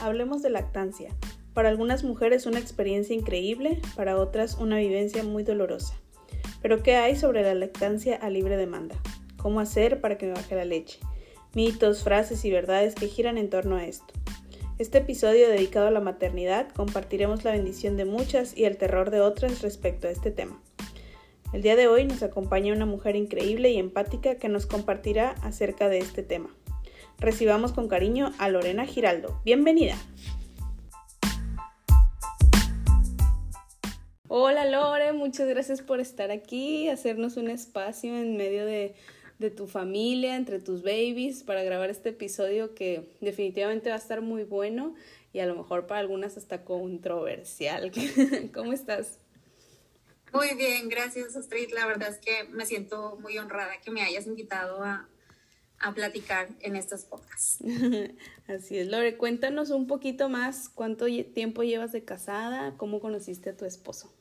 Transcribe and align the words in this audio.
hablemos 0.00 0.42
de 0.42 0.50
lactancia. 0.50 1.14
Para 1.54 1.68
algunas 1.68 2.04
mujeres 2.04 2.46
una 2.46 2.58
experiencia 2.58 3.14
increíble, 3.14 3.80
para 3.96 4.16
otras 4.16 4.56
una 4.56 4.78
vivencia 4.78 5.22
muy 5.24 5.42
dolorosa. 5.42 5.94
Pero 6.62 6.82
¿qué 6.82 6.96
hay 6.96 7.16
sobre 7.16 7.42
la 7.42 7.54
lactancia 7.54 8.16
a 8.16 8.30
libre 8.30 8.56
demanda? 8.56 8.96
¿Cómo 9.36 9.60
hacer 9.60 10.00
para 10.00 10.18
que 10.18 10.26
me 10.26 10.32
baje 10.32 10.54
la 10.54 10.64
leche? 10.64 11.00
Mitos, 11.54 12.04
frases 12.04 12.44
y 12.44 12.50
verdades 12.50 12.94
que 12.94 13.08
giran 13.08 13.38
en 13.38 13.50
torno 13.50 13.76
a 13.76 13.84
esto. 13.84 14.14
Este 14.78 14.98
episodio 14.98 15.48
dedicado 15.48 15.88
a 15.88 15.90
la 15.90 16.00
maternidad 16.00 16.68
compartiremos 16.70 17.44
la 17.44 17.52
bendición 17.52 17.96
de 17.96 18.04
muchas 18.04 18.56
y 18.56 18.64
el 18.64 18.76
terror 18.76 19.10
de 19.10 19.20
otras 19.20 19.60
respecto 19.60 20.08
a 20.08 20.10
este 20.10 20.30
tema. 20.30 20.60
El 21.52 21.62
día 21.62 21.74
de 21.74 21.88
hoy 21.88 22.04
nos 22.04 22.22
acompaña 22.22 22.72
una 22.72 22.86
mujer 22.86 23.16
increíble 23.16 23.70
y 23.70 23.78
empática 23.78 24.36
que 24.36 24.48
nos 24.48 24.66
compartirá 24.66 25.32
acerca 25.42 25.88
de 25.88 25.98
este 25.98 26.22
tema. 26.22 26.48
Recibamos 27.20 27.72
con 27.72 27.86
cariño 27.86 28.32
a 28.38 28.48
Lorena 28.48 28.86
Giraldo. 28.86 29.42
Bienvenida. 29.44 29.94
Hola 34.26 34.64
Lore, 34.64 35.12
muchas 35.12 35.46
gracias 35.46 35.82
por 35.82 36.00
estar 36.00 36.30
aquí, 36.30 36.88
hacernos 36.88 37.36
un 37.36 37.50
espacio 37.50 38.16
en 38.16 38.38
medio 38.38 38.64
de, 38.64 38.94
de, 39.38 39.50
tu 39.50 39.66
familia, 39.66 40.34
entre 40.34 40.60
tus 40.60 40.82
babies, 40.82 41.42
para 41.42 41.62
grabar 41.62 41.90
este 41.90 42.08
episodio 42.08 42.74
que 42.74 43.10
definitivamente 43.20 43.90
va 43.90 43.96
a 43.96 43.98
estar 43.98 44.22
muy 44.22 44.44
bueno 44.44 44.94
y 45.34 45.40
a 45.40 45.46
lo 45.46 45.54
mejor 45.56 45.86
para 45.86 46.00
algunas 46.00 46.38
hasta 46.38 46.64
controversial. 46.64 47.92
¿Cómo 48.54 48.72
estás? 48.72 49.18
Muy 50.32 50.54
bien, 50.54 50.88
gracias 50.88 51.36
Astrid. 51.36 51.70
La 51.74 51.84
verdad 51.84 52.08
es 52.08 52.18
que 52.18 52.44
me 52.48 52.64
siento 52.64 53.18
muy 53.20 53.36
honrada 53.36 53.78
que 53.84 53.90
me 53.90 54.00
hayas 54.00 54.26
invitado 54.26 54.82
a, 54.82 55.06
a 55.80 55.92
platicar 55.92 56.48
en 56.60 56.76
estas 56.76 57.04
pocas. 57.04 57.58
Así 58.48 58.78
es, 58.78 58.88
Lore, 58.88 59.16
cuéntanos 59.16 59.70
un 59.70 59.86
poquito 59.86 60.28
más 60.28 60.68
cuánto 60.68 61.06
tiempo 61.34 61.62
llevas 61.62 61.92
de 61.92 62.04
casada, 62.04 62.74
cómo 62.76 63.00
conociste 63.00 63.50
a 63.50 63.56
tu 63.56 63.64
esposo. 63.64 64.12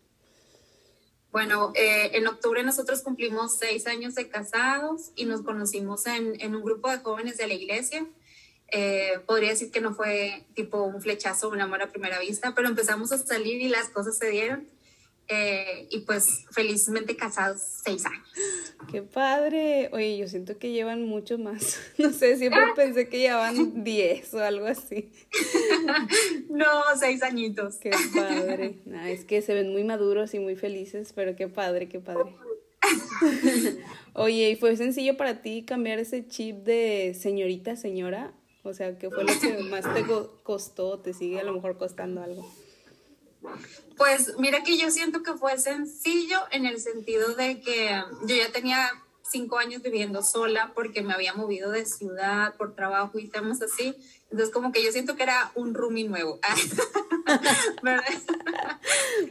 Bueno, 1.32 1.74
eh, 1.76 2.12
en 2.14 2.28
octubre 2.28 2.64
nosotros 2.64 3.02
cumplimos 3.02 3.58
seis 3.58 3.86
años 3.86 4.16
de 4.16 4.30
casados 4.30 5.12
y 5.16 5.26
nos 5.26 5.44
conocimos 5.44 6.08
en, 6.08 6.42
en 6.42 6.56
un 6.56 6.64
grupo 6.64 6.90
de 6.90 6.98
jóvenes 6.98 7.38
de 7.38 7.48
la 7.48 7.54
iglesia. 7.54 8.08
Eh, 8.72 9.20
podría 9.26 9.50
decir 9.50 9.72
que 9.72 9.82
no 9.82 9.94
fue 9.94 10.46
tipo 10.54 10.84
un 10.84 11.02
flechazo, 11.02 11.50
un 11.50 11.62
amor 11.62 11.82
a 11.82 11.92
primera 11.92 12.20
vista, 12.20 12.54
pero 12.56 12.68
empezamos 12.68 13.12
a 13.12 13.18
salir 13.18 13.62
y 13.62 13.68
las 13.68 13.90
cosas 13.90 14.18
se 14.18 14.30
dieron. 14.30 14.68
Eh, 15.32 15.88
y 15.92 16.00
pues 16.00 16.46
felizmente 16.50 17.16
casados 17.16 17.62
seis 17.84 18.04
años. 18.08 18.28
Qué 18.92 19.04
padre. 19.04 19.90
Oye, 19.94 20.18
yo 20.18 20.28
siento 20.28 20.58
que 20.58 20.72
llevan 20.72 21.04
mucho 21.04 21.38
más. 21.38 21.80
No 22.00 22.12
sé, 22.12 22.38
siempre 22.38 22.62
pensé 22.76 23.10
que 23.10 23.20
llevaban 23.20 23.84
diez 23.84 24.34
o 24.34 24.40
algo 24.40 24.66
así. 24.66 25.12
no, 26.50 26.66
seis 27.00 27.22
añitos. 27.22 27.76
Qué 27.78 27.92
padre. 28.16 28.80
es 29.06 29.24
que 29.26 29.44
se 29.44 29.54
ven 29.54 29.72
muy 29.72 29.84
maduros 29.84 30.34
y 30.34 30.40
muy 30.40 30.56
felices, 30.56 31.14
pero 31.14 31.36
qué 31.36 31.48
padre, 31.48 31.88
qué 31.88 32.00
padre. 32.00 32.36
Oye, 34.14 34.50
¿y 34.50 34.56
fue 34.56 34.76
sencillo 34.78 35.16
para 35.16 35.44
ti 35.44 35.64
cambiar 35.64 36.00
ese 36.00 36.28
chip 36.28 36.64
de 36.64 37.14
señorita 37.14 37.76
señora? 37.76 38.34
O 38.64 38.74
sea, 38.74 38.98
¿qué 38.98 39.10
fue 39.10 39.26
lo 39.26 39.40
que 39.40 39.64
más 39.64 39.86
te 39.94 40.04
costó? 40.44 41.00
¿Te 41.00 41.14
sigue 41.14 41.40
a 41.40 41.44
lo 41.44 41.54
mejor 41.54 41.78
costando 41.78 42.24
algo? 42.24 42.50
Pues 44.00 44.38
mira 44.38 44.64
que 44.64 44.78
yo 44.78 44.90
siento 44.92 45.24
que 45.24 45.34
fue 45.34 45.58
sencillo 45.60 46.40
en 46.52 46.66
el 46.66 46.80
sentido 46.80 47.36
de 47.36 47.60
que 47.60 48.02
yo 48.24 48.36
ya 48.36 48.50
tenía 48.50 48.90
cinco 49.30 49.58
años 49.58 49.82
viviendo 49.84 50.24
sola 50.24 50.72
porque 50.74 51.02
me 51.02 51.14
había 51.14 51.34
movido 51.34 51.70
de 51.70 51.86
ciudad 51.86 52.56
por 52.56 52.76
trabajo 52.76 53.20
y 53.20 53.28
temas 53.28 53.62
así. 53.62 53.94
Entonces 54.32 54.54
como 54.54 54.72
que 54.72 54.82
yo 54.82 54.94
siento 54.94 55.18
que 55.18 55.24
era 55.24 55.52
un 55.54 55.74
roomie 55.74 56.08
nuevo. 56.08 56.40
¿Verdad? 57.84 58.06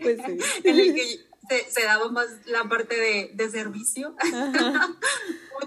Pues 0.03 0.19
sí. 0.27 0.39
en 0.65 0.79
el 0.79 0.95
que 0.95 1.27
se, 1.71 1.83
daba 1.85 2.11
más 2.11 2.29
la 2.45 2.65
parte 2.65 2.95
de, 2.95 3.31
de 3.33 3.50
servicio 3.50 4.15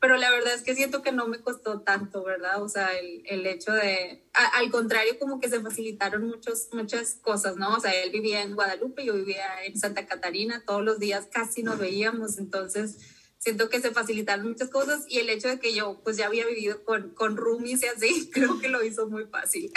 pero 0.00 0.16
la 0.16 0.30
verdad 0.30 0.54
es 0.54 0.62
que 0.62 0.74
siento 0.74 1.02
que 1.02 1.12
no 1.12 1.26
me 1.26 1.40
costó 1.40 1.80
tanto, 1.80 2.22
¿verdad? 2.22 2.62
O 2.62 2.68
sea, 2.68 2.96
el, 2.98 3.22
el 3.26 3.46
hecho 3.46 3.72
de, 3.72 4.22
al 4.32 4.70
contrario, 4.70 5.18
como 5.18 5.40
que 5.40 5.48
se 5.48 5.60
facilitaron 5.60 6.26
muchos, 6.26 6.68
muchas 6.72 7.14
cosas, 7.14 7.56
¿no? 7.56 7.74
O 7.74 7.80
sea, 7.80 7.92
él 7.92 8.10
vivía 8.10 8.42
en 8.42 8.54
Guadalupe, 8.54 9.04
yo 9.04 9.14
vivía 9.14 9.64
en 9.64 9.76
Santa 9.76 10.06
Catarina, 10.06 10.62
todos 10.64 10.84
los 10.84 10.98
días 10.98 11.28
casi 11.30 11.62
nos 11.62 11.78
veíamos, 11.78 12.38
entonces 12.38 12.98
siento 13.38 13.68
que 13.68 13.80
se 13.80 13.92
facilitaron 13.92 14.48
muchas 14.48 14.68
cosas 14.68 15.04
y 15.08 15.18
el 15.18 15.30
hecho 15.30 15.48
de 15.48 15.58
que 15.58 15.74
yo 15.74 16.00
pues 16.02 16.16
ya 16.16 16.26
había 16.26 16.46
vivido 16.46 16.84
con, 16.84 17.10
con 17.10 17.36
roomies 17.36 17.82
y 17.82 17.86
así, 17.86 18.30
creo 18.34 18.60
que 18.60 18.68
lo 18.68 18.84
hizo 18.84 19.08
muy 19.08 19.24
fácil. 19.24 19.72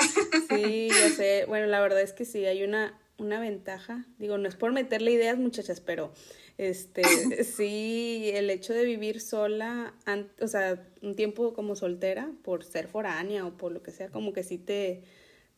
Sí, 0.49 0.89
yo 0.89 1.09
sé, 1.15 1.45
bueno, 1.47 1.67
la 1.67 1.79
verdad 1.79 2.01
es 2.01 2.13
que 2.13 2.25
sí, 2.25 2.45
hay 2.45 2.63
una, 2.63 2.99
una 3.17 3.39
ventaja, 3.39 4.05
digo, 4.17 4.37
no 4.37 4.47
es 4.47 4.55
por 4.55 4.71
meterle 4.71 5.11
ideas 5.11 5.37
muchachas, 5.37 5.79
pero 5.79 6.13
este, 6.61 7.01
sí, 7.43 8.29
el 8.35 8.51
hecho 8.51 8.73
de 8.73 8.85
vivir 8.85 9.19
sola, 9.19 9.95
o 10.39 10.47
sea, 10.47 10.87
un 11.01 11.15
tiempo 11.15 11.53
como 11.53 11.75
soltera, 11.75 12.31
por 12.43 12.63
ser 12.63 12.87
foránea 12.87 13.47
o 13.47 13.57
por 13.57 13.71
lo 13.71 13.81
que 13.81 13.89
sea, 13.89 14.09
como 14.09 14.31
que 14.31 14.43
sí 14.43 14.59
te, 14.59 15.01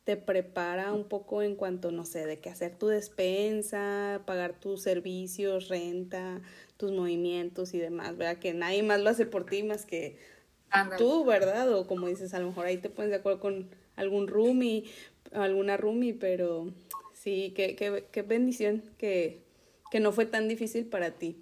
te 0.06 0.16
prepara 0.16 0.94
un 0.94 1.09
poco 1.09 1.41
en 1.41 1.56
cuanto, 1.56 1.91
no 1.91 2.06
sé, 2.06 2.25
de 2.25 2.40
qué 2.40 2.50
hacer 2.50 2.78
tu 2.78 2.88
despensa, 2.88 4.22
pagar 4.25 4.58
tus 4.62 4.81
servicios, 4.81 5.68
renta, 5.68 6.41
tus 6.78 6.94
movimientos 6.94 7.74
y 7.74 7.80
demás, 7.80 8.16
¿verdad? 8.16 8.38
Que 8.38 8.53
nadie 8.53 8.81
más 8.81 9.02
lo 9.02 9.09
hace 9.09 9.25
por 9.25 9.46
ti 9.46 9.62
más 9.62 9.85
que 9.85 10.18
tú, 10.97 11.25
¿verdad? 11.25 11.70
O 11.74 11.85
como 11.85 12.08
dices, 12.08 12.34
a 12.34 12.40
lo 12.40 12.47
mejor 12.47 12.66
ahí 12.66 12.78
te 12.78 12.90
pones 12.90 13.12
de 13.12 13.18
acuerdo 13.18 13.41
con 13.41 13.70
algún 13.97 14.30
roomie, 14.30 14.85
alguna 15.34 15.75
roomie, 15.75 16.14
pero 16.14 16.74
sí, 17.14 17.52
qué, 17.58 17.75
qué, 17.75 18.06
qué 18.09 18.22
bendición 18.22 18.84
que 18.97 19.43
que 19.94 20.00
no 20.00 20.12
fue 20.12 20.26
tan 20.26 20.48
difícil 20.48 20.88
para 20.88 21.12
ti. 21.12 21.38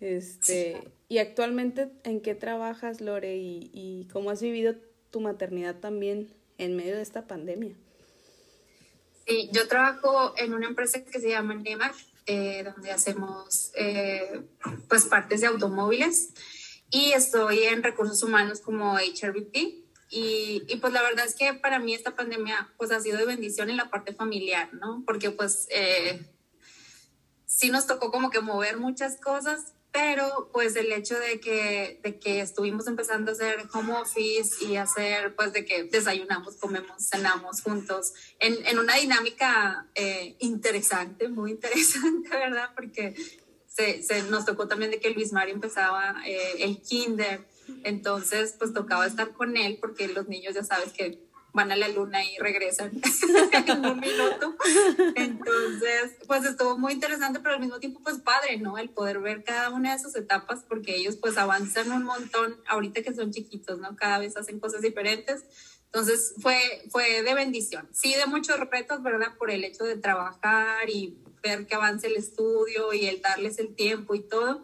Este, 0.00 0.90
y 1.06 1.18
actualmente, 1.18 1.92
¿en 2.02 2.22
qué 2.22 2.34
trabajas, 2.34 3.00
Lore? 3.00 3.36
Y, 3.36 4.08
cómo 4.12 4.30
has 4.30 4.42
vivido 4.42 4.74
tu 5.12 5.20
maternidad 5.20 5.76
también 5.76 6.34
en 6.58 6.74
medio 6.74 6.96
de 6.96 7.02
esta 7.02 7.28
pandemia. 7.28 7.76
Sí, 9.28 9.48
yo 9.52 9.68
trabajo 9.68 10.34
en 10.36 10.54
una 10.54 10.66
empresa 10.66 11.04
que 11.04 11.20
se 11.20 11.28
llama 11.28 11.54
Nemac, 11.54 11.94
eh, 12.26 12.64
donde 12.64 12.90
hacemos 12.90 13.70
eh, 13.76 14.42
pues 14.88 15.04
partes 15.04 15.42
de 15.42 15.46
automóviles 15.46 16.30
y 16.90 17.12
estoy 17.12 17.62
en 17.62 17.84
recursos 17.84 18.20
humanos 18.24 18.58
como 18.58 18.96
HRBP 18.96 19.54
y, 20.10 20.64
y, 20.66 20.76
pues 20.80 20.92
la 20.92 21.02
verdad 21.02 21.26
es 21.26 21.36
que 21.36 21.54
para 21.54 21.78
mí 21.78 21.94
esta 21.94 22.16
pandemia 22.16 22.72
pues 22.76 22.90
ha 22.90 22.98
sido 22.98 23.18
de 23.18 23.26
bendición 23.26 23.70
en 23.70 23.76
la 23.76 23.88
parte 23.88 24.12
familiar, 24.14 24.74
¿no? 24.74 25.04
Porque 25.06 25.30
pues 25.30 25.68
eh, 25.70 26.33
sí 27.64 27.70
nos 27.70 27.86
tocó 27.86 28.10
como 28.10 28.28
que 28.28 28.40
mover 28.40 28.76
muchas 28.76 29.16
cosas, 29.16 29.72
pero 29.90 30.50
pues 30.52 30.76
el 30.76 30.92
hecho 30.92 31.18
de 31.18 31.40
que, 31.40 31.98
de 32.02 32.18
que 32.18 32.40
estuvimos 32.40 32.86
empezando 32.88 33.30
a 33.30 33.32
hacer 33.32 33.64
home 33.72 33.94
office 33.94 34.62
y 34.66 34.76
hacer 34.76 35.34
pues 35.34 35.54
de 35.54 35.64
que 35.64 35.84
desayunamos, 35.84 36.56
comemos, 36.56 37.08
cenamos 37.08 37.62
juntos 37.62 38.12
en, 38.38 38.54
en 38.66 38.78
una 38.78 38.96
dinámica 38.96 39.88
eh, 39.94 40.36
interesante, 40.40 41.28
muy 41.28 41.52
interesante, 41.52 42.28
¿verdad? 42.36 42.68
Porque 42.74 43.14
se, 43.66 44.02
se, 44.02 44.24
nos 44.24 44.44
tocó 44.44 44.68
también 44.68 44.90
de 44.90 45.00
que 45.00 45.08
Luis 45.08 45.32
Mario 45.32 45.54
empezaba 45.54 46.16
eh, 46.26 46.56
el 46.58 46.82
kinder, 46.82 47.46
entonces 47.82 48.56
pues 48.58 48.74
tocaba 48.74 49.06
estar 49.06 49.32
con 49.32 49.56
él 49.56 49.78
porque 49.80 50.08
los 50.08 50.28
niños 50.28 50.54
ya 50.54 50.64
sabes 50.64 50.92
que 50.92 51.18
van 51.54 51.70
a 51.70 51.76
la 51.76 51.88
luna 51.88 52.22
y 52.24 52.36
regresan 52.38 52.90
en 53.66 53.86
un 53.86 54.00
minuto. 54.00 54.56
Entonces, 55.14 56.16
pues 56.26 56.44
estuvo 56.44 56.76
muy 56.76 56.92
interesante, 56.92 57.38
pero 57.40 57.54
al 57.54 57.60
mismo 57.60 57.78
tiempo, 57.78 58.00
pues 58.02 58.18
padre, 58.18 58.58
¿no? 58.58 58.76
El 58.76 58.90
poder 58.90 59.20
ver 59.20 59.44
cada 59.44 59.70
una 59.70 59.92
de 59.92 60.02
sus 60.02 60.16
etapas, 60.16 60.64
porque 60.68 60.96
ellos 60.96 61.16
pues 61.16 61.38
avanzan 61.38 61.92
un 61.92 62.02
montón, 62.02 62.56
ahorita 62.66 63.02
que 63.02 63.14
son 63.14 63.30
chiquitos, 63.30 63.78
¿no? 63.78 63.94
Cada 63.94 64.18
vez 64.18 64.36
hacen 64.36 64.58
cosas 64.58 64.82
diferentes. 64.82 65.44
Entonces, 65.86 66.34
fue, 66.42 66.58
fue 66.90 67.22
de 67.22 67.34
bendición. 67.34 67.88
Sí, 67.92 68.14
de 68.14 68.26
muchos 68.26 68.58
retos, 68.58 69.00
¿verdad? 69.04 69.36
Por 69.38 69.52
el 69.52 69.62
hecho 69.62 69.84
de 69.84 69.96
trabajar 69.96 70.90
y 70.90 71.16
ver 71.40 71.66
que 71.66 71.76
avance 71.76 72.08
el 72.08 72.16
estudio 72.16 72.92
y 72.92 73.06
el 73.06 73.22
darles 73.22 73.60
el 73.60 73.76
tiempo 73.76 74.16
y 74.16 74.22
todo 74.22 74.62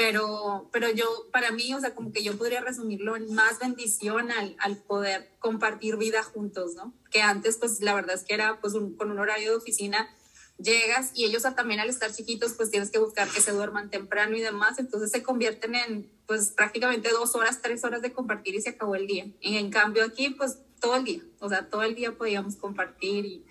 pero, 0.00 0.70
pero 0.72 0.88
yo, 0.88 1.28
para 1.30 1.50
mí, 1.50 1.74
o 1.74 1.80
sea, 1.80 1.94
como 1.94 2.10
que 2.10 2.22
yo 2.22 2.38
podría 2.38 2.62
resumirlo 2.62 3.16
en 3.16 3.34
más 3.34 3.58
bendición 3.58 4.30
al, 4.30 4.56
al 4.58 4.78
poder 4.78 5.30
compartir 5.40 5.98
vida 5.98 6.22
juntos, 6.22 6.74
¿no? 6.74 6.94
Que 7.10 7.20
antes, 7.20 7.58
pues 7.58 7.82
la 7.82 7.94
verdad 7.94 8.14
es 8.14 8.24
que 8.24 8.32
era 8.32 8.62
pues 8.62 8.72
con 8.72 9.10
un 9.10 9.18
horario 9.18 9.50
de 9.50 9.56
oficina, 9.58 10.08
llegas 10.56 11.10
y 11.12 11.26
ellos 11.26 11.42
también 11.54 11.80
al 11.80 11.90
estar 11.90 12.10
chiquitos, 12.10 12.54
pues 12.54 12.70
tienes 12.70 12.90
que 12.90 12.98
buscar 12.98 13.28
que 13.28 13.42
se 13.42 13.52
duerman 13.52 13.90
temprano 13.90 14.34
y 14.38 14.40
demás, 14.40 14.78
entonces 14.78 15.10
se 15.10 15.22
convierten 15.22 15.74
en 15.74 16.10
pues 16.26 16.48
prácticamente 16.52 17.10
dos 17.10 17.34
horas, 17.34 17.60
tres 17.60 17.84
horas 17.84 18.00
de 18.00 18.14
compartir 18.14 18.54
y 18.54 18.62
se 18.62 18.70
acabó 18.70 18.94
el 18.94 19.06
día. 19.06 19.26
Y 19.38 19.58
en 19.58 19.68
cambio 19.70 20.02
aquí, 20.02 20.30
pues 20.30 20.60
todo 20.80 20.96
el 20.96 21.04
día, 21.04 21.20
o 21.40 21.50
sea, 21.50 21.68
todo 21.68 21.82
el 21.82 21.94
día 21.94 22.16
podíamos 22.16 22.56
compartir 22.56 23.26
y, 23.26 23.44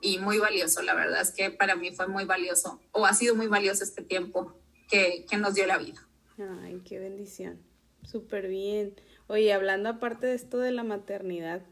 y 0.00 0.18
muy 0.18 0.38
valioso, 0.38 0.80
la 0.82 0.94
verdad 0.94 1.22
es 1.22 1.32
que 1.32 1.50
para 1.50 1.74
mí 1.74 1.90
fue 1.90 2.06
muy 2.06 2.24
valioso, 2.24 2.80
o 2.92 3.04
ha 3.04 3.14
sido 3.14 3.34
muy 3.34 3.48
valioso 3.48 3.82
este 3.82 4.04
tiempo 4.04 4.54
que, 4.88 5.24
nos 5.38 5.54
dio 5.54 5.66
la 5.66 5.78
vida. 5.78 6.06
Ay, 6.62 6.80
qué 6.84 6.98
bendición. 6.98 7.60
Súper 8.04 8.48
bien. 8.48 8.94
Oye, 9.26 9.52
hablando 9.52 9.88
aparte 9.88 10.26
de 10.26 10.34
esto 10.34 10.58
de 10.58 10.72
la 10.72 10.84
maternidad, 10.84 11.62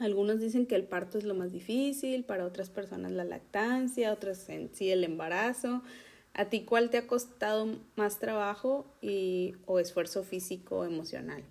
Algunos 0.00 0.40
dicen 0.40 0.66
que 0.66 0.76
el 0.76 0.84
parto 0.84 1.18
es 1.18 1.24
lo 1.24 1.34
más 1.34 1.52
difícil, 1.52 2.24
para 2.24 2.46
otras 2.46 2.70
personas 2.70 3.12
la 3.12 3.24
lactancia, 3.24 4.14
otras 4.14 4.48
en 4.48 4.74
sí 4.74 4.90
el 4.90 5.04
embarazo. 5.04 5.82
¿A 6.32 6.46
ti 6.46 6.64
cuál 6.64 6.88
te 6.88 6.96
ha 6.96 7.06
costado 7.06 7.78
más 7.96 8.18
trabajo 8.18 8.86
y, 9.02 9.56
o 9.66 9.78
esfuerzo 9.78 10.24
físico 10.24 10.78
o 10.78 10.84
emocional? 10.84 11.44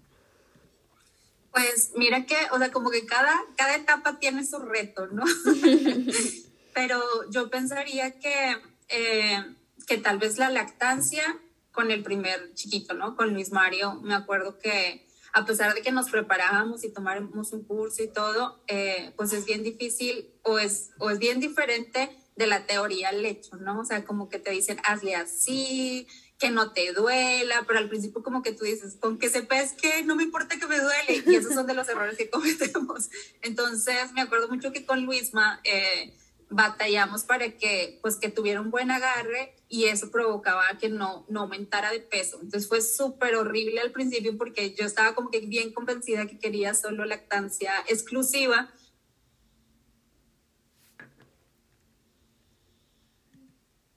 Pues 1.51 1.91
mira 1.95 2.25
que, 2.25 2.35
o 2.51 2.57
sea, 2.57 2.71
como 2.71 2.89
que 2.89 3.05
cada, 3.05 3.33
cada 3.55 3.75
etapa 3.75 4.17
tiene 4.17 4.43
su 4.43 4.57
reto, 4.57 5.05
¿no? 5.07 5.25
Pero 6.73 7.01
yo 7.29 7.51
pensaría 7.51 8.19
que, 8.19 8.55
eh, 8.89 9.43
que 9.89 9.97
tal 9.97 10.19
vez 10.19 10.37
la 10.37 10.51
lactancia 10.51 11.23
con 11.71 11.89
el 11.89 12.03
primer 12.03 12.53
chiquito, 12.53 12.93
¿no? 12.93 13.15
Con 13.15 13.33
Luis 13.33 13.51
Mario, 13.51 13.95
me 14.03 14.13
acuerdo 14.13 14.59
que 14.59 15.07
a 15.33 15.45
pesar 15.45 15.73
de 15.73 15.81
que 15.81 15.91
nos 15.91 16.11
preparábamos 16.11 16.83
y 16.83 16.93
tomáramos 16.93 17.53
un 17.53 17.63
curso 17.63 18.03
y 18.03 18.07
todo, 18.07 18.63
eh, 18.67 19.13
pues 19.17 19.33
es 19.33 19.45
bien 19.45 19.63
difícil 19.63 20.29
o 20.43 20.59
es, 20.59 20.91
o 20.99 21.09
es 21.09 21.17
bien 21.17 21.39
diferente 21.39 22.15
de 22.35 22.47
la 22.47 22.67
teoría 22.67 23.09
al 23.09 23.25
hecho, 23.25 23.57
¿no? 23.57 23.79
O 23.79 23.85
sea, 23.85 24.05
como 24.05 24.29
que 24.29 24.37
te 24.37 24.51
dicen, 24.51 24.79
hazle 24.83 25.15
así, 25.15 26.07
que 26.37 26.51
no 26.51 26.71
te 26.71 26.93
duela, 26.93 27.63
pero 27.67 27.79
al 27.79 27.89
principio 27.89 28.21
como 28.21 28.43
que 28.43 28.53
tú 28.53 28.65
dices, 28.65 28.95
con 28.95 29.17
que 29.17 29.29
sepas 29.29 29.73
que 29.73 30.03
no 30.03 30.15
me 30.15 30.23
importa 30.23 30.57
que 30.57 30.67
me 30.67 30.79
duele, 30.79 31.23
y 31.25 31.35
esos 31.35 31.53
son 31.53 31.65
de 31.65 31.73
los 31.73 31.89
errores 31.89 32.15
que 32.15 32.29
cometemos. 32.31 33.09
Entonces, 33.41 34.13
me 34.13 34.21
acuerdo 34.21 34.47
mucho 34.49 34.71
que 34.71 34.85
con 34.85 35.05
Luisma, 35.05 35.59
eh, 35.63 36.15
batallamos 36.49 37.23
para 37.23 37.57
que, 37.57 37.99
pues, 38.01 38.15
que 38.15 38.29
tuviera 38.29 38.59
un 38.59 38.71
buen 38.71 38.91
agarre 38.91 39.55
y 39.67 39.85
eso 39.85 40.09
provocaba 40.09 40.65
que 40.79 40.89
no, 40.89 41.25
no 41.29 41.41
aumentara 41.41 41.91
de 41.91 41.99
peso. 41.99 42.39
Entonces 42.41 42.67
fue 42.67 42.81
súper 42.81 43.35
horrible 43.35 43.79
al 43.79 43.91
principio 43.91 44.37
porque 44.37 44.73
yo 44.73 44.85
estaba 44.85 45.13
como 45.13 45.29
que 45.29 45.41
bien 45.41 45.71
convencida 45.71 46.25
que 46.25 46.39
quería 46.39 46.73
solo 46.73 47.05
lactancia 47.05 47.73
exclusiva. 47.87 48.73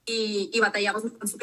Y, 0.05 0.49
y, 0.53 0.59
batallamos 0.59 1.03
con 1.03 1.27
su 1.29 1.37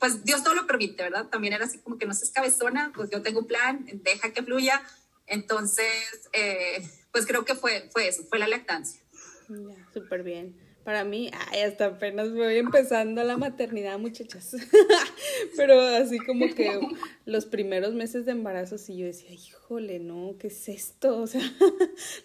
Pues 0.00 0.24
Dios 0.24 0.42
todo 0.42 0.54
lo 0.54 0.66
permite, 0.66 1.02
¿verdad? 1.02 1.28
También 1.28 1.52
era 1.52 1.66
así 1.66 1.78
como 1.78 1.98
que 1.98 2.06
no 2.06 2.14
seas 2.14 2.30
cabezona, 2.30 2.90
pues 2.94 3.10
yo 3.10 3.20
tengo 3.20 3.40
un 3.40 3.46
plan, 3.46 3.86
deja 4.02 4.32
que 4.32 4.42
fluya. 4.42 4.82
Entonces, 5.26 6.28
eh, 6.32 6.88
pues 7.12 7.26
creo 7.26 7.44
que 7.44 7.54
fue, 7.54 7.90
fue 7.92 8.08
eso, 8.08 8.24
fue 8.24 8.38
la 8.38 8.48
lactancia. 8.48 9.02
Ya, 9.48 9.74
súper 9.92 10.22
bien. 10.22 10.54
Para 10.84 11.04
mí, 11.04 11.30
ay, 11.50 11.60
hasta 11.60 11.86
apenas 11.86 12.32
voy 12.32 12.56
empezando 12.56 13.22
la 13.22 13.36
maternidad, 13.36 13.98
muchachas. 13.98 14.56
Pero 15.56 15.78
así 15.80 16.18
como 16.18 16.46
que 16.54 16.80
los 17.26 17.44
primeros 17.44 17.94
meses 17.94 18.24
de 18.24 18.32
embarazo, 18.32 18.78
sí 18.78 18.96
yo 18.96 19.06
decía, 19.06 19.30
híjole, 19.68 19.98
no, 19.98 20.34
¿qué 20.38 20.46
es 20.46 20.68
esto? 20.68 21.18
O 21.18 21.26
sea, 21.26 21.42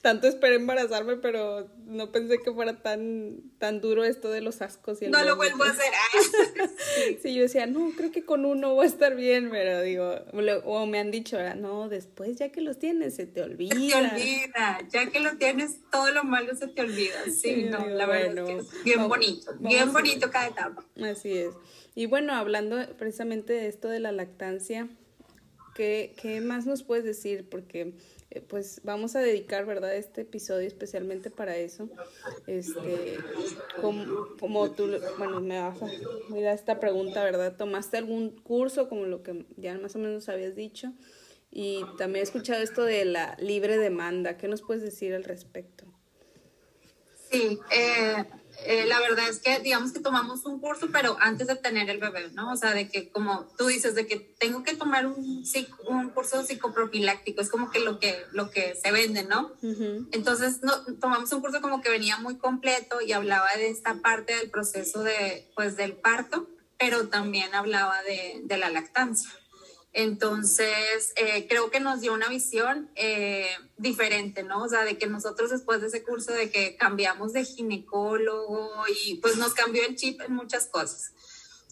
tanto 0.02 0.28
esperé 0.28 0.56
embarazarme, 0.56 1.18
pero 1.18 1.70
no 1.86 2.12
pensé 2.12 2.40
que 2.40 2.54
fuera 2.54 2.82
tan, 2.82 3.42
tan 3.58 3.82
duro 3.82 4.06
esto 4.06 4.30
de 4.30 4.40
los 4.40 4.62
ascos. 4.62 5.02
Y 5.02 5.06
el 5.06 5.12
no 5.12 5.22
lo 5.24 5.36
vuelvo 5.36 5.66
a 5.66 5.70
hacer. 5.70 5.92
sí, 7.22 7.36
yo 7.36 7.42
decía, 7.42 7.66
no, 7.66 7.92
creo 7.98 8.12
que 8.12 8.24
con 8.24 8.46
uno 8.46 8.76
voy 8.76 8.86
a 8.86 8.88
estar 8.88 9.16
bien, 9.16 9.50
pero 9.52 9.82
digo, 9.82 10.16
o 10.64 10.86
me 10.86 11.00
han 11.00 11.12
dicho, 11.12 11.38
no, 11.56 11.90
después 11.90 12.38
ya 12.38 12.50
que 12.50 12.62
los 12.62 12.80
tienes, 12.80 13.16
se 13.16 13.26
te 13.26 13.42
olvida. 13.42 13.76
Se 13.76 13.90
te 13.90 13.96
olvida, 13.96 14.80
ya 14.90 15.10
que 15.10 15.20
lo 15.20 15.36
tienes, 15.36 15.80
todo 15.92 16.12
lo 16.12 16.24
malo 16.24 16.56
se 16.56 16.68
te 16.68 16.82
olvida. 16.82 17.24
Sí, 17.30 17.64
no, 17.70 17.86
la 17.86 18.06
verdad 18.06 18.50
es 18.50 18.70
que 18.70 18.84
bien 18.84 19.10
bonito, 19.10 19.54
bien 19.60 19.92
bonito 19.92 20.32
cada 20.32 20.48
etapa. 20.48 20.86
Así 21.04 21.38
es. 21.38 21.54
Y 21.96 22.06
bueno, 22.06 22.34
hablando 22.34 22.78
precisamente 22.98 23.54
de 23.54 23.68
esto 23.68 23.90
de 23.90 24.00
la 24.00 24.12
lactancia, 24.12 24.88
¿qué, 25.76 26.16
qué 26.22 26.42
más 26.42 26.66
nos 26.66 26.84
puedes 26.84 27.04
decir? 27.04 27.48
Porque 27.50 27.94
eh, 28.32 28.42
pues 28.42 28.82
vamos 28.84 29.16
a 29.16 29.20
dedicar, 29.20 29.66
¿verdad?, 29.66 29.96
este 29.96 30.22
episodio 30.22 30.68
especialmente 30.68 31.30
para 31.30 31.56
eso. 31.56 31.90
Este, 32.48 33.18
como, 33.80 34.36
como 34.40 34.72
tú, 34.72 34.90
bueno, 35.18 35.40
me 35.40 35.60
vas 35.60 35.82
a 35.82 36.54
esta 36.54 36.80
pregunta, 36.80 37.24
¿verdad? 37.24 37.56
¿Tomaste 37.58 37.98
algún 37.98 38.32
curso 38.32 38.90
como 38.90 39.06
lo 39.06 39.22
que 39.22 39.46
ya 39.58 39.78
más 39.78 39.96
o 39.96 40.00
menos 40.00 40.30
habías 40.30 40.56
dicho? 40.56 40.94
Y 41.52 41.84
también 42.00 42.22
he 42.22 42.24
escuchado 42.24 42.64
esto 42.64 42.84
de 42.84 43.06
la 43.06 43.38
libre 43.40 43.78
demanda. 43.78 44.38
¿Qué 44.38 44.48
nos 44.48 44.64
puedes 44.64 44.82
decir 44.82 45.14
al 45.14 45.24
respecto? 45.24 45.86
Sí, 47.30 47.60
eh, 47.76 48.26
eh, 48.66 48.86
la 48.86 49.00
verdad 49.00 49.28
es 49.30 49.40
que 49.40 49.60
digamos 49.60 49.92
que 49.92 50.00
tomamos 50.00 50.46
un 50.46 50.60
curso, 50.60 50.88
pero 50.92 51.18
antes 51.20 51.48
de 51.48 51.56
tener 51.56 51.90
el 51.90 52.00
bebé, 52.00 52.30
¿no? 52.34 52.52
O 52.52 52.56
sea, 52.56 52.74
de 52.74 52.90
que 52.90 53.10
como 53.10 53.48
tú 53.58 53.68
dices, 53.68 53.96
de 53.96 54.08
que 54.08 54.18
tengo 54.18 54.64
que 54.64 54.76
tomar 54.76 55.06
un, 55.06 55.44
un 55.88 56.10
curso 56.10 56.44
psicoprofiláctico, 56.44 57.42
es 57.42 57.50
como 57.50 57.72
que 57.72 57.80
lo 57.80 58.00
que, 58.00 58.24
lo 58.32 58.52
que 58.52 58.76
se 58.76 58.92
vende, 58.92 59.24
¿no? 59.24 59.52
Entonces 60.12 60.62
no, 60.62 60.74
tomamos 61.00 61.32
un 61.32 61.42
curso 61.42 61.62
como 61.62 61.82
que 61.82 61.90
venía 61.90 62.18
muy 62.18 62.38
completo 62.38 63.02
y 63.02 63.12
hablaba 63.12 63.50
de 63.56 63.70
esta 63.70 63.96
parte 63.96 64.36
del 64.36 64.50
proceso 64.50 65.04
de, 65.04 65.50
pues, 65.56 65.76
del 65.76 65.94
parto, 65.94 66.48
pero 66.78 67.08
también 67.10 67.54
hablaba 67.54 68.02
de, 68.04 68.42
de 68.44 68.58
la 68.58 68.70
lactancia. 68.70 69.30
Entonces, 69.94 71.14
eh, 71.16 71.46
creo 71.48 71.70
que 71.70 71.80
nos 71.80 72.02
dio 72.02 72.14
una 72.14 72.28
visión 72.28 72.90
eh, 72.96 73.48
diferente, 73.78 74.42
¿no? 74.42 74.64
O 74.64 74.68
sea, 74.68 74.84
de 74.86 74.98
que 74.98 75.06
nosotros 75.06 75.52
después 75.52 75.82
de 75.82 75.88
ese 75.88 76.04
curso 76.04 76.34
de 76.34 76.50
que 76.50 76.76
cambiamos 76.76 77.32
de 77.32 77.46
ginecólogo 77.46 78.72
y 79.06 79.16
pues 79.18 79.38
nos 79.38 79.54
cambió 79.54 79.86
el 79.86 79.96
chip 79.96 80.20
en 80.22 80.34
muchas 80.34 80.66
cosas. 80.66 81.14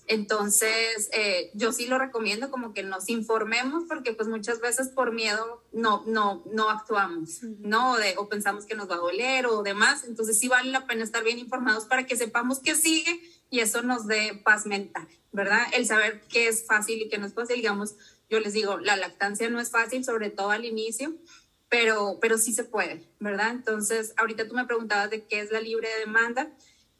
Entonces, 0.07 1.09
eh, 1.13 1.51
yo 1.53 1.71
sí 1.71 1.87
lo 1.87 1.97
recomiendo 1.97 2.51
como 2.51 2.73
que 2.73 2.83
nos 2.83 3.07
informemos 3.09 3.85
porque 3.87 4.13
pues 4.13 4.27
muchas 4.27 4.59
veces 4.59 4.89
por 4.89 5.13
miedo 5.13 5.63
no, 5.71 6.03
no, 6.05 6.43
no 6.51 6.69
actuamos, 6.69 7.41
¿no? 7.59 7.97
De, 7.97 8.15
o 8.17 8.27
pensamos 8.27 8.65
que 8.65 8.75
nos 8.75 8.89
va 8.89 8.95
a 8.95 8.99
doler 8.99 9.45
o 9.45 9.63
demás. 9.63 10.03
Entonces 10.03 10.37
sí 10.37 10.47
vale 10.47 10.69
la 10.69 10.85
pena 10.85 11.03
estar 11.03 11.23
bien 11.23 11.39
informados 11.39 11.85
para 11.85 12.05
que 12.05 12.17
sepamos 12.17 12.59
qué 12.59 12.75
sigue 12.75 13.21
y 13.49 13.59
eso 13.59 13.83
nos 13.83 14.07
dé 14.07 14.41
paz 14.43 14.65
mental, 14.65 15.07
¿verdad? 15.31 15.61
El 15.73 15.85
saber 15.85 16.21
qué 16.29 16.47
es 16.47 16.65
fácil 16.65 17.01
y 17.01 17.09
qué 17.09 17.17
no 17.17 17.27
es 17.27 17.33
fácil, 17.33 17.57
digamos, 17.57 17.95
yo 18.31 18.39
les 18.39 18.53
digo, 18.53 18.79
la 18.79 18.95
lactancia 18.95 19.49
no 19.49 19.59
es 19.59 19.69
fácil, 19.69 20.05
sobre 20.05 20.29
todo 20.29 20.51
al 20.51 20.63
inicio, 20.63 21.13
pero, 21.67 22.17
pero 22.21 22.37
sí 22.37 22.53
se 22.53 22.63
puede, 22.63 23.05
¿verdad? 23.19 23.51
Entonces, 23.51 24.13
ahorita 24.15 24.47
tú 24.47 24.55
me 24.55 24.65
preguntabas 24.65 25.09
de 25.09 25.25
qué 25.25 25.41
es 25.41 25.51
la 25.51 25.59
libre 25.59 25.89
demanda. 25.99 26.49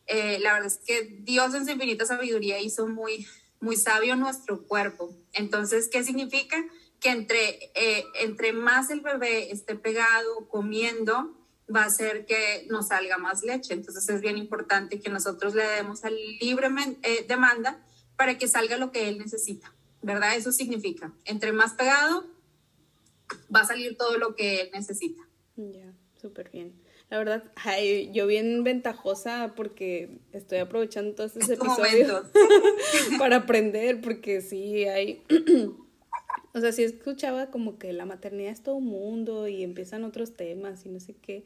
Eh, 0.08 0.40
la 0.40 0.54
verdad 0.54 0.68
es 0.68 0.78
que 0.78 1.20
Dios 1.22 1.54
en 1.54 1.66
su 1.66 1.72
infinita 1.72 2.06
sabiduría 2.06 2.60
hizo 2.60 2.86
muy, 2.86 3.26
muy 3.62 3.78
sabio 3.78 4.18
nuestro 4.18 4.64
cuerpo. 4.68 5.16
Entonces, 5.32 5.88
¿qué 5.88 6.04
significa? 6.04 6.58
Que 7.00 7.10
entre, 7.10 7.72
eh, 7.76 8.04
entre 8.20 8.52
más 8.52 8.90
el 8.90 9.00
bebé 9.00 9.52
esté 9.52 9.76
pegado, 9.76 10.50
comiendo, 10.50 11.38
va 11.74 11.84
a 11.84 11.86
hacer 11.86 12.26
que 12.26 12.68
nos 12.70 12.90
salga 12.90 13.18
más 13.18 13.42
leche. 13.42 13.74
Entonces 13.74 14.08
es 14.10 14.20
bien 14.20 14.38
importante 14.38 15.00
que 15.00 15.10
nosotros 15.10 15.56
le 15.56 15.66
demos 15.66 16.04
a 16.04 16.10
libre 16.10 16.68
eh, 17.04 17.26
demanda 17.26 17.82
para 18.18 18.38
que 18.38 18.50
salga 18.50 18.76
lo 18.76 18.92
que 18.92 19.08
él 19.08 19.18
necesita. 19.18 19.74
¿Verdad? 20.02 20.36
Eso 20.36 20.52
significa, 20.52 21.14
entre 21.26 21.52
más 21.52 21.74
pegado, 21.74 22.26
va 23.54 23.62
a 23.62 23.66
salir 23.66 23.98
todo 23.98 24.18
lo 24.18 24.36
que 24.36 24.62
él 24.62 24.70
necesita. 24.74 25.22
Ya, 25.56 25.94
súper 26.20 26.50
bien. 26.50 26.74
La 27.10 27.18
verdad, 27.18 27.44
yo 28.14 28.26
bien 28.26 28.64
ventajosa 28.64 29.54
porque 29.56 30.20
estoy 30.32 30.60
aprovechando 30.60 31.14
todos 31.14 31.36
estos 31.36 31.50
episodios 31.50 32.28
para 33.20 33.36
aprender, 33.38 34.00
porque 34.00 34.40
sí 34.40 34.86
hay, 34.86 35.22
o 36.54 36.60
sea, 36.62 36.72
sí 36.72 36.84
escuchaba 36.84 37.52
como 37.52 37.78
que 37.78 37.92
la 37.92 38.06
maternidad 38.06 38.54
es 38.54 38.64
todo 38.64 38.76
un 38.76 38.86
mundo 38.86 39.50
y 39.50 39.64
empiezan 39.64 40.06
otros 40.06 40.36
temas 40.36 40.86
y 40.86 40.90
no 40.90 41.02
sé 41.02 41.14
qué. 41.16 41.44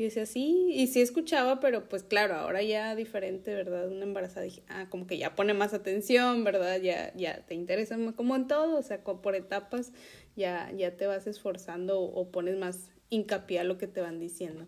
Y 0.00 0.04
decía, 0.04 0.24
sí, 0.24 0.68
y 0.70 0.86
sí 0.86 1.02
escuchaba, 1.02 1.60
pero 1.60 1.86
pues 1.86 2.04
claro, 2.04 2.34
ahora 2.36 2.62
ya 2.62 2.96
diferente, 2.96 3.54
¿verdad? 3.54 3.86
Una 3.86 4.04
embarazada, 4.04 4.46
dije, 4.46 4.62
ah, 4.70 4.86
como 4.88 5.06
que 5.06 5.18
ya 5.18 5.34
pone 5.34 5.52
más 5.52 5.74
atención, 5.74 6.42
¿verdad? 6.42 6.80
Ya, 6.80 7.12
ya 7.16 7.44
te 7.44 7.54
interesa 7.54 7.98
como 8.16 8.34
en 8.34 8.46
todo, 8.46 8.78
o 8.78 8.82
sea, 8.82 9.04
por 9.04 9.34
etapas 9.34 9.92
ya, 10.36 10.72
ya 10.74 10.96
te 10.96 11.06
vas 11.06 11.26
esforzando 11.26 12.00
o, 12.00 12.30
pones 12.30 12.56
más 12.56 12.88
hincapié 13.10 13.60
a 13.60 13.64
lo 13.64 13.76
que 13.76 13.88
te 13.88 14.00
van 14.00 14.18
diciendo. 14.18 14.66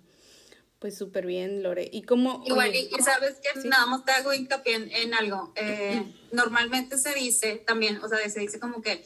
Pues 0.78 0.98
súper 0.98 1.24
bien, 1.24 1.62
Lore. 1.62 1.88
Y 1.90 2.02
como... 2.02 2.42
Igual, 2.44 2.74
y, 2.74 2.90
sabes 3.02 3.40
que 3.40 3.66
nada 3.66 3.86
más 3.86 4.04
te 4.04 4.12
hago 4.12 4.34
hincapié 4.34 5.02
en, 5.02 5.14
algo. 5.14 5.54
Eh, 5.56 6.12
normalmente 6.32 6.98
se 6.98 7.14
dice 7.14 7.56
también, 7.66 8.04
o 8.04 8.08
sea, 8.10 8.18
se 8.28 8.40
dice 8.40 8.60
como 8.60 8.82
que 8.82 9.02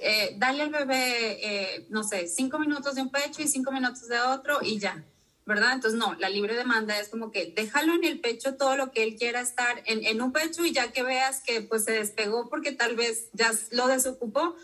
eh, 0.00 0.34
dale 0.38 0.64
al 0.64 0.70
bebé, 0.70 1.38
eh, 1.40 1.86
no 1.88 2.02
sé, 2.02 2.26
cinco 2.26 2.58
minutos 2.58 2.96
de 2.96 3.02
un 3.02 3.12
pecho 3.12 3.42
y 3.42 3.46
cinco 3.46 3.70
minutos 3.70 4.08
de 4.08 4.18
otro 4.18 4.58
y 4.60 4.80
ya 4.80 5.04
¿verdad? 5.48 5.72
Entonces, 5.72 5.98
no, 5.98 6.14
la 6.16 6.28
libre 6.28 6.54
demanda 6.54 7.00
es 7.00 7.08
como 7.08 7.32
que 7.32 7.54
déjalo 7.56 7.94
en 7.94 8.04
el 8.04 8.20
pecho 8.20 8.56
todo 8.56 8.76
lo 8.76 8.92
que 8.92 9.02
él 9.02 9.16
quiera 9.16 9.40
estar 9.40 9.82
en, 9.86 10.04
en 10.04 10.20
un 10.20 10.30
pecho 10.30 10.62
y 10.62 10.72
ya 10.72 10.92
que 10.92 11.02
veas 11.02 11.40
que 11.40 11.62
pues 11.62 11.84
se 11.84 11.92
despegó 11.92 12.50
porque 12.50 12.72
tal 12.72 12.96
vez 12.96 13.30
ya 13.32 13.50
lo 13.70 13.86
desocupó, 13.86 14.54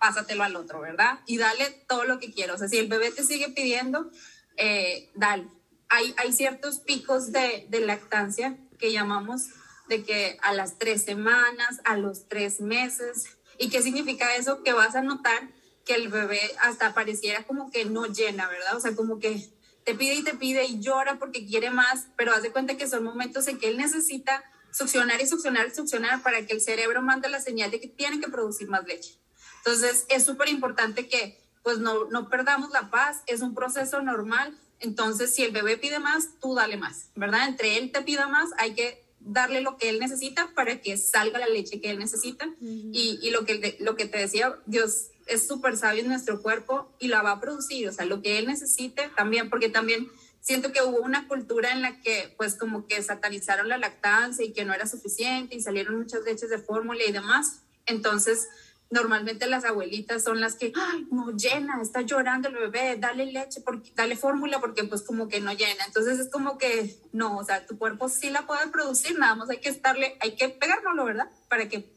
pásatelo 0.00 0.42
al 0.42 0.56
otro, 0.56 0.80
¿verdad? 0.80 1.20
Y 1.26 1.38
dale 1.38 1.84
todo 1.86 2.02
lo 2.02 2.18
que 2.18 2.32
quiera. 2.32 2.54
O 2.54 2.58
sea, 2.58 2.66
si 2.66 2.78
el 2.78 2.88
bebé 2.88 3.12
te 3.12 3.22
sigue 3.22 3.50
pidiendo, 3.50 4.10
eh, 4.56 5.12
dale. 5.14 5.46
Hay, 5.88 6.12
hay 6.16 6.32
ciertos 6.32 6.80
picos 6.80 7.30
de, 7.30 7.68
de 7.68 7.80
lactancia 7.80 8.58
que 8.80 8.90
llamamos 8.90 9.50
de 9.88 10.02
que 10.02 10.38
a 10.42 10.52
las 10.52 10.76
tres 10.76 11.04
semanas, 11.04 11.80
a 11.84 11.96
los 11.96 12.26
tres 12.26 12.60
meses. 12.60 13.38
¿Y 13.58 13.70
qué 13.70 13.80
significa 13.80 14.34
eso? 14.34 14.64
Que 14.64 14.72
vas 14.72 14.96
a 14.96 15.02
notar 15.02 15.50
que 15.84 15.94
el 15.94 16.08
bebé 16.08 16.40
hasta 16.62 16.94
pareciera 16.94 17.44
como 17.44 17.70
que 17.70 17.84
no 17.84 18.06
llena, 18.06 18.48
¿verdad? 18.48 18.76
O 18.76 18.80
sea, 18.80 18.96
como 18.96 19.20
que 19.20 19.59
te 19.84 19.94
pide 19.94 20.14
y 20.14 20.24
te 20.24 20.34
pide 20.34 20.64
y 20.64 20.80
llora 20.80 21.18
porque 21.18 21.46
quiere 21.46 21.70
más, 21.70 22.08
pero 22.16 22.32
haz 22.32 22.42
de 22.42 22.52
cuenta 22.52 22.76
que 22.76 22.88
son 22.88 23.04
momentos 23.04 23.46
en 23.48 23.58
que 23.58 23.68
él 23.68 23.76
necesita 23.76 24.42
succionar 24.72 25.20
y 25.20 25.26
succionar 25.26 25.66
y 25.66 25.74
succionar 25.74 26.22
para 26.22 26.46
que 26.46 26.52
el 26.52 26.60
cerebro 26.60 27.02
mande 27.02 27.28
la 27.28 27.40
señal 27.40 27.70
de 27.70 27.80
que 27.80 27.88
tiene 27.88 28.20
que 28.20 28.28
producir 28.28 28.68
más 28.68 28.84
leche. 28.86 29.18
Entonces, 29.58 30.06
es 30.08 30.24
súper 30.24 30.48
importante 30.48 31.08
que 31.08 31.38
pues 31.62 31.78
no, 31.78 32.06
no 32.06 32.28
perdamos 32.28 32.70
la 32.70 32.90
paz, 32.90 33.22
es 33.26 33.42
un 33.42 33.54
proceso 33.54 34.00
normal. 34.02 34.56
Entonces, 34.78 35.34
si 35.34 35.42
el 35.42 35.52
bebé 35.52 35.76
pide 35.76 35.98
más, 35.98 36.38
tú 36.40 36.54
dale 36.54 36.76
más, 36.76 37.10
¿verdad? 37.14 37.48
Entre 37.48 37.76
él 37.76 37.92
te 37.92 38.00
pida 38.02 38.28
más, 38.28 38.50
hay 38.56 38.74
que 38.74 39.04
darle 39.20 39.60
lo 39.60 39.76
que 39.76 39.90
él 39.90 39.98
necesita 40.00 40.50
para 40.54 40.80
que 40.80 40.96
salga 40.96 41.38
la 41.38 41.48
leche 41.48 41.80
que 41.80 41.90
él 41.90 41.98
necesita. 41.98 42.48
y, 42.60 43.18
y, 43.20 43.30
lo, 43.30 43.44
que, 43.44 43.76
lo 43.80 43.94
que 43.94 44.06
te 44.06 44.18
decía, 44.18 44.56
Dios 44.64 45.08
es 45.30 45.46
súper 45.46 45.76
sabio 45.76 46.02
en 46.02 46.08
nuestro 46.08 46.42
cuerpo 46.42 46.92
y 46.98 47.08
la 47.08 47.22
va 47.22 47.32
a 47.32 47.40
producir, 47.40 47.88
o 47.88 47.92
sea, 47.92 48.04
lo 48.04 48.20
que 48.20 48.38
él 48.38 48.46
necesite 48.46 49.10
también, 49.16 49.48
porque 49.48 49.68
también 49.68 50.10
siento 50.40 50.72
que 50.72 50.82
hubo 50.82 51.00
una 51.00 51.28
cultura 51.28 51.72
en 51.72 51.82
la 51.82 52.00
que 52.00 52.34
pues 52.36 52.54
como 52.54 52.86
que 52.86 53.02
satanizaron 53.02 53.68
la 53.68 53.78
lactancia 53.78 54.44
y 54.44 54.52
que 54.52 54.64
no 54.64 54.74
era 54.74 54.86
suficiente 54.86 55.54
y 55.54 55.60
salieron 55.60 55.98
muchas 55.98 56.22
leches 56.24 56.50
de 56.50 56.58
fórmula 56.58 57.00
y 57.06 57.12
demás. 57.12 57.60
Entonces, 57.86 58.48
normalmente 58.90 59.46
las 59.46 59.64
abuelitas 59.64 60.24
son 60.24 60.40
las 60.40 60.56
que, 60.56 60.72
ay, 60.74 61.06
no 61.12 61.30
llena, 61.36 61.80
está 61.80 62.00
llorando 62.00 62.48
el 62.48 62.56
bebé, 62.56 62.96
dale 62.98 63.26
leche, 63.26 63.60
porque, 63.60 63.92
dale 63.94 64.16
fórmula 64.16 64.60
porque 64.60 64.84
pues 64.84 65.02
como 65.02 65.28
que 65.28 65.40
no 65.40 65.52
llena. 65.52 65.84
Entonces 65.86 66.18
es 66.18 66.28
como 66.28 66.58
que, 66.58 66.96
no, 67.12 67.38
o 67.38 67.44
sea, 67.44 67.66
tu 67.66 67.78
cuerpo 67.78 68.08
sí 68.08 68.30
la 68.30 68.46
puede 68.46 68.66
producir, 68.68 69.18
nada 69.18 69.36
más 69.36 69.48
hay 69.50 69.58
que 69.58 69.68
estarle, 69.68 70.16
hay 70.20 70.34
que 70.34 70.48
pegárnoslo, 70.48 71.04
¿verdad? 71.04 71.30
Para 71.48 71.68
que 71.68 71.92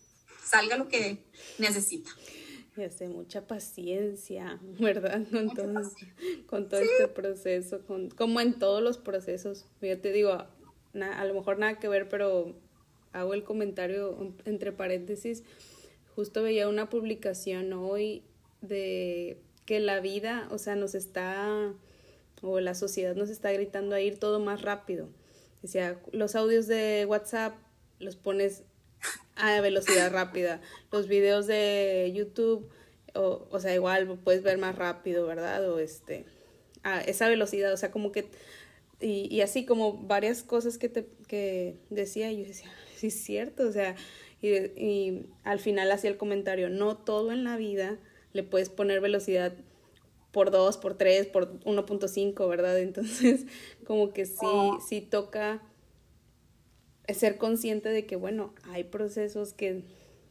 salga 0.46 0.78
lo 0.78 0.88
que 0.88 1.25
necesita. 1.58 2.12
Y 2.75 2.84
hace 2.84 3.08
mucha 3.08 3.46
paciencia, 3.46 4.60
¿verdad? 4.80 5.22
Con 5.30 5.53
todo, 5.53 5.82
con 6.48 6.70
todo 6.70 6.80
este 6.80 7.08
proceso, 7.08 7.86
con, 7.86 8.10
como 8.10 8.42
en 8.42 8.58
todos 8.58 8.82
los 8.82 8.98
procesos. 8.98 9.65
Yo 9.82 10.00
te 10.00 10.12
digo, 10.12 10.32
a 10.32 11.25
lo 11.25 11.34
mejor 11.34 11.60
nada 11.60 11.80
que 11.80 11.88
ver, 11.88 12.10
pero 12.10 12.56
hago 13.12 13.34
el 13.34 13.44
comentario 13.44 14.34
entre 14.46 14.72
paréntesis. 14.72 15.44
Justo 16.15 16.44
veía 16.44 16.68
una 16.68 16.89
publicación 16.89 17.74
hoy 17.74 18.24
de 18.62 19.38
que 19.65 19.80
la 19.80 20.00
vida, 20.00 20.48
o 20.51 20.58
sea, 20.58 20.75
nos 20.75 20.96
está, 20.96 21.74
o 22.42 22.60
la 22.60 22.75
sociedad 22.75 23.15
nos 23.15 23.30
está 23.30 23.51
gritando 23.51 23.96
a 23.96 24.01
ir 24.01 24.18
todo 24.20 24.39
más 24.39 24.62
rápido. 24.62 25.10
Decía, 25.62 26.00
los 26.12 26.36
audios 26.36 26.68
de 26.68 27.06
WhatsApp 27.08 27.56
los 28.00 28.15
pones 28.15 28.63
a 29.36 29.62
velocidad 29.62 30.12
rápida. 30.12 30.62
Los 30.91 31.07
videos 31.07 31.48
de 31.48 32.12
YouTube, 32.13 32.69
o, 33.13 33.48
o 33.50 33.60
sea, 33.60 33.74
igual 33.74 34.19
puedes 34.24 34.43
ver 34.43 34.57
más 34.57 34.75
rápido, 34.75 35.25
¿verdad? 35.25 35.69
O 35.69 35.79
este, 35.79 36.25
a 36.83 37.01
esa 37.01 37.27
velocidad, 37.27 37.74
o 37.74 37.77
sea, 37.77 37.91
como 37.91 38.12
que, 38.12 38.27
y, 39.00 39.33
y 39.33 39.41
así 39.41 39.65
como 39.65 39.93
varias 39.93 40.43
cosas 40.43 40.77
que 40.77 40.89
te 40.89 41.07
que 41.27 41.77
decía, 41.89 42.31
y 42.31 42.41
yo 42.41 42.48
decía, 42.48 42.72
sí 42.95 43.07
es 43.07 43.24
cierto, 43.24 43.67
o 43.67 43.72
sea, 43.72 43.95
y, 44.41 44.50
y 44.50 45.25
al 45.43 45.60
final 45.60 45.91
hacía 45.91 46.10
el 46.10 46.17
comentario, 46.17 46.69
no 46.69 46.98
todo 46.98 47.31
en 47.31 47.43
la 47.43 47.57
vida 47.57 47.98
le 48.33 48.43
puedes 48.43 48.69
poner 48.69 49.00
velocidad 49.00 49.53
por 50.31 50.50
2, 50.50 50.77
por 50.77 50.95
3, 50.95 51.27
por 51.27 51.60
1.5, 51.60 52.50
¿verdad? 52.50 52.79
Entonces, 52.79 53.45
como 53.86 54.12
que 54.12 54.25
sí, 54.25 54.48
sí 54.88 55.01
toca 55.01 55.62
ser 57.10 57.38
consciente 57.38 57.89
de 57.89 58.05
que, 58.05 58.15
bueno, 58.15 58.53
hay 58.72 58.83
procesos 58.83 59.53
que 59.53 59.83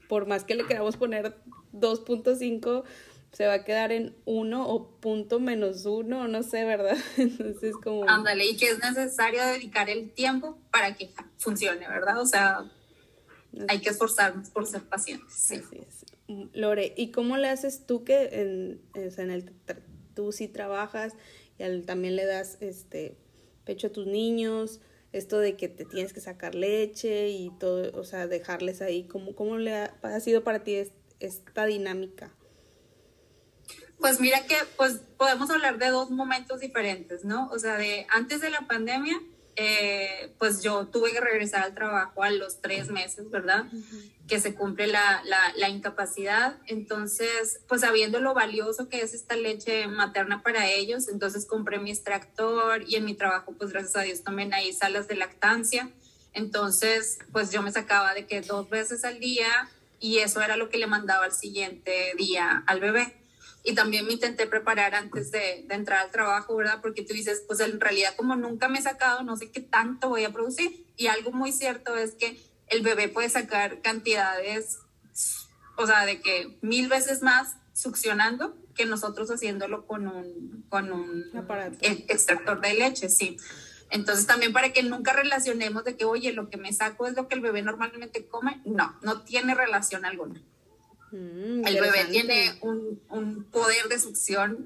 por 0.09 0.27
más 0.27 0.45
que 0.45 0.55
le 0.55 0.67
queramos 0.67 0.97
poner 0.97 1.35
2.5, 1.73 2.85
se 3.33 3.47
va 3.47 3.55
a 3.55 3.65
quedar 3.65 3.93
en 3.93 4.15
1 4.27 4.69
o 4.69 4.91
punto 5.01 5.41
menos 5.41 5.87
1, 5.87 6.29
no 6.29 6.43
sé, 6.43 6.65
¿verdad? 6.65 6.99
Entonces 7.17 7.75
como... 7.83 8.09
Ándale, 8.09 8.47
y 8.47 8.57
que 8.57 8.69
es 8.69 8.79
necesario 8.79 9.43
dedicar 9.43 9.89
el 9.89 10.11
tiempo 10.11 10.59
para 10.71 10.95
que 10.95 11.11
funcione, 11.39 11.89
¿verdad? 11.89 12.21
O 12.21 12.27
sea, 12.27 12.71
hay 13.69 13.81
que 13.81 13.89
esforzarnos 13.89 14.51
por 14.51 14.67
ser 14.67 14.83
pacientes. 14.83 15.33
Sí. 15.33 15.57
Así 15.57 15.79
es. 15.79 16.05
Lore, 16.53 16.93
¿y 16.97 17.11
cómo 17.11 17.39
le 17.39 17.49
haces 17.49 17.87
tú 17.87 18.05
que 18.05 18.29
en, 18.33 18.83
en 18.95 19.31
el, 19.31 19.51
tú 20.15 20.33
sí 20.33 20.47
trabajas 20.49 21.15
y 21.59 21.81
también 21.83 22.17
le 22.17 22.27
das 22.27 22.59
este 22.61 23.17
pecho 23.65 23.87
a 23.87 23.93
tus 23.93 24.07
niños? 24.07 24.81
Esto 25.13 25.39
de 25.39 25.57
que 25.57 25.69
te 25.69 25.85
tienes 25.85 26.13
que 26.13 26.21
sacar 26.21 26.55
leche 26.55 27.29
y 27.29 27.51
todo, 27.59 27.99
o 27.99 28.05
sea, 28.05 28.27
dejarles 28.27 28.81
ahí, 28.81 29.05
¿cómo, 29.05 29.35
cómo 29.35 29.59
le 29.59 29.75
ha, 29.77 30.21
sido 30.21 30.43
para 30.43 30.65
ti 30.65 30.83
esta 31.21 31.67
dinámica? 31.67 32.35
Pues 33.99 34.19
mira 34.21 34.45
que 34.47 34.57
pues 34.77 35.01
podemos 35.17 35.49
hablar 35.51 35.79
de 35.79 35.89
dos 35.89 36.11
momentos 36.11 36.61
diferentes, 36.61 37.25
¿no? 37.25 37.49
O 37.51 37.59
sea, 37.59 37.77
de 37.77 38.07
antes 38.11 38.41
de 38.41 38.51
la 38.51 38.63
pandemia, 38.63 39.21
eh, 39.57 40.33
pues 40.39 40.63
yo 40.63 40.87
tuve 40.87 41.13
que 41.13 41.21
regresar 41.21 41.63
al 41.63 41.75
trabajo 41.75 42.23
a 42.23 42.31
los 42.31 42.61
tres 42.61 42.91
meses, 42.91 43.31
¿verdad? 43.31 43.67
Que 44.27 44.41
se 44.41 44.55
cumple 44.55 44.87
la, 44.87 45.23
la, 45.25 45.39
la, 45.57 45.69
incapacidad. 45.69 46.59
Entonces, 46.67 47.61
pues 47.69 47.83
sabiendo 47.83 48.19
lo 48.19 48.33
valioso 48.33 48.89
que 48.89 49.03
es 49.03 49.13
esta 49.13 49.37
leche 49.37 49.87
materna 49.89 50.43
para 50.43 50.71
ellos, 50.71 51.09
entonces 51.09 51.45
compré 51.47 51.79
mi 51.79 51.91
extractor 51.91 52.83
y 52.89 52.97
en 52.97 53.05
mi 53.05 53.15
trabajo, 53.15 53.55
pues 53.59 53.73
gracias 53.73 53.97
a 53.97 54.03
Dios 54.03 54.23
también 54.23 54.55
hay 54.55 54.73
salas 54.73 55.07
de 55.07 55.17
lactancia. 55.17 55.91
Entonces, 56.33 57.19
pues 57.31 57.51
yo 57.51 57.61
me 57.61 57.73
sacaba 57.73 58.15
de 58.15 58.27
que 58.27 58.41
dos 58.41 58.71
veces 58.71 59.05
al 59.05 59.21
día 59.21 59.69
y 60.01 60.19
eso 60.19 60.41
era 60.41 60.57
lo 60.57 60.71
que 60.71 60.79
le 60.79 60.87
mandaba 60.87 61.27
al 61.27 61.33
siguiente 61.33 62.13
día 62.17 62.65
al 62.67 62.81
bebé 62.81 63.22
y 63.65 63.75
también 63.75 64.07
me 64.07 64.15
intenté 64.15 64.47
preparar 64.47 64.95
antes 64.95 65.31
de, 65.31 65.65
de, 65.67 65.75
entrar 65.75 66.01
al 66.01 66.11
trabajo, 66.11 66.57
¿verdad? 66.57 66.81
Porque 66.83 67.03
tú 67.03 67.15
dices, 67.15 67.45
pues 67.47 67.61
en 67.61 67.81
realidad 67.81 68.15
como 68.17 68.35
nunca 68.35 68.69
me 68.69 68.79
he 68.79 68.83
sacado, 68.83 69.23
no 69.23 69.37
sé 69.37 69.51
qué 69.51 69.61
tanto 69.61 70.09
voy 70.09 70.25
a 70.25 70.33
producir. 70.33 70.87
Y 70.97 71.07
algo 71.07 71.31
muy 71.31 71.53
cierto 71.53 71.97
es 71.97 72.15
que 72.15 72.41
el 72.69 72.83
bebé 72.83 73.09
puede 73.09 73.29
sacar 73.29 73.81
cantidades, 73.83 74.79
o 75.77 75.87
sea, 75.87 76.07
de 76.07 76.21
que 76.21 76.59
mil 76.63 76.89
veces 76.89 77.23
más 77.23 77.57
succionando 77.75 78.57
que 78.75 78.87
nosotros 78.87 79.31
haciéndolo 79.31 79.87
con 79.87 80.09
un, 80.09 80.65
con 80.69 80.93
un 80.93 81.31
extractor 81.83 82.61
de 82.61 82.75
leche, 82.75 83.09
sí. 83.09 83.37
Entonces 83.91 84.27
también 84.27 84.53
para 84.53 84.73
que 84.73 84.83
nunca 84.83 85.13
relacionemos 85.13 85.85
de 85.85 85.97
que, 85.97 86.07
oye, 86.07 86.33
lo 86.33 86.49
que 86.49 86.57
me 86.57 86.73
saco 86.73 87.07
es 87.07 87.15
lo 87.15 87.29
que 87.29 87.35
el 87.35 87.43
bebé 87.43 87.63
normalmente 87.63 88.27
come, 88.27 88.63
no, 88.65 88.99
no 89.03 89.21
tiene 89.23 89.55
relación 89.55 90.07
alguna. 90.07 90.43
Mm, 91.13 91.67
el 91.67 91.81
bebé 91.81 92.07
tiene 92.11 92.59
un, 92.63 93.01
un, 93.11 93.45
poder 93.45 93.89
de 93.89 93.99
succión 94.01 94.65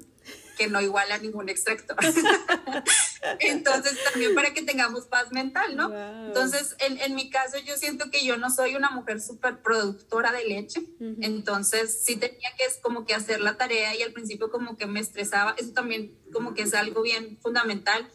que 0.57 0.67
no 0.67 0.81
iguala 0.81 1.15
a 1.15 1.17
ningún 1.19 1.49
extractor. 1.49 1.97
Entonces, 3.39 3.97
también 4.11 4.33
para 4.33 4.53
que 4.53 4.63
tengamos 4.63 5.05
paz 5.05 5.31
mental, 5.31 5.75
¿no? 5.75 5.91
Entonces, 6.25 6.75
en, 6.79 6.99
en, 6.99 7.15
mi 7.15 7.29
caso, 7.29 7.57
yo 7.59 7.77
siento 7.77 8.09
que 8.09 8.25
yo 8.25 8.37
no 8.37 8.49
soy 8.49 8.75
una 8.75 8.89
mujer 8.89 9.21
súper 9.21 9.61
productora 9.61 10.31
de 10.31 10.45
leche. 10.45 10.81
Entonces, 11.21 12.03
sí 12.03 12.15
tenía 12.15 12.49
que 12.57 12.65
es 12.65 12.79
como 12.81 13.05
que 13.05 13.13
hacer 13.13 13.39
la 13.39 13.57
tarea 13.57 13.95
y 13.95 14.01
al 14.01 14.13
principio 14.13 14.49
como 14.49 14.77
que 14.77 14.87
me 14.87 14.99
estresaba. 14.99 15.53
Eso 15.57 15.73
también 15.73 16.17
como 16.33 16.55
que 16.55 16.63
es 16.63 16.73
algo 16.73 17.03
bien 17.03 17.37
fundamental 17.41 18.09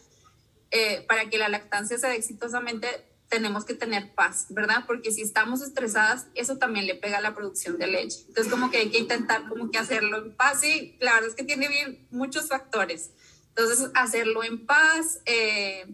eh, 0.72 1.04
para 1.06 1.28
que 1.28 1.38
la 1.38 1.48
lactancia 1.48 1.98
se 1.98 2.08
dé 2.08 2.16
exitosamente 2.16 2.88
tenemos 3.32 3.64
que 3.64 3.72
tener 3.72 4.14
paz, 4.14 4.44
¿verdad? 4.50 4.84
Porque 4.86 5.10
si 5.10 5.22
estamos 5.22 5.62
estresadas, 5.62 6.26
eso 6.34 6.58
también 6.58 6.86
le 6.86 6.94
pega 6.94 7.16
a 7.16 7.22
la 7.22 7.34
producción 7.34 7.78
de 7.78 7.86
leche. 7.86 8.18
Entonces, 8.28 8.52
como 8.52 8.70
que 8.70 8.76
hay 8.76 8.90
que 8.90 8.98
intentar 8.98 9.48
como 9.48 9.70
que 9.70 9.78
hacerlo 9.78 10.18
en 10.18 10.36
paz 10.36 10.60
la 11.00 11.14
verdad 11.14 11.30
es 11.30 11.34
que 11.34 11.42
tiene 11.42 11.66
bien 11.66 12.06
muchos 12.10 12.48
factores. 12.48 13.12
Entonces, 13.48 13.90
hacerlo 13.94 14.44
en 14.44 14.66
paz. 14.66 15.20
Eh, 15.24 15.86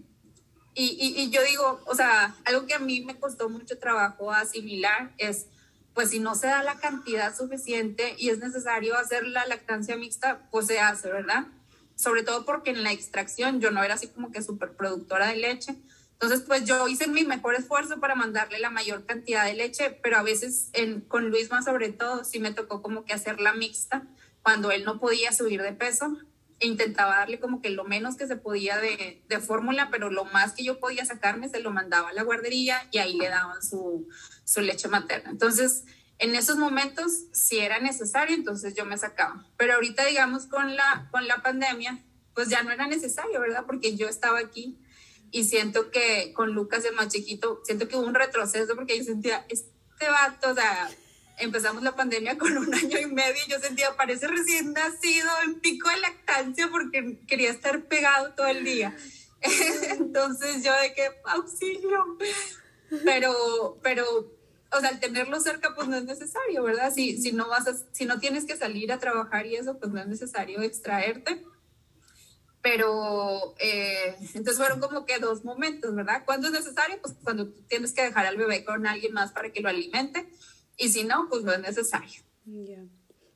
y, 0.74 0.96
y, 1.00 1.22
y, 1.22 1.30
yo 1.30 1.40
digo, 1.44 1.80
o 1.86 1.94
sea, 1.94 2.34
algo 2.44 2.66
que 2.66 2.74
a 2.74 2.80
mí 2.80 3.02
me 3.02 3.20
costó 3.20 3.48
mucho 3.48 3.78
trabajo 3.78 4.32
asimilar 4.32 5.14
es, 5.16 5.46
pues 5.94 6.10
si 6.10 6.18
no 6.18 6.34
se 6.34 6.48
da 6.48 6.64
la 6.64 6.80
cantidad 6.80 7.36
suficiente 7.36 8.16
y 8.18 8.30
es 8.30 8.40
necesario 8.40 8.96
hacer 8.96 9.24
la 9.28 9.46
lactancia 9.46 9.96
mixta, 9.96 10.48
pues 10.50 10.66
se 10.66 10.80
hace, 10.80 11.06
¿verdad? 11.06 11.46
Sobre 11.94 12.24
todo 12.24 12.44
porque 12.44 12.70
en 12.70 12.82
la 12.82 12.90
extracción 12.90 13.60
yo 13.60 13.70
no 13.70 13.84
era 13.84 13.94
así 13.94 14.08
como 14.08 14.32
que 14.32 14.42
súper 14.42 14.72
productora 14.72 15.28
de 15.28 15.36
leche 15.36 15.76
entonces, 16.20 16.44
pues 16.44 16.64
yo 16.64 16.88
hice 16.88 17.06
mi 17.06 17.24
mejor 17.24 17.54
esfuerzo 17.54 18.00
para 18.00 18.16
mandarle 18.16 18.58
la 18.58 18.70
mayor 18.70 19.06
cantidad 19.06 19.44
de 19.44 19.54
leche, 19.54 19.90
pero 20.02 20.16
a 20.16 20.24
veces 20.24 20.68
en, 20.72 21.00
con 21.02 21.30
Luisma 21.30 21.62
sobre 21.62 21.90
todo 21.92 22.24
sí 22.24 22.40
me 22.40 22.52
tocó 22.52 22.82
como 22.82 23.04
que 23.04 23.12
hacerla 23.12 23.52
mixta 23.52 24.02
cuando 24.42 24.72
él 24.72 24.84
no 24.84 24.98
podía 24.98 25.30
subir 25.30 25.62
de 25.62 25.72
peso 25.72 26.18
e 26.58 26.66
intentaba 26.66 27.18
darle 27.18 27.38
como 27.38 27.62
que 27.62 27.70
lo 27.70 27.84
menos 27.84 28.16
que 28.16 28.26
se 28.26 28.34
podía 28.34 28.78
de, 28.78 29.22
de 29.28 29.38
fórmula, 29.38 29.90
pero 29.92 30.10
lo 30.10 30.24
más 30.24 30.54
que 30.54 30.64
yo 30.64 30.80
podía 30.80 31.04
sacarme 31.04 31.48
se 31.48 31.60
lo 31.60 31.70
mandaba 31.70 32.08
a 32.08 32.12
la 32.12 32.24
guardería 32.24 32.88
y 32.90 32.98
ahí 32.98 33.16
le 33.16 33.28
daban 33.28 33.62
su, 33.62 34.08
su 34.42 34.60
leche 34.60 34.88
materna. 34.88 35.30
Entonces, 35.30 35.84
en 36.18 36.34
esos 36.34 36.56
momentos, 36.56 37.12
si 37.30 37.58
era 37.60 37.78
necesario, 37.78 38.34
entonces 38.34 38.74
yo 38.74 38.84
me 38.84 38.98
sacaba. 38.98 39.46
Pero 39.56 39.74
ahorita, 39.74 40.04
digamos, 40.06 40.46
con 40.46 40.74
la, 40.74 41.06
con 41.12 41.28
la 41.28 41.42
pandemia, 41.42 42.02
pues 42.34 42.48
ya 42.48 42.64
no 42.64 42.72
era 42.72 42.88
necesario, 42.88 43.38
¿verdad? 43.38 43.66
Porque 43.68 43.96
yo 43.96 44.08
estaba 44.08 44.40
aquí 44.40 44.80
y 45.30 45.44
siento 45.44 45.90
que 45.90 46.32
con 46.34 46.52
Lucas, 46.52 46.84
el 46.84 46.94
más 46.94 47.08
chiquito, 47.08 47.60
siento 47.64 47.88
que 47.88 47.96
hubo 47.96 48.06
un 48.06 48.14
retroceso 48.14 48.74
porque 48.74 48.98
yo 48.98 49.04
sentía, 49.04 49.44
este 49.48 50.08
vato, 50.08 50.50
o 50.50 50.54
sea, 50.54 50.90
empezamos 51.38 51.82
la 51.82 51.94
pandemia 51.94 52.38
con 52.38 52.56
un 52.56 52.74
año 52.74 52.98
y 52.98 53.06
medio 53.06 53.36
y 53.46 53.50
yo 53.50 53.58
sentía, 53.58 53.96
parece 53.96 54.26
recién 54.26 54.72
nacido 54.72 55.28
en 55.44 55.60
pico 55.60 55.88
de 55.88 55.98
lactancia 55.98 56.68
porque 56.70 57.18
quería 57.26 57.50
estar 57.50 57.84
pegado 57.84 58.34
todo 58.34 58.46
el 58.46 58.64
día. 58.64 58.96
Entonces 59.90 60.64
yo 60.64 60.72
de 60.80 60.94
que, 60.94 61.10
auxilio. 61.24 62.18
Pero, 63.04 63.78
pero, 63.82 64.04
o 64.72 64.80
sea, 64.80 64.88
al 64.88 65.00
tenerlo 65.00 65.40
cerca, 65.40 65.74
pues 65.74 65.88
no 65.88 65.96
es 65.96 66.04
necesario, 66.04 66.62
¿verdad? 66.62 66.92
Si, 66.92 67.20
si, 67.20 67.32
no 67.32 67.48
vas 67.48 67.68
a, 67.68 67.74
si 67.92 68.06
no 68.06 68.18
tienes 68.18 68.44
que 68.44 68.56
salir 68.56 68.92
a 68.92 68.98
trabajar 68.98 69.46
y 69.46 69.56
eso, 69.56 69.78
pues 69.78 69.92
no 69.92 70.00
es 70.00 70.06
necesario 70.06 70.62
extraerte. 70.62 71.44
Pero, 72.62 73.54
eh, 73.60 74.16
entonces 74.34 74.56
fueron 74.56 74.80
como 74.80 75.06
que 75.06 75.18
dos 75.18 75.44
momentos, 75.44 75.94
¿verdad? 75.94 76.24
¿Cuándo 76.24 76.48
es 76.48 76.52
necesario? 76.52 76.98
Pues 77.00 77.14
cuando 77.22 77.48
tienes 77.68 77.92
que 77.92 78.02
dejar 78.02 78.26
al 78.26 78.36
bebé 78.36 78.64
con 78.64 78.86
alguien 78.86 79.12
más 79.12 79.32
para 79.32 79.52
que 79.52 79.60
lo 79.60 79.68
alimente. 79.68 80.26
Y 80.76 80.88
si 80.88 81.04
no, 81.04 81.28
pues 81.28 81.44
no 81.44 81.52
es 81.52 81.60
necesario. 81.60 82.22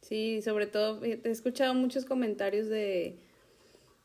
Sí, 0.00 0.42
sobre 0.42 0.66
todo, 0.66 1.04
he 1.04 1.20
escuchado 1.24 1.74
muchos 1.74 2.04
comentarios 2.04 2.68
de, 2.68 3.20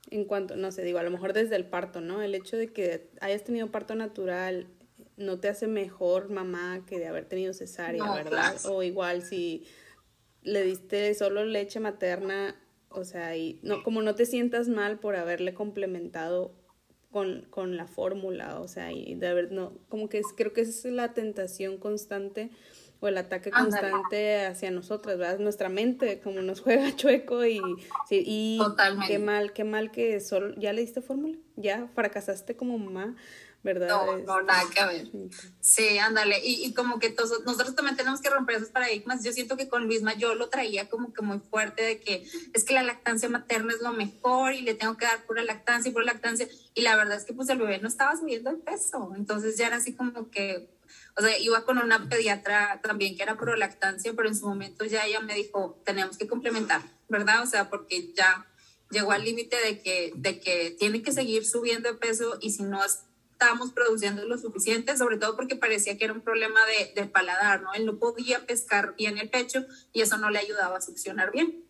en 0.10 0.26
cuanto, 0.26 0.56
no 0.56 0.72
sé, 0.72 0.84
digo, 0.84 1.00
a 1.00 1.04
lo 1.04 1.12
mejor 1.12 1.34
desde 1.34 1.56
el 1.56 1.66
parto, 1.66 2.02
¿no? 2.02 2.22
El 2.22 2.36
hecho 2.36 2.58
de 2.58 2.72
que 2.72 3.10
hayas 3.20 3.44
tenido 3.44 3.72
parto 3.72 3.96
natural 3.96 4.68
no 5.18 5.40
te 5.40 5.50
hace 5.50 5.68
mejor 5.68 6.30
mamá 6.30 6.86
que 6.86 7.00
de 7.00 7.08
haber 7.08 7.26
tenido 7.26 7.54
cesárea, 7.54 8.04
¿verdad? 8.14 8.56
O 8.66 8.84
igual 8.84 9.24
si 9.24 9.66
le 10.44 10.64
diste 10.64 11.14
solo 11.16 11.44
leche 11.44 11.80
materna, 11.80 12.56
o 12.90 13.04
sea, 13.04 13.36
y 13.36 13.60
no, 13.64 13.84
como 13.84 14.02
no 14.02 14.16
te 14.16 14.26
sientas 14.26 14.70
mal 14.70 15.00
por 15.00 15.16
haberle 15.16 15.54
complementado 15.54 16.54
con, 17.12 17.48
con 17.50 17.78
la 17.78 17.88
fórmula, 17.88 18.60
o 18.60 18.68
sea, 18.68 18.92
y 18.92 19.16
de 19.16 19.28
haber, 19.28 19.52
no, 19.52 19.74
como 19.90 20.10
que 20.10 20.20
es, 20.20 20.28
creo 20.36 20.54
que 20.54 20.62
es 20.62 20.86
la 20.86 21.14
tentación 21.14 21.78
constante 21.78 22.52
o 23.00 23.08
el 23.08 23.18
ataque 23.18 23.52
constante 23.52 24.46
hacia 24.46 24.72
nosotras, 24.72 25.18
¿verdad? 25.18 25.40
Nuestra 25.40 25.70
mente 25.70 26.20
como 26.20 26.42
nos 26.42 26.62
juega 26.62 26.84
chueco 26.96 27.46
y, 27.46 27.60
sí, 28.08 28.24
y 28.26 28.60
qué 29.08 29.20
mal, 29.20 29.54
qué 29.54 29.64
mal 29.64 29.92
que 29.92 30.20
solo, 30.20 30.56
¿ya 30.58 30.74
le 30.74 30.82
diste 30.82 31.02
fórmula? 31.02 31.38
¿Ya 31.56 31.88
fracasaste 31.94 32.56
como 32.56 32.78
mamá? 32.78 33.16
¿Verdad? 33.68 33.90
No, 33.90 34.18
no, 34.18 34.42
nada 34.44 34.64
que 34.74 34.86
ver. 34.86 35.08
Sí, 35.60 35.98
ándale. 35.98 36.40
Y, 36.42 36.66
y 36.66 36.74
como 36.74 37.00
que 37.00 37.10
todos, 37.10 37.44
nosotros 37.46 37.76
también 37.76 37.98
tenemos 37.98 38.22
que 38.22 38.30
romper 38.30 38.56
esos 38.56 38.70
paradigmas. 38.70 39.26
Yo 39.26 39.34
siento 39.34 39.58
que 39.58 39.68
con 39.68 39.88
Luisma 39.88 40.14
yo 40.14 40.36
lo 40.36 40.48
traía 40.48 40.90
como 40.90 41.12
que 41.14 41.22
muy 41.22 41.40
fuerte 41.40 41.84
de 41.84 42.00
que 42.00 42.26
es 42.54 42.64
que 42.64 42.74
la 42.74 42.82
lactancia 42.82 43.28
materna 43.28 43.74
es 43.74 43.82
lo 43.82 43.92
mejor 43.92 44.54
y 44.54 44.62
le 44.62 44.74
tengo 44.74 44.96
que 44.96 45.06
dar 45.06 45.26
pura 45.26 45.44
lactancia 45.44 45.90
y 45.90 45.92
pura 45.92 46.06
lactancia. 46.06 46.48
Y 46.74 46.82
la 46.82 46.96
verdad 46.96 47.18
es 47.18 47.26
que 47.26 47.34
pues 47.34 47.50
el 47.50 47.58
bebé 47.58 47.80
no 47.80 47.90
estaba 47.90 48.16
subiendo 48.16 48.50
el 48.50 48.60
peso. 48.60 49.12
Entonces 49.18 49.58
ya 49.58 49.68
era 49.68 49.76
así 49.76 49.94
como 49.94 50.32
que 50.32 50.70
o 51.18 51.22
sea, 51.22 51.38
iba 51.40 51.66
con 51.66 51.78
una 51.80 52.08
pediatra 52.08 52.80
también 52.82 53.18
que 53.18 53.24
era 53.24 53.38
pro 53.38 53.56
lactancia, 53.58 54.14
pero 54.14 54.30
en 54.30 54.36
su 54.36 54.48
momento 54.48 54.86
ya 54.86 55.06
ella 55.06 55.20
me 55.20 55.34
dijo, 55.34 55.82
tenemos 55.84 56.18
que 56.18 56.28
complementar, 56.28 56.82
¿verdad? 57.10 57.44
O 57.44 57.48
sea, 57.48 57.70
porque 57.70 58.14
ya 58.14 58.48
llegó 58.92 59.12
al 59.12 59.24
límite 59.24 59.58
de 59.58 59.82
que, 59.82 60.14
de 60.16 60.40
que 60.40 60.76
tiene 60.80 61.02
que 61.02 61.12
seguir 61.12 61.46
subiendo 61.46 61.92
de 61.92 61.98
peso 61.98 62.38
y 62.40 62.52
si 62.52 62.64
no 62.64 62.82
estábamos 63.38 63.72
produciendo 63.72 64.26
lo 64.26 64.38
suficiente, 64.40 64.98
sobre 64.98 65.18
todo 65.18 65.36
porque 65.36 65.56
parecía 65.56 65.96
que 65.96 66.06
era 66.06 66.14
un 66.14 66.22
problema 66.22 66.60
de, 66.66 67.00
de 67.00 67.08
paladar, 67.08 67.62
¿no? 67.62 67.72
Él 67.76 67.86
no 67.86 68.00
podía 68.00 68.48
pescar 68.48 68.96
bien 68.98 69.20
el 69.20 69.30
pecho 69.30 69.64
y 69.94 70.02
eso 70.02 70.18
no 70.18 70.32
le 70.32 70.40
ayudaba 70.40 70.78
a 70.78 70.82
succionar 70.82 71.32
bien. 71.32 71.64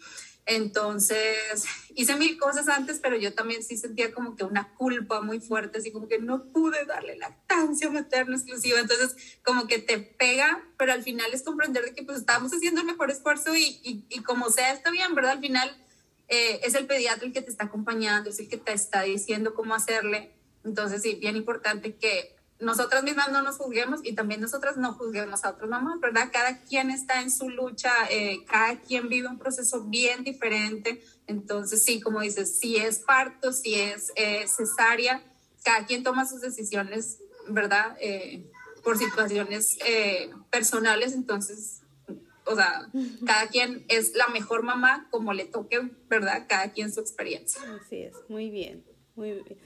Entonces, 0.46 1.66
hice 1.94 2.16
mil 2.16 2.38
cosas 2.38 2.70
antes, 2.70 3.00
pero 3.04 3.18
yo 3.18 3.34
también 3.34 3.64
sí 3.64 3.76
sentía 3.76 4.14
como 4.14 4.38
que 4.38 4.46
una 4.46 4.74
culpa 4.76 5.20
muy 5.20 5.42
fuerte, 5.42 5.80
así 5.80 5.92
como 5.92 6.08
que 6.08 6.20
no 6.20 6.46
pude 6.46 6.86
darle 6.86 7.18
lactancia 7.18 7.90
materna 7.90 8.38
exclusiva. 8.38 8.80
Entonces, 8.80 9.40
como 9.44 9.68
que 9.68 9.80
te 9.80 9.98
pega, 9.98 10.66
pero 10.78 10.94
al 10.94 11.04
final 11.04 11.34
es 11.34 11.44
comprender 11.44 11.84
de 11.84 11.94
que 11.94 12.04
pues 12.04 12.20
estamos 12.20 12.54
haciendo 12.54 12.80
el 12.80 12.88
mejor 12.88 13.12
esfuerzo 13.12 13.54
y, 13.58 14.06
y, 14.08 14.24
como 14.24 14.50
sea, 14.50 14.72
está 14.72 14.90
bien, 14.90 15.14
¿verdad? 15.16 15.34
Al 15.34 15.42
final 15.42 15.70
eh, 16.30 16.62
es 16.64 16.76
el 16.76 16.88
pediatra 16.88 17.28
el 17.28 17.34
que 17.34 17.42
te 17.42 17.52
está 17.52 17.66
acompañando, 17.66 18.30
es 18.30 18.40
el 18.40 18.48
que 18.48 18.58
te 18.58 18.72
está 18.72 19.02
diciendo 19.02 19.54
cómo 19.54 19.76
hacerle. 19.76 20.37
Entonces, 20.68 21.02
sí, 21.02 21.16
bien 21.16 21.38
importante 21.38 21.96
que 21.96 22.36
nosotras 22.60 23.04
mismas 23.04 23.32
no 23.32 23.42
nos 23.42 23.58
juzguemos 23.58 24.02
y 24.04 24.14
también 24.14 24.42
nosotras 24.42 24.78
no 24.78 24.94
juzguemos 24.94 25.46
a 25.46 25.52
otras 25.52 25.70
mamás, 25.70 26.00
¿verdad? 26.00 26.30
Cada 26.32 26.60
quien 26.62 26.92
está 26.92 27.22
en 27.22 27.32
su 27.32 27.50
lucha, 27.50 27.92
eh, 28.10 28.40
cada 28.48 28.80
quien 28.82 29.08
vive 29.10 29.28
un 29.28 29.38
proceso 29.38 29.86
bien 29.86 30.24
diferente. 30.24 31.02
Entonces, 31.28 31.84
sí, 31.84 32.02
como 32.02 32.22
dices, 32.22 32.60
si 32.60 32.76
es 32.76 33.00
parto, 33.00 33.54
si 33.54 33.76
es 33.76 34.12
eh, 34.16 34.46
cesárea, 34.48 35.24
cada 35.64 35.86
quien 35.86 36.04
toma 36.04 36.28
sus 36.28 36.42
decisiones, 36.42 37.20
¿verdad? 37.48 37.96
Eh, 38.02 38.50
por 38.84 38.98
situaciones 38.98 39.78
personales, 40.50 41.14
entonces, 41.14 41.82
o 42.46 42.56
sea, 42.56 42.90
cada 43.26 43.48
quien 43.48 43.86
es 43.90 44.14
la 44.16 44.28
mejor 44.30 44.64
mamá 44.64 45.08
como 45.12 45.34
le 45.34 45.44
toque, 45.46 45.92
¿verdad? 46.08 46.46
Cada 46.48 46.72
quien 46.72 46.94
su 46.94 47.02
experiencia. 47.02 47.62
Así 47.82 48.04
es, 48.04 48.16
muy 48.30 48.50
bien, 48.50 48.86
muy 49.16 49.34
bien. 49.34 49.58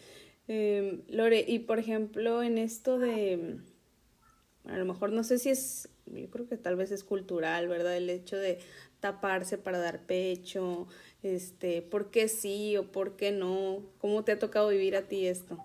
Eh, 0.48 1.04
Lore, 1.08 1.46
y 1.48 1.60
por 1.60 1.80
ejemplo, 1.80 2.44
en 2.44 2.58
esto 2.58 3.00
de, 3.00 3.60
a 4.66 4.78
lo 4.78 4.86
mejor 4.86 5.12
no 5.12 5.24
sé 5.24 5.40
si 5.40 5.50
es, 5.50 5.90
yo 6.06 6.30
creo 6.30 6.48
que 6.48 6.58
tal 6.58 6.76
vez 6.76 6.92
es 6.92 7.04
cultural, 7.04 7.68
¿verdad? 7.68 7.96
El 7.96 8.10
hecho 8.10 8.38
de 8.38 8.60
taparse 9.00 9.58
para 9.58 9.80
dar 9.80 10.06
pecho, 10.06 10.88
este, 11.24 11.82
¿por 11.82 12.12
qué 12.12 12.28
sí 12.28 12.78
o 12.78 12.92
por 12.92 13.16
qué 13.16 13.32
no? 13.32 13.84
¿Cómo 14.00 14.24
te 14.24 14.34
ha 14.34 14.40
tocado 14.40 14.70
vivir 14.70 14.96
a 14.96 15.08
ti 15.08 15.28
esto? 15.28 15.64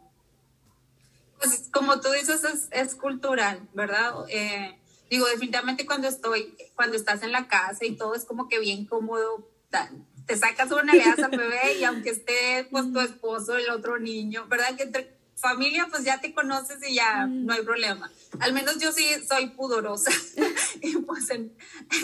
Pues 1.38 1.68
como 1.72 2.00
tú 2.00 2.10
dices, 2.12 2.42
es, 2.70 2.94
cultural, 2.94 3.68
¿verdad? 3.74 4.14
Eh, 4.28 4.78
digo, 5.10 5.26
definitivamente 5.26 5.84
cuando 5.84 6.08
estoy, 6.08 6.56
cuando 6.74 6.96
estás 6.96 7.22
en 7.22 7.32
la 7.32 7.46
casa 7.46 7.84
y 7.84 7.96
todo 7.96 8.14
es 8.14 8.24
como 8.24 8.48
que 8.48 8.58
bien 8.58 8.86
cómodo, 8.86 9.46
te 10.26 10.36
sacas 10.36 10.70
una, 10.72 10.92
le 10.92 11.04
das 11.04 11.20
al 11.20 11.30
bebé 11.30 11.78
y 11.78 11.84
aunque 11.84 12.10
esté 12.10 12.66
pues 12.70 12.92
tu 12.92 13.00
esposo, 13.00 13.56
el 13.56 13.70
otro 13.70 13.98
niño, 13.98 14.46
¿verdad? 14.48 14.76
Que 14.76 14.82
entre 14.82 15.16
familia 15.36 15.86
pues 15.90 16.02
ya 16.04 16.20
te 16.20 16.34
conoces 16.34 16.78
y 16.88 16.94
ya 16.94 17.26
no 17.26 17.52
hay 17.52 17.62
problema. 17.62 18.10
Al 18.40 18.52
menos 18.52 18.78
yo 18.78 18.90
sí 18.90 19.06
soy 19.28 19.50
pudorosa 19.50 20.10
y 20.82 20.96
pues 20.98 21.28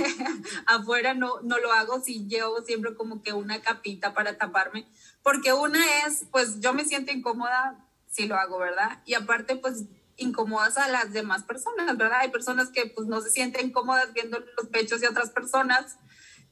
afuera 0.66 1.14
no, 1.14 1.40
no 1.42 1.58
lo 1.58 1.72
hago, 1.72 2.00
si 2.00 2.26
llevo 2.26 2.62
siempre 2.62 2.94
como 2.94 3.22
que 3.22 3.32
una 3.32 3.60
capita 3.60 4.14
para 4.14 4.38
taparme, 4.38 4.86
porque 5.22 5.52
una 5.52 5.80
es 6.06 6.24
pues 6.30 6.60
yo 6.60 6.72
me 6.74 6.84
siento 6.84 7.12
incómoda 7.12 7.84
si 8.08 8.26
lo 8.26 8.36
hago, 8.36 8.58
¿verdad? 8.58 9.02
Y 9.06 9.14
aparte 9.14 9.56
pues 9.56 9.84
incomodas 10.16 10.76
a 10.76 10.88
las 10.88 11.12
demás 11.12 11.42
personas, 11.42 11.96
¿verdad? 11.96 12.20
Hay 12.20 12.30
personas 12.30 12.68
que 12.68 12.86
pues 12.86 13.08
no 13.08 13.20
se 13.20 13.30
sienten 13.30 13.72
cómodas 13.72 14.12
viendo 14.12 14.38
los 14.38 14.68
pechos 14.68 15.00
de 15.00 15.08
otras 15.08 15.30
personas 15.30 15.96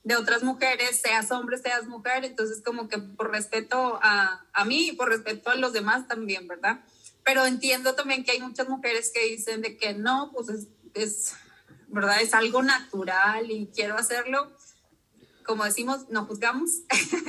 de 0.02 0.16
otras 0.16 0.42
mujeres, 0.42 1.00
seas 1.00 1.30
hombre, 1.30 1.58
seas 1.58 1.86
mujer, 1.86 2.24
entonces 2.24 2.62
como 2.64 2.88
que 2.88 2.98
por 2.98 3.30
respeto 3.30 3.98
a, 4.02 4.46
a 4.52 4.64
mí 4.64 4.88
y 4.88 4.92
por 4.92 5.08
respeto 5.08 5.50
a 5.50 5.56
los 5.56 5.72
demás 5.72 6.08
también, 6.08 6.48
¿verdad? 6.48 6.80
Pero 7.24 7.44
entiendo 7.44 7.94
también 7.94 8.24
que 8.24 8.32
hay 8.32 8.40
muchas 8.40 8.68
mujeres 8.68 9.10
que 9.12 9.24
dicen 9.26 9.60
de 9.60 9.76
que 9.76 9.92
no, 9.92 10.30
pues 10.32 10.48
es, 10.48 10.68
es 10.94 11.34
¿verdad? 11.90 12.20
Es 12.22 12.34
algo 12.34 12.62
natural 12.62 13.50
y 13.50 13.66
quiero 13.74 13.96
hacerlo. 13.96 14.50
Como 15.44 15.64
decimos, 15.64 16.08
no 16.10 16.26
juzgamos, 16.26 16.82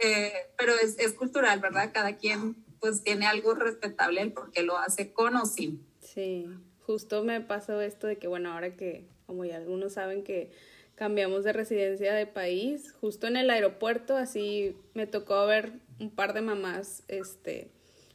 eh, 0.00 0.32
pero 0.56 0.72
es, 0.82 0.98
es, 0.98 1.12
cultural, 1.12 1.60
¿verdad? 1.60 1.90
Cada 1.92 2.16
quien 2.16 2.64
pues 2.80 3.02
tiene 3.02 3.26
algo 3.26 3.54
respetable 3.54 4.22
el 4.22 4.32
por 4.32 4.50
qué 4.50 4.62
lo 4.62 4.78
hace 4.78 5.12
con 5.12 5.36
o 5.36 5.44
sin. 5.44 5.84
Sí, 6.00 6.48
justo 6.80 7.24
me 7.24 7.40
pasó 7.40 7.80
esto 7.82 8.06
de 8.06 8.18
que, 8.18 8.28
bueno, 8.28 8.52
ahora 8.52 8.76
que, 8.76 9.08
como 9.26 9.44
ya 9.44 9.56
algunos 9.56 9.94
saben 9.94 10.24
que 10.24 10.52
cambiamos 10.98 11.44
de 11.44 11.52
residencia 11.52 12.12
de 12.12 12.26
país, 12.26 12.92
justo 13.00 13.28
en 13.28 13.36
el 13.36 13.50
aeropuerto, 13.50 14.16
así 14.16 14.76
me 14.94 15.06
tocó 15.06 15.46
ver 15.46 15.74
un 16.00 16.10
par 16.10 16.34
de 16.34 16.40
mamás, 16.40 17.04
este, 17.06 17.70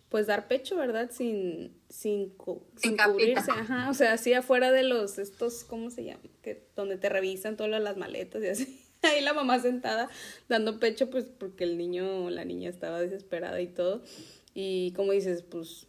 pues 0.09 0.27
dar 0.27 0.49
pecho, 0.49 0.75
¿verdad? 0.75 1.09
Sin, 1.09 1.73
sin, 1.87 2.33
sin, 2.75 2.97
cubrirse, 2.97 3.51
ajá, 3.51 3.89
o 3.89 3.93
sea, 3.93 4.11
así 4.11 4.33
afuera 4.33 4.73
de 4.73 4.83
los, 4.83 5.17
estos, 5.17 5.63
¿cómo 5.63 5.91
se 5.91 6.03
llama? 6.03 6.23
Que, 6.41 6.67
donde 6.75 6.97
te 6.97 7.07
revisan 7.07 7.55
todas 7.55 7.81
las 7.81 7.95
maletas 7.95 8.43
y 8.43 8.47
así. 8.47 8.79
Ahí 9.01 9.21
la 9.21 9.33
mamá 9.33 9.59
sentada 9.59 10.09
dando 10.49 10.79
pecho, 10.79 11.09
pues 11.09 11.23
porque 11.25 11.63
el 11.63 11.77
niño 11.77 12.25
o 12.25 12.29
la 12.29 12.43
niña 12.43 12.69
estaba 12.69 12.99
desesperada 12.99 13.61
y 13.61 13.67
todo. 13.67 14.01
Y 14.53 14.91
como 14.91 15.13
dices, 15.13 15.41
pues, 15.41 15.87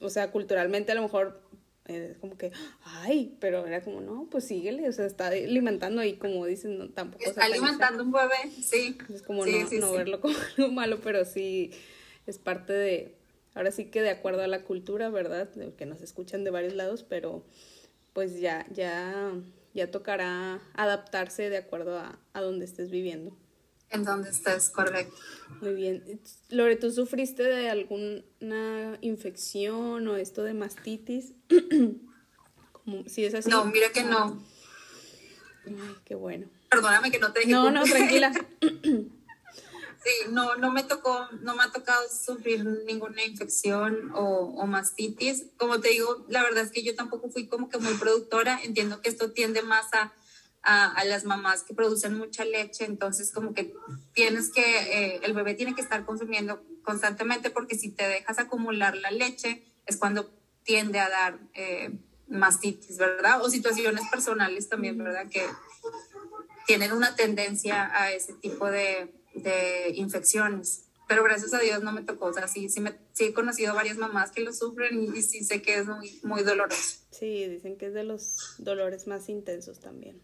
o 0.00 0.10
sea, 0.10 0.32
culturalmente 0.32 0.90
a 0.90 0.96
lo 0.96 1.02
mejor 1.02 1.40
es 1.88 2.18
como 2.18 2.36
que, 2.36 2.52
ay, 2.84 3.36
pero 3.40 3.66
era 3.66 3.82
como, 3.82 4.00
no, 4.00 4.28
pues 4.30 4.46
síguele, 4.46 4.88
o 4.88 4.92
sea, 4.92 5.06
está 5.06 5.28
alimentando 5.28 6.02
y 6.02 6.14
como 6.14 6.44
dicen, 6.46 6.78
no, 6.78 6.88
tampoco. 6.90 7.24
Está 7.24 7.44
alimentando 7.44 8.02
un 8.02 8.12
bebé, 8.12 8.50
sí. 8.50 8.98
Es 9.12 9.22
como 9.22 9.44
no, 9.46 9.70
no 9.80 9.92
verlo 9.92 10.20
como 10.20 10.34
algo 10.58 10.72
malo, 10.72 11.00
pero 11.02 11.24
sí 11.24 11.70
es 12.26 12.38
parte 12.38 12.72
de, 12.72 13.14
ahora 13.54 13.70
sí 13.70 13.86
que 13.86 14.02
de 14.02 14.10
acuerdo 14.10 14.42
a 14.42 14.48
la 14.48 14.62
cultura, 14.62 15.08
¿verdad? 15.10 15.48
Que 15.76 15.86
nos 15.86 16.02
escuchan 16.02 16.44
de 16.44 16.50
varios 16.50 16.74
lados, 16.74 17.04
pero 17.08 17.44
pues 18.12 18.40
ya, 18.40 18.66
ya, 18.72 19.32
ya 19.74 19.90
tocará 19.90 20.60
adaptarse 20.74 21.50
de 21.50 21.58
acuerdo 21.58 21.98
a, 21.98 22.18
a 22.32 22.40
donde 22.40 22.64
estés 22.64 22.90
viviendo. 22.90 23.36
En 23.90 24.04
donde 24.04 24.30
estés, 24.30 24.70
correcto. 24.70 25.14
Muy 25.60 25.74
bien. 25.74 26.20
Lore, 26.50 26.76
¿tú 26.76 26.90
sufriste 26.90 27.44
de 27.44 27.70
alguna 27.70 28.98
infección 29.00 30.08
o 30.08 30.16
esto 30.16 30.42
de 30.42 30.54
mastitis? 30.54 31.34
si 33.06 33.24
es 33.24 33.34
así. 33.34 33.48
No, 33.48 33.64
mira 33.66 33.90
que 33.90 34.02
no. 34.02 34.42
Ay, 35.66 35.96
qué 36.04 36.14
bueno. 36.14 36.48
Perdóname 36.68 37.10
que 37.10 37.18
no 37.18 37.32
te 37.32 37.40
dije. 37.40 37.52
No, 37.52 37.70
no, 37.70 37.84
tranquila. 37.84 38.32
Sí, 40.06 40.30
no, 40.30 40.54
no 40.54 40.70
me 40.70 40.84
tocó, 40.84 41.26
no 41.40 41.56
me 41.56 41.64
ha 41.64 41.72
tocado 41.72 42.06
sufrir 42.08 42.64
ninguna 42.86 43.24
infección 43.24 44.12
o, 44.14 44.54
o, 44.56 44.64
mastitis. 44.64 45.46
Como 45.56 45.80
te 45.80 45.88
digo, 45.88 46.24
la 46.28 46.44
verdad 46.44 46.62
es 46.62 46.70
que 46.70 46.84
yo 46.84 46.94
tampoco 46.94 47.28
fui 47.28 47.48
como 47.48 47.68
que 47.68 47.78
muy 47.78 47.92
productora. 47.94 48.60
Entiendo 48.62 49.02
que 49.02 49.08
esto 49.08 49.32
tiende 49.32 49.62
más 49.62 49.92
a, 49.94 50.12
a, 50.66 51.04
las 51.04 51.24
mamás 51.24 51.62
que 51.62 51.74
producen 51.74 52.18
mucha 52.18 52.44
leche, 52.44 52.84
entonces 52.84 53.30
como 53.30 53.54
que 53.54 53.72
tienes 54.12 54.50
que, 54.50 54.62
eh, 54.62 55.20
el 55.22 55.32
bebé 55.32 55.54
tiene 55.54 55.74
que 55.74 55.80
estar 55.80 56.04
consumiendo 56.04 56.62
constantemente 56.82 57.50
porque 57.50 57.76
si 57.76 57.90
te 57.92 58.08
dejas 58.08 58.38
acumular 58.40 58.96
la 58.96 59.12
leche 59.12 59.64
es 59.86 59.96
cuando 59.96 60.28
tiende 60.64 60.98
a 60.98 61.08
dar 61.08 61.38
eh, 61.54 61.92
mastitis, 62.26 62.98
¿verdad? 62.98 63.42
O 63.42 63.48
situaciones 63.48 64.02
personales 64.10 64.68
también, 64.68 64.98
¿verdad? 64.98 65.28
Que 65.30 65.46
tienen 66.66 66.92
una 66.92 67.14
tendencia 67.14 67.88
a 67.94 68.12
ese 68.12 68.34
tipo 68.34 68.68
de, 68.68 69.12
infecciones. 69.94 70.82
Pero 71.06 71.22
gracias 71.22 71.54
a 71.54 71.60
Dios 71.60 71.84
no 71.84 71.92
me 71.92 72.02
tocó. 72.02 72.26
O 72.26 72.32
sea, 72.32 72.48
sí, 72.48 72.68
sí, 72.68 72.80
me, 72.80 72.98
sí 73.12 73.26
he 73.26 73.32
conocido 73.32 73.74
varias 73.74 73.98
mamás 73.98 74.32
que 74.32 74.40
lo 74.40 74.52
sufren 74.52 75.14
y 75.14 75.22
sí 75.22 75.44
sé 75.44 75.62
que 75.62 75.78
es 75.78 75.86
muy, 75.86 76.18
muy 76.24 76.42
doloroso. 76.42 76.98
Sí, 77.10 77.46
dicen 77.46 77.76
que 77.76 77.86
es 77.86 77.94
de 77.94 78.02
los 78.02 78.56
dolores 78.58 79.06
más 79.06 79.28
intensos 79.28 79.78
también. 79.78 80.20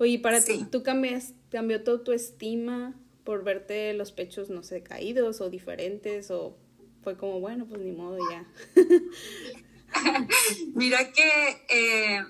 Oye, 0.00 0.18
para 0.18 0.40
sí. 0.40 0.56
ti, 0.56 0.64
¿tú 0.64 0.82
cambias, 0.82 1.34
cambió 1.50 1.84
toda 1.84 2.02
tu 2.02 2.12
estima 2.12 2.98
por 3.22 3.44
verte 3.44 3.92
los 3.92 4.12
pechos, 4.12 4.48
no 4.48 4.62
sé, 4.62 4.82
caídos 4.82 5.42
o 5.42 5.50
diferentes? 5.50 6.30
¿O 6.30 6.56
fue 7.04 7.18
como, 7.18 7.38
bueno, 7.38 7.66
pues 7.68 7.82
ni 7.82 7.92
modo 7.92 8.16
ya? 8.30 8.46
Mira 10.74 11.12
que 11.12 11.66
eh, 11.68 12.24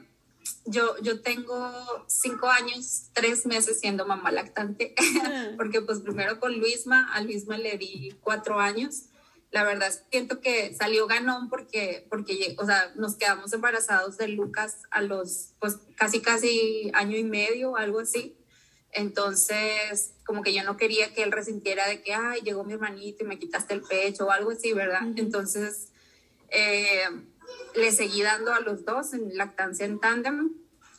yo, 0.66 0.96
yo 1.00 1.22
tengo 1.22 1.72
cinco 2.09 2.48
años, 2.48 3.11
tres 3.12 3.46
meses 3.46 3.78
siendo 3.78 4.04
mamá 4.04 4.33
lactante, 4.33 4.96
porque 5.56 5.80
pues 5.80 6.00
primero 6.00 6.40
con 6.40 6.59
Luisma, 6.59 7.14
a 7.14 7.22
Luisma 7.22 7.56
le 7.56 7.78
di 7.78 8.16
cuatro 8.20 8.59
años. 8.59 9.10
La 9.51 9.65
verdad 9.65 9.93
siento 10.11 10.41
que 10.41 10.75
salió 10.75 11.07
ganón 11.07 11.49
porque, 11.49 12.07
porque, 12.09 12.55
o 12.59 12.67
sea, 12.67 12.93
nos 12.95 13.17
quedamos 13.17 13.53
embarazados 13.53 14.17
de 14.17 14.29
Lucas 14.29 14.83
a 14.91 15.03
los, 15.03 15.55
pues 15.59 15.79
casi, 15.97 16.21
casi 16.21 16.91
año 16.95 17.17
y 17.17 17.25
medio, 17.25 17.77
algo 17.77 18.01
así. 18.01 18.37
Entonces, 18.93 20.15
como 20.25 20.43
que 20.43 20.55
yo 20.55 20.63
no 20.65 20.77
quería 20.77 21.13
que 21.13 21.23
él 21.23 21.33
resintiera 21.33 21.89
de 21.89 22.03
que, 22.03 22.15
ay, 22.15 22.41
llegó 22.43 22.65
mi 22.65 22.75
hermanito 22.75 23.25
y 23.25 23.27
me 23.27 23.39
quitaste 23.39 23.75
el 23.75 23.83
pecho 23.83 24.27
o 24.27 24.31
algo 24.31 24.51
así, 24.51 24.73
¿verdad? 24.73 25.03
Uh 25.03 25.11
-huh. 25.11 25.19
Entonces, 25.21 25.89
eh, 26.51 27.09
le 27.75 27.93
seguí 27.93 28.23
dando 28.23 28.53
a 28.53 28.61
los 28.61 28.85
dos 28.85 29.13
en 29.15 29.37
lactancia 29.37 29.87
en 29.87 30.01
tándem 30.01 30.51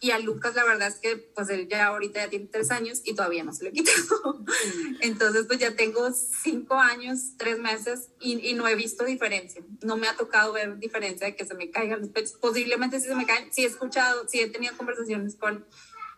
y 0.03 0.09
a 0.09 0.17
Lucas 0.17 0.55
la 0.55 0.65
verdad 0.65 0.87
es 0.87 0.95
que 0.95 1.15
pues 1.15 1.49
él 1.49 1.67
ya 1.69 1.85
ahorita 1.85 2.23
ya 2.23 2.29
tiene 2.29 2.47
tres 2.47 2.71
años 2.71 3.01
y 3.03 3.13
todavía 3.13 3.43
no 3.43 3.53
se 3.53 3.65
le 3.65 3.71
quitó. 3.71 3.91
Entonces 4.99 5.45
pues 5.45 5.59
ya 5.59 5.75
tengo 5.75 6.11
cinco 6.11 6.73
años, 6.73 7.37
tres 7.37 7.59
meses 7.59 8.09
y, 8.19 8.49
y, 8.49 8.55
no 8.55 8.67
he 8.67 8.73
visto 8.73 9.05
diferencia. 9.05 9.61
No 9.81 9.97
me 9.97 10.07
ha 10.07 10.17
tocado 10.17 10.53
ver 10.53 10.79
diferencia 10.79 11.27
de 11.27 11.35
que 11.35 11.45
se 11.45 11.53
me 11.53 11.69
caigan 11.69 11.99
los 11.99 12.09
pechos. 12.09 12.33
Posiblemente 12.33 12.99
sí 12.99 13.09
se 13.09 13.15
me 13.15 13.27
caen. 13.27 13.53
Sí 13.53 13.63
he 13.63 13.67
escuchado, 13.67 14.27
sí 14.27 14.39
he 14.39 14.49
tenido 14.49 14.75
conversaciones 14.75 15.35
con, 15.35 15.67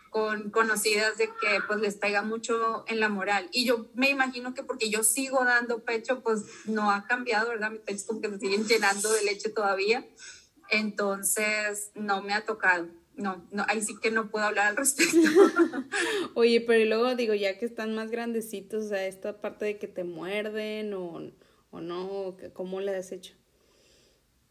con 0.10 0.50
conocidas 0.50 1.18
de 1.18 1.28
que 1.28 1.60
pues 1.68 1.82
les 1.82 1.96
pega 1.96 2.22
mucho 2.22 2.86
en 2.88 3.02
la 3.02 3.10
moral. 3.10 3.50
Y 3.52 3.66
yo 3.66 3.90
me 3.96 4.10
imagino 4.10 4.54
que 4.54 4.64
porque 4.64 4.90
yo 4.90 5.04
sigo 5.04 5.44
dando 5.44 5.84
pecho 5.84 6.22
pues 6.22 6.46
no 6.64 6.90
ha 6.90 7.06
cambiado, 7.06 7.50
¿verdad? 7.50 7.72
Mis 7.72 7.82
pechos 7.82 8.04
como 8.04 8.22
que 8.22 8.30
se 8.30 8.40
siguen 8.40 8.66
llenando 8.66 9.12
de 9.12 9.24
leche 9.26 9.50
todavía. 9.50 10.08
Entonces 10.70 11.92
no 11.96 12.22
me 12.22 12.34
ha 12.34 12.46
tocado 12.46 12.88
no, 13.16 13.46
no, 13.52 13.66
ahí 13.68 13.82
sí 13.82 13.96
que 14.02 14.12
no 14.12 14.30
puedo 14.30 14.46
hablar 14.46 14.68
al 14.68 14.78
respecto. 14.78 15.18
Oye, 16.36 16.62
pero 16.62 16.86
luego 16.86 17.16
digo, 17.16 17.34
ya 17.34 17.58
que 17.58 17.66
están 17.66 17.94
más 17.96 18.12
grandecitos, 18.12 18.86
o 18.86 18.90
sea, 18.90 19.06
esta 19.06 19.40
parte 19.40 19.66
de 19.66 19.78
que 19.78 19.88
te 19.88 20.04
muerden 20.04 20.94
o, 20.94 21.32
o 21.72 21.82
no, 21.82 22.36
¿cómo 22.54 22.82
le 22.82 22.96
has 22.96 23.12
hecho? 23.12 23.36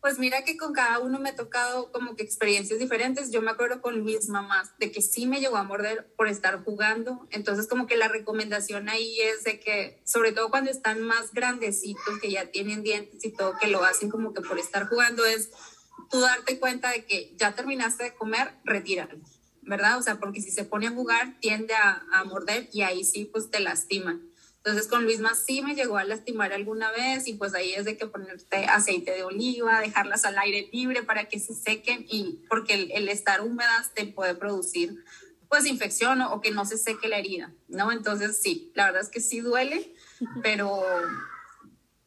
Pues 0.02 0.18
mira 0.18 0.42
que 0.42 0.56
con 0.56 0.72
cada 0.72 0.98
uno 0.98 1.20
me 1.20 1.28
ha 1.28 1.36
tocado 1.36 1.92
como 1.92 2.16
que 2.16 2.24
experiencias 2.24 2.80
diferentes. 2.80 3.30
Yo 3.30 3.40
me 3.40 3.52
acuerdo 3.52 3.80
con 3.80 4.02
mis 4.02 4.28
mamás 4.28 4.76
de 4.78 4.90
que 4.90 5.00
sí 5.00 5.26
me 5.26 5.38
llegó 5.38 5.56
a 5.56 5.62
morder 5.62 6.12
por 6.16 6.26
estar 6.26 6.64
jugando. 6.64 7.28
Entonces 7.30 7.68
como 7.68 7.86
que 7.86 7.96
la 7.96 8.08
recomendación 8.08 8.88
ahí 8.88 9.20
es 9.20 9.44
de 9.44 9.60
que, 9.60 10.02
sobre 10.04 10.32
todo 10.32 10.50
cuando 10.50 10.72
están 10.72 11.02
más 11.02 11.32
grandecitos, 11.32 12.18
que 12.20 12.32
ya 12.32 12.46
tienen 12.46 12.82
dientes 12.82 13.24
y 13.24 13.30
todo, 13.30 13.56
que 13.60 13.68
lo 13.68 13.84
hacen 13.84 14.10
como 14.10 14.34
que 14.34 14.40
por 14.42 14.58
estar 14.58 14.88
jugando, 14.88 15.24
es 15.24 15.50
tú 16.12 16.20
darte 16.20 16.60
cuenta 16.60 16.90
de 16.90 17.06
que 17.06 17.32
ya 17.36 17.54
terminaste 17.54 18.04
de 18.04 18.14
comer, 18.14 18.52
retíralo, 18.64 19.18
¿verdad? 19.62 19.98
O 19.98 20.02
sea, 20.02 20.20
porque 20.20 20.42
si 20.42 20.50
se 20.50 20.64
pone 20.64 20.86
a 20.86 20.90
jugar, 20.90 21.40
tiende 21.40 21.74
a, 21.74 22.04
a 22.12 22.24
morder 22.24 22.68
y 22.70 22.82
ahí 22.82 23.02
sí, 23.02 23.24
pues 23.24 23.50
te 23.50 23.60
lastima. 23.60 24.20
Entonces 24.64 24.86
con 24.86 25.04
Luisma 25.04 25.34
sí 25.34 25.60
me 25.62 25.74
llegó 25.74 25.96
a 25.96 26.04
lastimar 26.04 26.52
alguna 26.52 26.92
vez 26.92 27.26
y 27.26 27.34
pues 27.34 27.52
ahí 27.54 27.72
es 27.72 27.84
de 27.84 27.96
que 27.96 28.06
ponerte 28.06 28.66
aceite 28.66 29.10
de 29.10 29.24
oliva, 29.24 29.80
dejarlas 29.80 30.24
al 30.24 30.38
aire 30.38 30.68
libre 30.70 31.02
para 31.02 31.28
que 31.28 31.40
se 31.40 31.54
sequen 31.54 32.06
y 32.08 32.44
porque 32.48 32.74
el, 32.74 32.92
el 32.92 33.08
estar 33.08 33.40
húmedas 33.40 33.92
te 33.92 34.06
puede 34.06 34.36
producir 34.36 35.02
pues 35.48 35.66
infección 35.66 36.20
o, 36.20 36.32
o, 36.32 36.40
que 36.40 36.52
no 36.52 36.64
se 36.64 36.78
seque 36.78 37.08
la 37.08 37.18
herida, 37.18 37.52
¿no? 37.66 37.90
Entonces 37.90 38.40
sí, 38.40 38.70
la 38.74 38.86
verdad 38.86 39.02
es 39.02 39.08
que 39.08 39.20
sí 39.20 39.40
duele, 39.40 39.92
pero, 40.42 40.84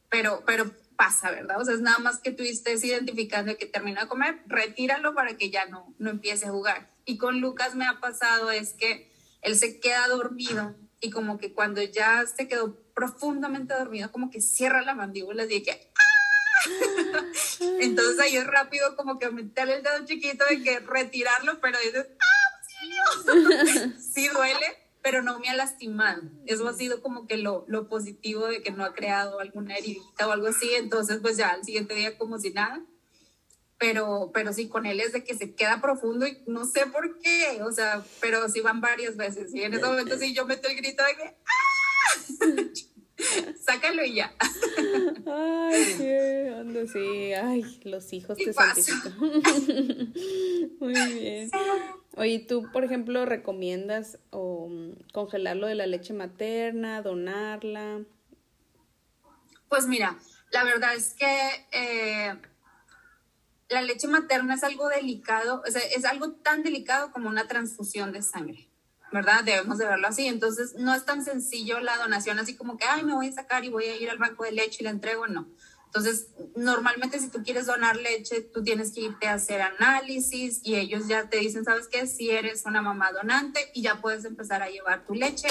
pero, 0.10 0.42
pero 0.46 0.72
pasa, 0.96 1.32
¿verdad? 1.32 1.60
O 1.60 1.66
sea, 1.66 1.74
es 1.74 1.82
nada 1.82 2.00
más 2.00 2.20
que 2.20 2.36
estés 2.38 2.84
identificando 2.84 3.58
que 3.58 3.66
termina 3.66 4.02
de 4.02 4.08
comer, 4.08 4.42
retíralo 4.48 5.14
para 5.14 5.38
que 5.38 5.50
ya 5.50 5.66
no, 5.66 5.94
no 5.98 6.10
empiece 6.10 6.46
a 6.46 6.52
jugar. 6.52 6.92
Y 7.06 7.18
con 7.18 7.42
Lucas 7.42 7.76
me 7.76 7.88
ha 7.88 8.00
pasado 8.00 8.52
es 8.52 8.74
que 8.74 9.12
él 9.42 9.56
se 9.56 9.80
queda 9.80 10.08
dormido 10.08 10.76
y 11.02 11.12
como 11.12 11.38
que 11.38 11.54
cuando 11.54 11.82
ya 11.84 12.26
se 12.26 12.48
quedó 12.48 12.80
profundamente 12.96 13.74
dormido, 13.74 14.12
como 14.12 14.32
que 14.32 14.42
cierra 14.42 14.82
la 14.82 14.96
mandíbula 14.96 15.46
y 15.46 15.64
que 15.64 15.92
¡ah! 15.96 17.24
Entonces 17.80 18.20
ahí 18.20 18.38
es 18.38 18.48
rápido 18.48 18.96
como 18.96 19.20
que 19.20 19.30
meterle 19.30 19.76
el 19.76 19.84
dedo 19.84 20.06
chiquito 20.06 20.46
de 20.50 20.64
que 20.64 20.80
retirarlo, 20.80 21.60
pero 21.62 21.78
dices 21.80 22.08
¡ah! 22.20 22.46
sí 24.00 24.28
duele, 24.34 24.85
pero 25.06 25.22
no 25.22 25.38
me 25.38 25.50
ha 25.50 25.56
lastimado. 25.56 26.24
Eso 26.48 26.68
ha 26.68 26.74
sido 26.74 27.00
como 27.04 27.28
que 27.28 27.38
lo, 27.38 27.64
lo, 27.68 27.88
positivo 27.88 28.48
de 28.48 28.64
que 28.64 28.72
no 28.72 28.84
ha 28.84 28.96
creado 28.96 29.40
alguna 29.40 29.78
heridita 29.78 30.28
o 30.28 30.32
algo 30.32 30.48
así. 30.48 30.68
Entonces, 30.74 31.20
pues 31.22 31.38
ya 31.38 31.50
al 31.50 31.64
siguiente 31.64 31.94
día 31.94 32.18
como 32.18 32.40
si 32.40 32.50
nada. 32.50 32.84
Pero, 33.78 34.32
pero 34.34 34.52
sí, 34.52 34.68
con 34.68 34.88
él 34.88 35.00
es 35.00 35.14
de 35.14 35.24
que 35.24 35.36
se 35.36 35.54
queda 35.54 35.80
profundo 35.80 36.26
y 36.26 36.42
no 36.48 36.66
sé 36.66 36.88
por 36.88 37.20
qué. 37.20 37.62
O 37.62 37.72
sea, 37.72 38.04
pero 38.20 38.50
sí 38.50 38.62
van 38.62 38.82
varias 38.82 39.16
veces. 39.16 39.54
Y 39.54 39.62
en 39.62 39.76
ese 39.76 39.86
momento 39.86 40.18
sí 40.18 40.34
yo 40.34 40.48
meto 40.48 40.68
el 40.70 40.76
grito 40.76 41.04
de 41.04 41.16
que 41.16 41.38
¡ah! 41.46 42.86
Sácalo 43.60 44.04
y 44.04 44.16
ya. 44.16 44.34
Ay, 45.26 45.96
qué 45.98 46.54
onda, 46.58 46.86
sí. 46.88 47.34
Ay, 47.34 47.80
los 47.84 48.12
hijos 48.14 48.38
te 48.38 48.54
santifican. 48.54 49.18
Muy 50.80 50.94
bien. 51.14 51.50
Oye, 52.18 52.40
¿tú, 52.40 52.70
por 52.72 52.84
ejemplo, 52.84 53.26
recomiendas 53.26 54.20
o, 54.32 54.70
congelar 55.14 55.58
lo 55.58 55.68
de 55.68 55.76
la 55.76 55.88
leche 55.88 56.14
materna, 56.14 57.02
donarla? 57.02 58.02
Pues 59.70 59.88
mira, 59.88 60.18
la 60.52 60.64
verdad 60.64 60.96
es 60.96 61.14
que 61.14 61.28
eh, 61.72 62.34
la 63.70 63.82
leche 63.82 64.08
materna 64.08 64.56
es 64.56 64.64
algo 64.64 64.88
delicado, 64.88 65.62
o 65.68 65.72
sea, 65.72 65.82
es 65.82 66.06
algo 66.06 66.34
tan 66.34 66.64
delicado 66.64 67.12
como 67.12 67.30
una 67.30 67.48
transfusión 67.48 68.14
de 68.14 68.22
sangre, 68.22 68.70
¿verdad? 69.16 69.46
Debemos 69.46 69.78
de 69.78 69.86
verlo 69.86 70.10
así. 70.10 70.28
Entonces, 70.28 70.76
no 70.76 70.94
es 70.94 71.06
tan 71.06 71.24
sencillo 71.24 71.80
la 71.80 71.98
donación, 71.98 72.38
así 72.38 72.56
como 72.56 72.78
que, 72.78 72.84
ay, 72.84 73.04
me 73.04 73.14
voy 73.14 73.30
a 73.30 73.32
sacar 73.32 73.64
y 73.64 73.70
voy 73.70 73.86
a 73.86 73.96
ir 73.96 74.10
al 74.10 74.18
banco 74.18 74.44
de 74.44 74.52
leche 74.52 74.80
y 74.82 74.84
la 74.84 74.90
entrego, 74.90 75.26
no. 75.28 75.48
Entonces, 75.86 76.28
normalmente 76.58 77.22
si 77.22 77.30
tú 77.30 77.42
quieres 77.42 77.66
donar 77.66 77.96
leche, 77.96 78.42
tú 78.42 78.62
tienes 78.62 78.92
que 78.92 79.00
irte 79.00 79.28
a 79.28 79.36
hacer 79.36 79.62
análisis 79.62 80.60
y 80.64 80.76
ellos 80.76 81.08
ya 81.08 81.30
te 81.30 81.38
dicen, 81.38 81.64
¿sabes 81.64 81.88
qué? 81.88 82.08
Si 82.08 82.30
eres 82.30 82.66
una 82.66 82.82
mamá 82.82 83.14
donante 83.14 83.72
y 83.74 83.82
ya 83.82 84.02
puedes 84.02 84.26
empezar 84.26 84.62
a 84.62 84.70
llevar 84.70 85.06
tu 85.06 85.14
leche 85.14 85.48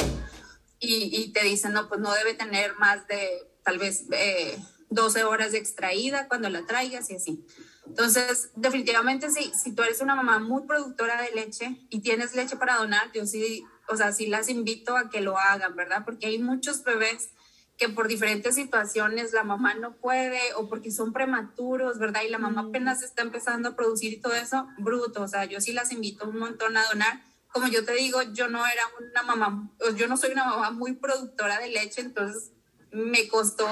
y, 0.78 1.16
y 1.16 1.32
te 1.32 1.42
dicen, 1.42 1.72
no, 1.72 1.88
pues 1.88 2.02
no 2.02 2.12
debe 2.12 2.34
tener 2.34 2.76
más 2.76 3.06
de 3.06 3.48
tal 3.62 3.78
vez 3.78 4.04
eh, 4.12 4.58
12 4.90 5.24
horas 5.24 5.52
de 5.52 5.58
extraída 5.58 6.28
cuando 6.28 6.50
la 6.50 6.66
traigas 6.66 7.08
y 7.08 7.16
así. 7.16 7.46
Entonces, 7.86 8.50
definitivamente 8.56 9.30
sí, 9.30 9.52
si 9.54 9.72
tú 9.72 9.82
eres 9.82 10.00
una 10.00 10.14
mamá 10.14 10.38
muy 10.38 10.62
productora 10.66 11.20
de 11.20 11.32
leche 11.32 11.86
y 11.90 12.00
tienes 12.00 12.34
leche 12.34 12.56
para 12.56 12.76
donar, 12.76 13.12
yo 13.12 13.26
sí, 13.26 13.64
o 13.88 13.96
sea, 13.96 14.12
sí 14.12 14.26
las 14.26 14.48
invito 14.48 14.96
a 14.96 15.10
que 15.10 15.20
lo 15.20 15.38
hagan, 15.38 15.76
¿verdad? 15.76 16.04
Porque 16.04 16.26
hay 16.26 16.38
muchos 16.38 16.82
bebés 16.82 17.30
que 17.76 17.88
por 17.88 18.06
diferentes 18.06 18.54
situaciones 18.54 19.32
la 19.32 19.42
mamá 19.42 19.74
no 19.74 19.96
puede 19.96 20.40
o 20.56 20.68
porque 20.68 20.90
son 20.90 21.12
prematuros, 21.12 21.98
¿verdad? 21.98 22.22
Y 22.22 22.30
la 22.30 22.38
mamá 22.38 22.62
apenas 22.68 23.02
está 23.02 23.22
empezando 23.22 23.70
a 23.70 23.76
producir 23.76 24.12
y 24.12 24.20
todo 24.20 24.34
eso, 24.34 24.68
bruto. 24.78 25.22
O 25.22 25.28
sea, 25.28 25.44
yo 25.44 25.60
sí 25.60 25.72
las 25.72 25.92
invito 25.92 26.28
un 26.28 26.38
montón 26.38 26.76
a 26.76 26.86
donar. 26.86 27.22
Como 27.52 27.68
yo 27.68 27.84
te 27.84 27.92
digo, 27.92 28.22
yo 28.32 28.48
no 28.48 28.64
era 28.66 28.82
una 28.98 29.22
mamá, 29.22 29.70
yo 29.96 30.08
no 30.08 30.16
soy 30.16 30.32
una 30.32 30.44
mamá 30.44 30.70
muy 30.70 30.92
productora 30.94 31.58
de 31.58 31.68
leche, 31.68 32.00
entonces 32.00 32.52
me 32.90 33.28
costó 33.28 33.68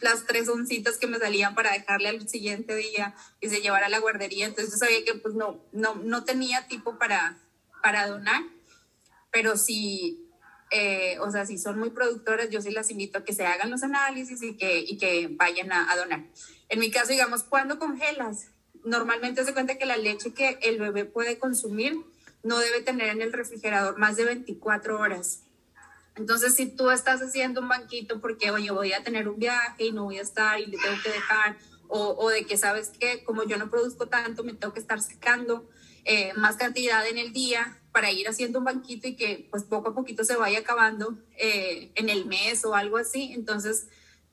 las 0.00 0.26
tres 0.26 0.48
oncitas 0.48 0.98
que 0.98 1.06
me 1.06 1.18
salían 1.18 1.54
para 1.54 1.72
dejarle 1.72 2.08
al 2.08 2.28
siguiente 2.28 2.74
día 2.74 3.14
y 3.40 3.48
se 3.48 3.60
llevara 3.60 3.86
a 3.86 3.90
la 3.90 4.00
guardería. 4.00 4.46
Entonces 4.46 4.72
yo 4.72 4.78
sabía 4.78 5.04
que 5.04 5.14
pues 5.14 5.34
no, 5.34 5.60
no, 5.72 5.94
no 5.94 6.24
tenía 6.24 6.66
tipo 6.68 6.98
para, 6.98 7.38
para 7.82 8.06
donar 8.06 8.42
pero 9.34 9.56
si, 9.56 10.30
eh, 10.70 11.18
o 11.18 11.28
sea, 11.28 11.44
si 11.44 11.58
son 11.58 11.76
muy 11.76 11.90
productoras, 11.90 12.50
yo 12.50 12.62
sí 12.62 12.70
las 12.70 12.92
invito 12.92 13.18
a 13.18 13.24
que 13.24 13.32
se 13.32 13.44
hagan 13.44 13.68
los 13.68 13.82
análisis 13.82 14.40
y 14.44 14.56
que, 14.56 14.78
y 14.78 14.96
que 14.96 15.28
vayan 15.28 15.72
a, 15.72 15.90
a 15.90 15.96
donar. 15.96 16.22
En 16.68 16.78
mi 16.78 16.92
caso, 16.92 17.10
digamos, 17.10 17.42
¿cuándo 17.42 17.80
congelas? 17.80 18.52
Normalmente 18.84 19.44
se 19.44 19.52
cuenta 19.52 19.76
que 19.76 19.86
la 19.86 19.96
leche 19.96 20.32
que 20.32 20.60
el 20.62 20.78
bebé 20.78 21.04
puede 21.04 21.40
consumir 21.40 21.96
no 22.44 22.60
debe 22.60 22.80
tener 22.82 23.08
en 23.08 23.22
el 23.22 23.32
refrigerador 23.32 23.98
más 23.98 24.16
de 24.16 24.24
24 24.24 25.00
horas. 25.00 25.40
Entonces, 26.16 26.54
si 26.54 26.66
tú 26.66 26.90
estás 26.90 27.20
haciendo 27.20 27.60
un 27.60 27.68
banquito 27.68 28.20
porque, 28.20 28.50
oye, 28.50 28.70
voy 28.70 28.92
a 28.92 29.02
tener 29.02 29.28
un 29.28 29.38
viaje 29.38 29.86
y 29.86 29.92
no 29.92 30.04
voy 30.04 30.18
a 30.18 30.22
estar 30.22 30.60
y 30.60 30.66
le 30.66 30.78
tengo 30.78 30.96
que 31.02 31.10
dejar, 31.10 31.56
o, 31.88 32.28
de 32.30 32.44
que 32.44 32.56
sabes 32.56 32.88
que 32.88 33.22
como 33.24 33.44
yo 33.44 33.56
no 33.56 33.70
produzco 33.70 34.08
tanto, 34.08 34.42
me 34.42 34.54
tengo 34.54 34.72
que 34.74 34.80
estar 34.80 35.00
sacando 35.00 35.68
eh, 36.04 36.32
más 36.34 36.56
cantidad 36.56 37.06
en 37.06 37.18
el 37.18 37.32
día 37.32 37.80
para 37.92 38.10
ir 38.10 38.26
haciendo 38.26 38.58
un 38.58 38.64
banquito 38.64 39.06
y 39.06 39.14
que 39.14 39.46
pues 39.50 39.62
poco 39.62 39.90
a 39.90 39.94
poquito 39.94 40.24
se 40.24 40.34
vaya 40.34 40.60
acabando 40.60 41.16
eh, 41.36 41.92
en 41.94 42.08
el 42.08 42.26
mes 42.26 42.64
o 42.64 42.74
algo 42.74 42.96
así. 42.96 43.32
Entonces, 43.32 43.86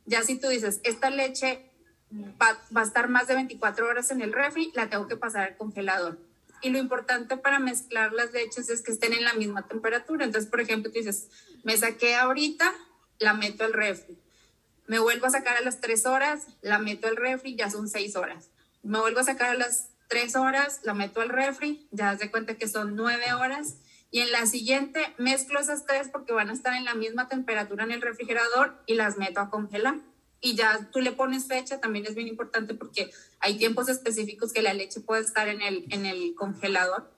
ya 0.05 0.23
si 0.23 0.39
tú 0.39 0.47
dices, 0.47 0.81
esta 0.83 1.11
leche 1.11 1.69
va, 2.41 2.59
va, 2.75 2.81
a 2.81 2.85
estar 2.85 3.09
más 3.09 3.27
de 3.27 3.35
24 3.35 3.87
horas 3.87 4.09
en 4.09 4.21
el 4.21 4.33
refri, 4.33 4.71
la 4.73 4.89
tengo 4.89 5.07
que 5.07 5.17
pasar 5.17 5.49
al 5.49 5.57
congelador. 5.57 6.17
Y 6.61 6.69
lo 6.69 6.77
importante 6.77 7.37
para 7.37 7.59
mezclar 7.59 8.13
las 8.13 8.31
leches 8.31 8.69
es 8.69 8.81
que 8.81 8.91
estén 8.91 9.13
en 9.13 9.23
la 9.23 9.33
misma 9.33 9.67
temperatura. 9.67 10.25
Entonces, 10.25 10.49
por 10.49 10.61
ejemplo, 10.61 10.91
tú 10.91 10.99
dices, 10.99 11.29
me 11.63 11.75
saqué 11.75 12.15
ahorita, 12.15 12.73
la 13.19 13.33
meto 13.33 13.63
al 13.63 13.73
refri. 13.73 14.17
Me 14.87 14.99
vuelvo 14.99 15.25
a 15.25 15.31
sacar 15.31 15.57
a 15.57 15.61
las 15.61 15.79
3 15.81 16.05
horas, 16.05 16.47
la 16.61 16.79
meto 16.79 17.07
al 17.07 17.15
refri, 17.15 17.55
ya 17.55 17.69
son 17.69 17.87
6 17.87 18.15
horas. 18.15 18.49
Me 18.83 18.99
vuelvo 18.99 19.19
a 19.19 19.23
sacar 19.23 19.51
a 19.51 19.55
las 19.55 19.89
3 20.09 20.35
horas, 20.35 20.81
la 20.83 20.93
meto 20.93 21.21
al 21.21 21.29
refri, 21.29 21.87
ya 21.91 22.17
se 22.17 22.29
cuenta 22.29 22.55
que 22.55 22.67
son 22.67 22.95
9 22.95 23.33
horas. 23.33 23.75
Y 24.11 24.19
en 24.19 24.31
la 24.31 24.45
siguiente 24.45 25.13
mezclo 25.17 25.59
esas 25.59 25.85
tres 25.85 26.09
porque 26.09 26.33
van 26.33 26.49
a 26.49 26.53
estar 26.53 26.73
en 26.73 26.83
la 26.83 26.95
misma 26.95 27.29
temperatura 27.29 27.85
en 27.85 27.91
el 27.91 28.01
refrigerador 28.01 28.77
y 28.85 28.95
las 28.95 29.17
meto 29.17 29.39
a 29.39 29.49
congelar 29.49 29.95
y 30.41 30.55
ya 30.55 30.89
tú 30.91 30.99
le 30.99 31.11
pones 31.11 31.47
fecha, 31.47 31.79
también 31.79 32.05
es 32.07 32.15
bien 32.15 32.27
importante 32.27 32.73
porque 32.73 33.11
hay 33.39 33.57
tiempos 33.57 33.87
específicos 33.89 34.51
que 34.51 34.63
la 34.63 34.73
leche 34.73 34.99
puede 34.99 35.21
estar 35.21 35.47
en 35.47 35.61
el, 35.61 35.85
en 35.91 36.07
el 36.07 36.33
congelador 36.35 37.11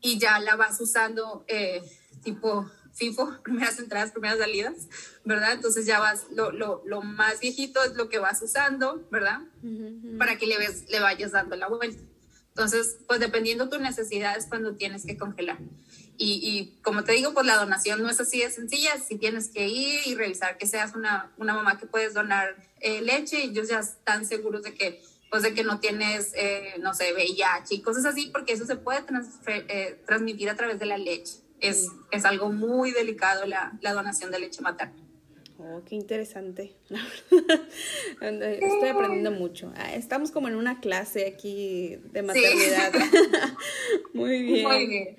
y 0.00 0.18
ya 0.18 0.40
la 0.40 0.56
vas 0.56 0.80
usando 0.80 1.44
eh, 1.48 1.82
tipo 2.24 2.68
FIFO, 2.94 3.38
primeras 3.44 3.78
entradas, 3.78 4.10
primeras 4.10 4.38
salidas, 4.38 4.88
¿verdad? 5.24 5.52
Entonces 5.52 5.86
ya 5.86 6.00
vas, 6.00 6.26
lo, 6.32 6.50
lo, 6.50 6.82
lo 6.86 7.02
más 7.02 7.40
viejito 7.40 7.82
es 7.84 7.94
lo 7.94 8.08
que 8.08 8.18
vas 8.18 8.40
usando, 8.42 9.06
¿verdad? 9.10 9.40
Uh 9.62 9.66
-huh. 9.66 10.18
Para 10.18 10.38
que 10.38 10.46
le, 10.46 10.58
ves, 10.58 10.88
le 10.88 10.98
vayas 10.98 11.32
dando 11.32 11.56
la 11.56 11.68
vuelta. 11.68 12.02
Entonces, 12.48 12.98
pues 13.06 13.18
dependiendo 13.18 13.68
tu 13.70 13.78
necesidad 13.78 14.36
es 14.36 14.46
cuando 14.46 14.76
tienes 14.76 15.06
que 15.06 15.16
congelar. 15.16 15.58
Y, 16.24 16.38
y, 16.40 16.78
como 16.82 17.02
te 17.02 17.14
digo, 17.14 17.34
pues 17.34 17.46
la 17.46 17.56
donación 17.56 18.00
no 18.00 18.08
es 18.08 18.20
así 18.20 18.38
de 18.38 18.48
sencilla, 18.48 18.92
si 18.96 19.16
tienes 19.18 19.48
que 19.48 19.66
ir 19.66 20.06
y 20.06 20.14
revisar 20.14 20.56
que 20.56 20.68
seas 20.68 20.94
una, 20.94 21.32
una 21.36 21.52
mamá 21.52 21.78
que 21.78 21.86
puedes 21.86 22.14
donar 22.14 22.54
eh, 22.78 23.00
leche 23.00 23.40
y 23.40 23.50
ellos 23.50 23.68
ya 23.68 23.80
están 23.80 24.24
seguros 24.24 24.62
de 24.62 24.72
que, 24.72 25.02
pues 25.32 25.42
de 25.42 25.52
que 25.52 25.64
no 25.64 25.80
tienes, 25.80 26.32
eh, 26.36 26.74
no 26.78 26.94
sé, 26.94 27.12
VIH 27.12 27.74
y 27.74 27.82
cosas 27.82 28.04
así, 28.04 28.28
porque 28.28 28.52
eso 28.52 28.66
se 28.66 28.76
puede 28.76 29.04
eh, 29.48 30.00
transmitir 30.06 30.48
a 30.48 30.54
través 30.54 30.78
de 30.78 30.86
la 30.86 30.96
leche. 30.96 31.38
Es, 31.58 31.86
sí. 31.86 31.88
es 32.12 32.24
algo 32.24 32.52
muy 32.52 32.92
delicado 32.92 33.44
la, 33.46 33.72
la 33.80 33.92
donación 33.92 34.30
de 34.30 34.38
leche 34.38 34.62
materna. 34.62 35.01
Oh, 35.64 35.82
qué 35.84 35.94
interesante. 35.94 36.74
Estoy 38.20 38.88
aprendiendo 38.88 39.30
mucho. 39.30 39.72
Ah, 39.76 39.94
estamos 39.94 40.32
como 40.32 40.48
en 40.48 40.56
una 40.56 40.80
clase 40.80 41.26
aquí 41.26 41.98
de 42.12 42.22
maternidad. 42.22 42.92
Sí. 43.92 44.18
Muy 44.18 44.42
bien. 44.42 44.68
Muy 44.68 44.86
bien. 44.86 45.16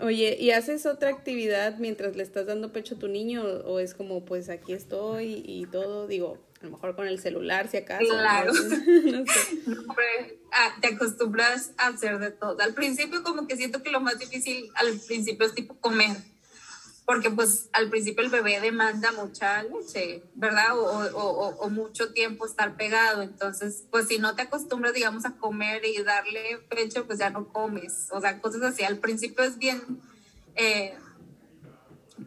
Oye, 0.00 0.36
¿y 0.38 0.50
haces 0.50 0.86
otra 0.86 1.10
actividad 1.10 1.78
mientras 1.78 2.16
le 2.16 2.22
estás 2.22 2.46
dando 2.46 2.72
pecho 2.72 2.96
a 2.96 2.98
tu 2.98 3.08
niño? 3.08 3.42
¿O 3.42 3.80
es 3.80 3.94
como, 3.94 4.24
pues 4.24 4.48
aquí 4.48 4.72
estoy 4.72 5.42
y 5.44 5.66
todo? 5.66 6.06
Digo, 6.06 6.38
a 6.60 6.64
lo 6.64 6.72
mejor 6.72 6.96
con 6.96 7.06
el 7.06 7.18
celular, 7.18 7.68
si 7.68 7.78
acaso. 7.78 8.04
Claro. 8.04 8.52
No 9.04 9.24
sé. 9.26 10.38
ah, 10.52 10.76
te 10.80 10.88
acostumbras 10.88 11.72
a 11.78 11.88
hacer 11.88 12.18
de 12.18 12.30
todo. 12.30 12.60
Al 12.60 12.74
principio, 12.74 13.22
como 13.22 13.46
que 13.46 13.56
siento 13.56 13.82
que 13.82 13.90
lo 13.90 14.00
más 14.00 14.18
difícil 14.18 14.70
al 14.74 14.98
principio 15.06 15.46
es 15.46 15.54
tipo 15.54 15.78
comer 15.80 16.16
porque 17.08 17.30
pues 17.30 17.70
al 17.72 17.88
principio 17.88 18.22
el 18.22 18.28
bebé 18.28 18.60
demanda 18.60 19.12
mucha 19.12 19.62
leche, 19.62 20.24
¿verdad? 20.34 20.78
O, 20.78 21.08
o, 21.16 21.48
o, 21.56 21.70
mucho 21.70 22.12
tiempo 22.12 22.44
estar 22.44 22.76
pegado. 22.76 23.22
Entonces, 23.22 23.84
pues 23.90 24.08
si 24.08 24.18
no 24.18 24.36
te 24.36 24.42
acostumbras, 24.42 24.92
digamos, 24.92 25.24
a 25.24 25.34
comer 25.36 25.86
y 25.86 26.02
darle 26.02 26.58
pecho, 26.68 27.06
pues 27.06 27.18
ya 27.18 27.30
no 27.30 27.48
comes. 27.48 28.08
O 28.10 28.20
sea, 28.20 28.38
cosas 28.42 28.60
así. 28.60 28.84
Al 28.84 28.98
principio 28.98 29.42
es 29.42 29.56
bien, 29.56 30.02
eh, 30.54 30.98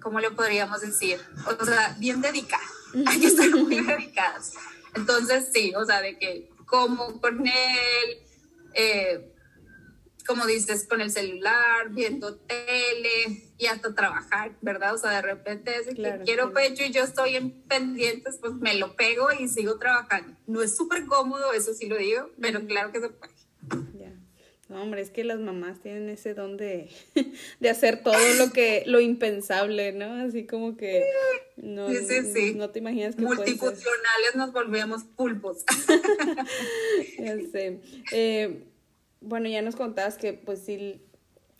¿cómo 0.02 0.20
le 0.20 0.32
podríamos 0.32 0.82
decir? 0.82 1.20
O 1.60 1.64
sea, 1.64 1.96
bien 2.00 2.20
dedicada. 2.20 2.64
Hay 3.06 3.20
que 3.20 3.28
estar 3.28 3.52
muy 3.52 3.82
dedicadas. 3.86 4.54
Entonces, 4.96 5.50
sí, 5.54 5.74
o 5.76 5.86
sea, 5.86 6.02
de 6.02 6.18
que 6.18 6.50
como 6.66 7.22
con 7.22 7.46
él, 7.46 8.18
eh, 8.74 9.31
como 10.32 10.46
dices, 10.46 10.88
con 10.88 11.02
el 11.02 11.12
celular, 11.12 11.90
viendo 11.90 12.38
tele 12.38 13.44
y 13.58 13.66
hasta 13.66 13.94
trabajar, 13.94 14.54
¿verdad? 14.62 14.96
O 14.96 14.98
sea, 14.98 15.12
de 15.12 15.22
repente 15.22 15.76
es 15.76 15.94
claro, 15.94 16.20
que 16.20 16.24
quiero 16.24 16.52
claro. 16.52 16.70
pecho 16.70 16.86
y 16.86 16.92
yo 16.92 17.04
estoy 17.04 17.36
en 17.36 17.52
pendientes, 17.64 18.38
pues 18.40 18.54
me 18.54 18.76
lo 18.76 18.96
pego 18.96 19.28
y 19.38 19.50
sigo 19.50 19.78
trabajando. 19.78 20.38
No 20.48 20.62
es 20.62 20.76
súper 20.76 21.06
cómodo, 21.06 21.52
eso 21.52 21.74
sí 21.74 21.88
lo 21.88 21.98
digo, 21.98 22.30
pero 22.40 22.66
claro 22.66 22.94
que 22.94 23.02
se 23.02 23.10
puede. 23.10 23.34
Ya. 24.00 24.14
No, 24.70 24.82
hombre, 24.82 25.02
es 25.02 25.10
que 25.10 25.26
las 25.26 25.38
mamás 25.38 25.82
tienen 25.82 26.08
ese 26.08 26.34
don 26.34 26.56
de, 26.56 26.90
de 27.60 27.70
hacer 27.70 28.02
todo 28.04 28.16
lo 28.38 28.54
que, 28.54 28.84
lo 28.86 29.02
impensable, 29.02 29.92
¿no? 29.92 30.14
Así 30.26 30.46
como 30.46 30.78
que 30.78 31.04
no, 31.58 31.90
sí, 31.90 31.98
sí, 32.08 32.34
sí. 32.34 32.54
no 32.56 32.70
te 32.70 32.80
imaginas 32.80 33.18
que 33.18 33.24
Multifuncionales 33.24 34.36
nos 34.36 34.54
volvemos 34.54 35.04
pulpos. 35.04 35.66
ya 37.20 37.38
sé. 37.52 37.82
Eh, 38.14 38.64
bueno, 39.22 39.48
ya 39.48 39.62
nos 39.62 39.76
contabas 39.76 40.18
que 40.18 40.34
pues 40.34 40.60
sí 40.60 41.02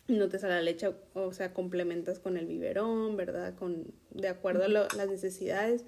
no 0.08 0.28
te 0.28 0.38
sale 0.38 0.54
la 0.54 0.62
leche, 0.62 0.90
o 1.14 1.32
sea, 1.32 1.54
complementas 1.54 2.18
con 2.18 2.36
el 2.36 2.46
biberón, 2.46 3.16
¿verdad? 3.16 3.54
Con, 3.54 3.94
de 4.10 4.28
acuerdo 4.28 4.64
a 4.64 4.68
las 4.68 5.08
necesidades. 5.08 5.84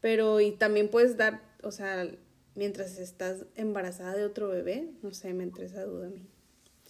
Pero 0.00 0.40
y 0.40 0.52
también 0.52 0.90
puedes 0.90 1.16
dar, 1.16 1.42
o 1.62 1.72
sea, 1.72 2.08
mientras 2.54 2.98
estás 2.98 3.46
embarazada 3.56 4.14
de 4.14 4.24
otro 4.24 4.48
bebé, 4.48 4.90
no 5.02 5.12
sé, 5.12 5.32
me 5.32 5.44
entra 5.44 5.64
esa 5.64 5.84
duda 5.84 6.06
a 6.06 6.10
mí. 6.10 6.26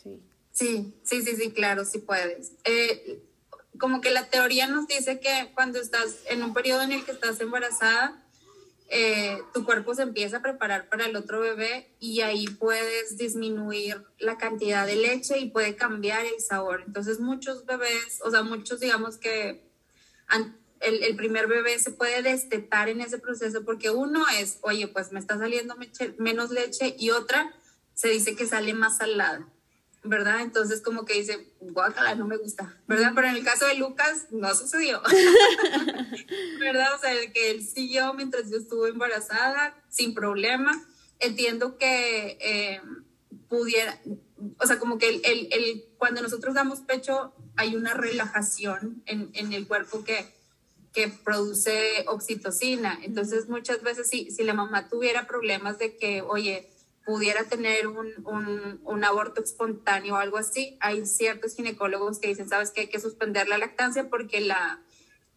Sí. 0.03 0.21
Sí, 0.51 0.95
sí, 1.05 1.23
sí, 1.23 1.37
sí, 1.37 1.53
claro, 1.53 1.85
sí 1.85 1.99
puedes. 2.01 2.53
Eh, 2.65 3.23
como 3.79 4.01
que 4.01 4.11
la 4.11 4.29
teoría 4.29 4.67
nos 4.67 4.89
dice 4.89 5.21
que 5.21 5.53
cuando 5.55 5.81
estás 5.81 6.17
en 6.29 6.43
un 6.43 6.53
periodo 6.53 6.83
en 6.83 6.93
el 6.93 7.05
que 7.05 7.13
estás 7.13 7.41
embarazada, 7.41 8.25
eh, 8.91 9.43
tu 9.53 9.65
cuerpo 9.65 9.95
se 9.95 10.03
empieza 10.03 10.39
a 10.39 10.43
preparar 10.43 10.89
para 10.89 11.07
el 11.07 11.15
otro 11.15 11.41
bebé 11.41 11.95
y 12.01 12.23
ahí 12.23 12.47
puedes 12.47 13.19
disminuir 13.19 14.03
la 14.19 14.39
cantidad 14.39 14.87
de 14.87 14.97
leche 14.97 15.39
y 15.39 15.51
puede 15.51 15.77
cambiar 15.77 16.25
el 16.25 16.41
sabor. 16.41 16.85
Entonces 16.87 17.21
muchos 17.21 17.67
bebés, 17.67 18.21
o 18.25 18.31
sea, 18.31 18.43
muchos 18.43 18.81
digamos 18.81 19.19
que 19.19 19.63
el, 20.81 21.03
el 21.03 21.17
primer 21.17 21.49
bebé 21.49 21.79
se 21.79 21.91
puede 21.91 22.23
destetar 22.23 22.89
en 22.89 23.03
ese 23.03 23.19
proceso 23.19 23.65
porque 23.65 23.91
uno 23.91 24.25
es, 24.39 24.59
oye, 24.63 24.89
pues 24.89 25.13
me 25.13 25.21
está 25.21 25.37
saliendo 25.37 25.77
menos 26.17 26.51
leche 26.51 26.97
y 26.99 27.11
otra 27.11 27.55
se 27.93 28.09
dice 28.09 28.37
que 28.37 28.47
sale 28.47 28.73
más 28.73 28.99
salada. 28.99 29.47
¿Verdad? 30.05 30.41
Entonces 30.41 30.81
como 30.81 31.05
que 31.05 31.15
dice, 31.15 31.53
guácala, 31.61 32.15
no 32.15 32.27
me 32.27 32.37
gusta, 32.37 32.77
¿verdad? 32.87 33.13
Pero 33.15 33.29
en 33.29 33.37
el 33.37 33.45
caso 33.45 33.67
de 33.67 33.75
Lucas 33.75 34.27
no 34.31 34.55
sucedió, 34.55 35.03
¿verdad? 36.61 36.95
O 36.95 36.99
sea, 36.99 37.15
que 37.33 37.51
él 37.51 37.67
siguió 37.67 38.15
mientras 38.15 38.51
yo 38.51 38.59
estuve 38.59 38.91
embarazada 38.91 39.77
sin 39.89 40.15
problema. 40.15 40.73
Entiendo 41.21 41.79
que 41.79 42.39
eh, 42.41 42.81
pudiera, 43.49 44.01
o 44.59 44.67
sea, 44.67 44.79
como 44.79 44.99
que 44.99 45.09
el, 45.09 45.21
el, 45.25 45.49
el, 45.51 45.85
cuando 45.99 46.23
nosotros 46.23 46.55
damos 46.55 46.81
pecho 46.81 47.33
hay 47.57 47.75
una 47.75 47.95
relajación 47.95 49.03
en, 49.07 49.31
en 49.35 49.53
el 49.53 49.67
cuerpo 49.67 50.05
que, 50.05 50.33
que 50.93 51.09
produce 51.09 52.05
oxitocina. 52.07 52.99
Entonces 53.03 53.49
muchas 53.49 53.83
veces 53.83 54.09
si, 54.09 54.31
si 54.31 54.45
la 54.45 54.55
mamá 54.55 54.89
tuviera 54.89 55.27
problemas 55.27 55.79
de 55.79 55.97
que, 55.97 56.23
oye, 56.23 56.71
pudiera 57.09 57.45
tener 57.45 57.87
un, 57.87 58.07
un, 58.27 58.81
un, 58.85 59.03
aborto 59.03 59.43
espontáneo 59.43 60.17
o 60.17 60.19
algo 60.19 60.37
así, 60.37 60.77
hay 60.79 61.07
ciertos 61.07 61.57
ginecólogos 61.57 62.19
que 62.19 62.29
dicen, 62.29 62.51
sabes 62.51 62.71
que 62.71 62.83
hay 62.83 62.89
que 62.89 63.01
suspender 63.01 63.49
la 63.49 63.57
lactancia 63.57 64.11
porque 64.11 64.43
la, 64.43 64.83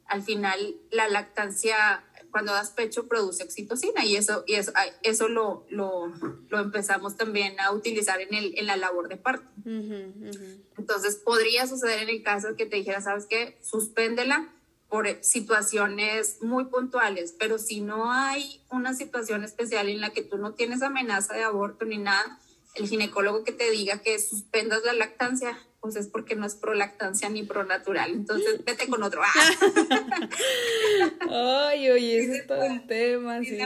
al 0.05 0.21
final 0.21 0.75
la 0.91 1.07
lactancia 1.07 2.03
cuando 2.29 2.51
das 2.51 2.71
pecho 2.71 3.07
produce 3.07 3.45
oxitocina 3.45 4.03
y 4.03 4.17
eso, 4.17 4.43
y 4.47 4.55
eso, 4.55 4.73
eso 5.03 5.29
lo, 5.29 5.65
lo, 5.69 6.11
lo 6.49 6.59
empezamos 6.59 7.15
también 7.15 7.57
a 7.61 7.71
utilizar 7.71 8.19
en, 8.19 8.33
el, 8.33 8.53
en 8.57 8.67
la 8.67 8.75
labor 8.75 9.07
de 9.07 9.15
parto. 9.15 9.47
Uh 9.63 9.69
-huh, 9.69 10.13
uh 10.13 10.25
-huh. 10.25 10.63
Entonces 10.77 11.15
podría 11.15 11.67
suceder 11.67 11.99
en 11.99 12.09
el 12.09 12.21
caso 12.21 12.57
que 12.57 12.65
te 12.65 12.75
dijera, 12.75 12.99
sabes 12.99 13.27
qué, 13.27 13.57
suspéndela 13.61 14.53
por 14.91 15.07
situaciones 15.23 16.39
muy 16.41 16.65
puntuales, 16.65 17.33
pero 17.39 17.57
si 17.57 17.79
no 17.79 18.11
hay 18.11 18.59
una 18.69 18.93
situación 18.93 19.45
especial 19.45 19.87
en 19.87 20.01
la 20.01 20.09
que 20.09 20.21
tú 20.21 20.37
no 20.37 20.53
tienes 20.53 20.81
amenaza 20.81 21.33
de 21.33 21.43
aborto 21.43 21.85
ni 21.85 21.97
nada, 21.97 22.37
el 22.75 22.89
ginecólogo 22.89 23.45
que 23.45 23.53
te 23.53 23.71
diga 23.71 24.01
que 24.01 24.19
suspendas 24.19 24.83
la 24.83 24.91
lactancia, 24.91 25.57
pues 25.79 25.95
es 25.95 26.07
porque 26.07 26.35
no 26.35 26.45
es 26.45 26.55
pro 26.55 26.73
lactancia 26.73 27.29
ni 27.29 27.43
pro 27.43 27.63
natural. 27.63 28.11
Entonces, 28.11 28.65
vete 28.65 28.87
con 28.87 29.01
otro. 29.01 29.21
Ay, 31.31 31.89
oye, 31.89 32.19
ese 32.19 32.37
es 32.39 32.47
todo 32.47 32.65
un 32.65 32.85
tema, 32.85 33.41
sí. 33.43 33.59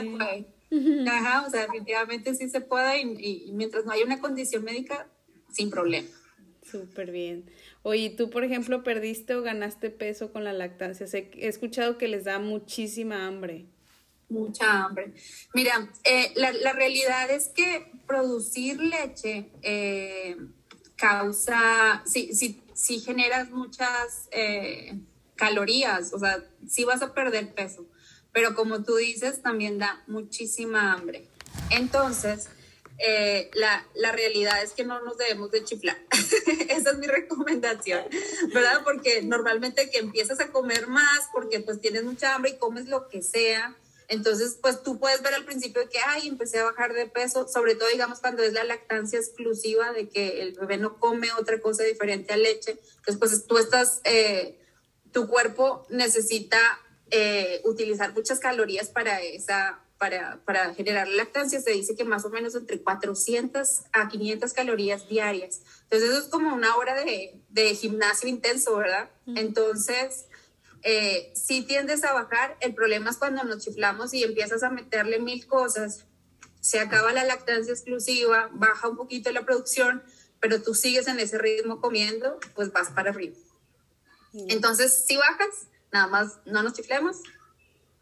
Ajá, 1.07 1.45
o 1.47 1.49
sea, 1.49 1.63
definitivamente 1.63 2.35
sí 2.35 2.49
se 2.49 2.61
puede 2.61 3.01
y, 3.01 3.51
mientras 3.53 3.85
no 3.85 3.91
haya 3.91 4.05
una 4.05 4.19
condición 4.19 4.63
médica, 4.63 5.07
sin 5.51 5.71
problema. 5.71 6.07
Súper 6.63 7.09
bien. 7.09 7.49
Oye, 7.87 8.09
¿tú, 8.09 8.31
por 8.31 8.43
ejemplo, 8.43 8.81
perdiste 8.81 9.35
o 9.35 9.43
ganaste 9.43 9.91
peso 9.91 10.33
con 10.33 10.43
la 10.43 10.53
lactancia? 10.53 11.05
he 11.13 11.47
escuchado 11.47 11.99
que 11.99 12.07
les 12.07 12.23
da 12.23 12.39
muchísima 12.39 13.27
hambre. 13.27 13.67
Mucha 14.27 14.85
hambre. 14.85 15.13
Mira, 15.53 15.87
eh, 16.03 16.31
la, 16.33 16.51
la, 16.51 16.73
realidad 16.73 17.29
es 17.29 17.49
que 17.49 17.91
producir 18.07 18.79
leche 18.79 19.51
eh, 19.61 20.35
causa, 20.95 22.01
sí, 22.07 22.33
sí, 22.33 22.59
sí 22.73 23.01
generas 23.01 23.51
muchas 23.51 24.29
eh, 24.31 24.97
calorías, 25.35 26.11
o 26.11 26.17
sea, 26.17 26.43
sí 26.67 26.85
vas 26.85 27.03
a 27.03 27.13
perder 27.13 27.53
peso, 27.53 27.85
pero 28.31 28.55
como 28.55 28.83
tú 28.83 28.95
dices, 28.95 29.43
también 29.43 29.77
da 29.77 30.03
muchísima 30.07 30.91
hambre. 30.91 31.27
Entonces, 31.69 32.49
la, 33.53 33.85
la, 33.95 34.11
realidad 34.11 34.63
es 34.63 34.71
que 34.71 34.85
no 34.85 35.01
nos 35.01 35.17
debemos 35.17 35.51
de 35.51 35.63
chiflar. 35.63 35.97
Esa 36.69 36.91
es 36.91 36.97
mi 36.97 37.07
recomendación, 37.07 38.05
¿verdad? 38.53 38.81
Porque 38.83 39.21
normalmente 39.21 39.89
que 39.89 39.99
empiezas 39.99 40.39
a 40.39 40.51
comer 40.51 40.87
más 40.87 41.29
porque 41.33 41.59
pues 41.59 41.81
tienes 41.81 42.03
mucha 42.03 42.35
hambre 42.35 42.51
y 42.51 42.57
comes 42.57 42.87
lo 42.87 43.07
que 43.09 43.21
sea, 43.21 43.75
entonces, 44.07 44.57
pues 44.61 44.83
tú 44.83 44.99
puedes 44.99 45.21
ver 45.21 45.33
al 45.33 45.45
principio 45.45 45.87
que, 45.89 45.97
ay, 46.05 46.27
empecé 46.27 46.59
a 46.59 46.65
bajar 46.65 46.93
de 46.93 47.07
peso, 47.07 47.47
sobre 47.47 47.75
todo, 47.75 47.89
digamos, 47.89 48.19
cuando 48.19 48.43
es 48.43 48.53
la 48.53 48.63
lactancia 48.63 49.19
exclusiva 49.19 49.93
de 49.93 50.09
que 50.09 50.41
el 50.41 50.53
bebé 50.53 50.77
no 50.77 50.99
come 50.99 51.29
otra 51.39 51.59
cosa 51.59 51.83
diferente 51.83 52.33
a 52.33 52.37
leche. 52.37 52.77
Entonces, 52.97 53.17
pues 53.17 53.47
tú 53.47 53.57
estás, 53.57 54.01
eh, 54.03 54.59
tu 55.11 55.27
cuerpo 55.27 55.85
necesita 55.89 56.59
eh, 57.09 57.61
utilizar 57.63 58.13
muchas 58.13 58.39
calorías 58.39 58.89
para 58.89 59.21
esa, 59.21 59.79
para, 59.97 60.41
para, 60.45 60.73
generar 60.73 61.07
la 61.07 61.15
lactancia. 61.15 61.61
Se 61.61 61.71
dice 61.71 61.95
que 61.95 62.03
más 62.03 62.25
o 62.25 62.29
menos 62.29 62.55
entre 62.55 62.81
400 62.81 63.81
a 63.93 64.07
500 64.07 64.53
calorías 64.53 65.07
diarias. 65.07 65.61
Entonces, 65.83 66.09
eso 66.09 66.19
es 66.19 66.27
como 66.27 66.53
una 66.53 66.75
hora 66.75 66.95
de, 66.95 67.41
de 67.49 67.75
gimnasio 67.75 68.29
intenso, 68.29 68.75
¿verdad? 68.77 69.09
Entonces, 69.27 70.25
eh, 70.83 71.31
si 71.35 71.63
tiendes 71.63 72.03
a 72.03 72.13
bajar, 72.13 72.57
el 72.59 72.75
problema 72.75 73.09
es 73.09 73.17
cuando 73.17 73.43
nos 73.43 73.63
chiflamos 73.63 74.13
y 74.13 74.23
empiezas 74.23 74.61
a 74.61 74.69
meterle 74.69 75.19
mil 75.19 75.47
cosas, 75.47 76.05
se 76.61 76.79
acaba 76.79 77.11
la 77.11 77.23
lactancia 77.23 77.73
exclusiva, 77.73 78.49
baja 78.53 78.87
un 78.87 78.95
poquito 78.95 79.31
la 79.31 79.45
producción, 79.45 80.03
pero 80.39 80.61
tú 80.61 80.75
sigues 80.75 81.07
en 81.07 81.19
ese 81.19 81.39
ritmo 81.39 81.81
comiendo, 81.81 82.39
pues 82.53 82.71
vas 82.71 82.89
para 82.89 83.09
arriba. 83.09 83.35
Entonces, 84.47 85.05
si 85.07 85.17
bajas, 85.17 85.67
nada 85.91 86.07
más 86.07 86.39
no 86.45 86.61
nos 86.61 86.73
chiflemos, 86.73 87.17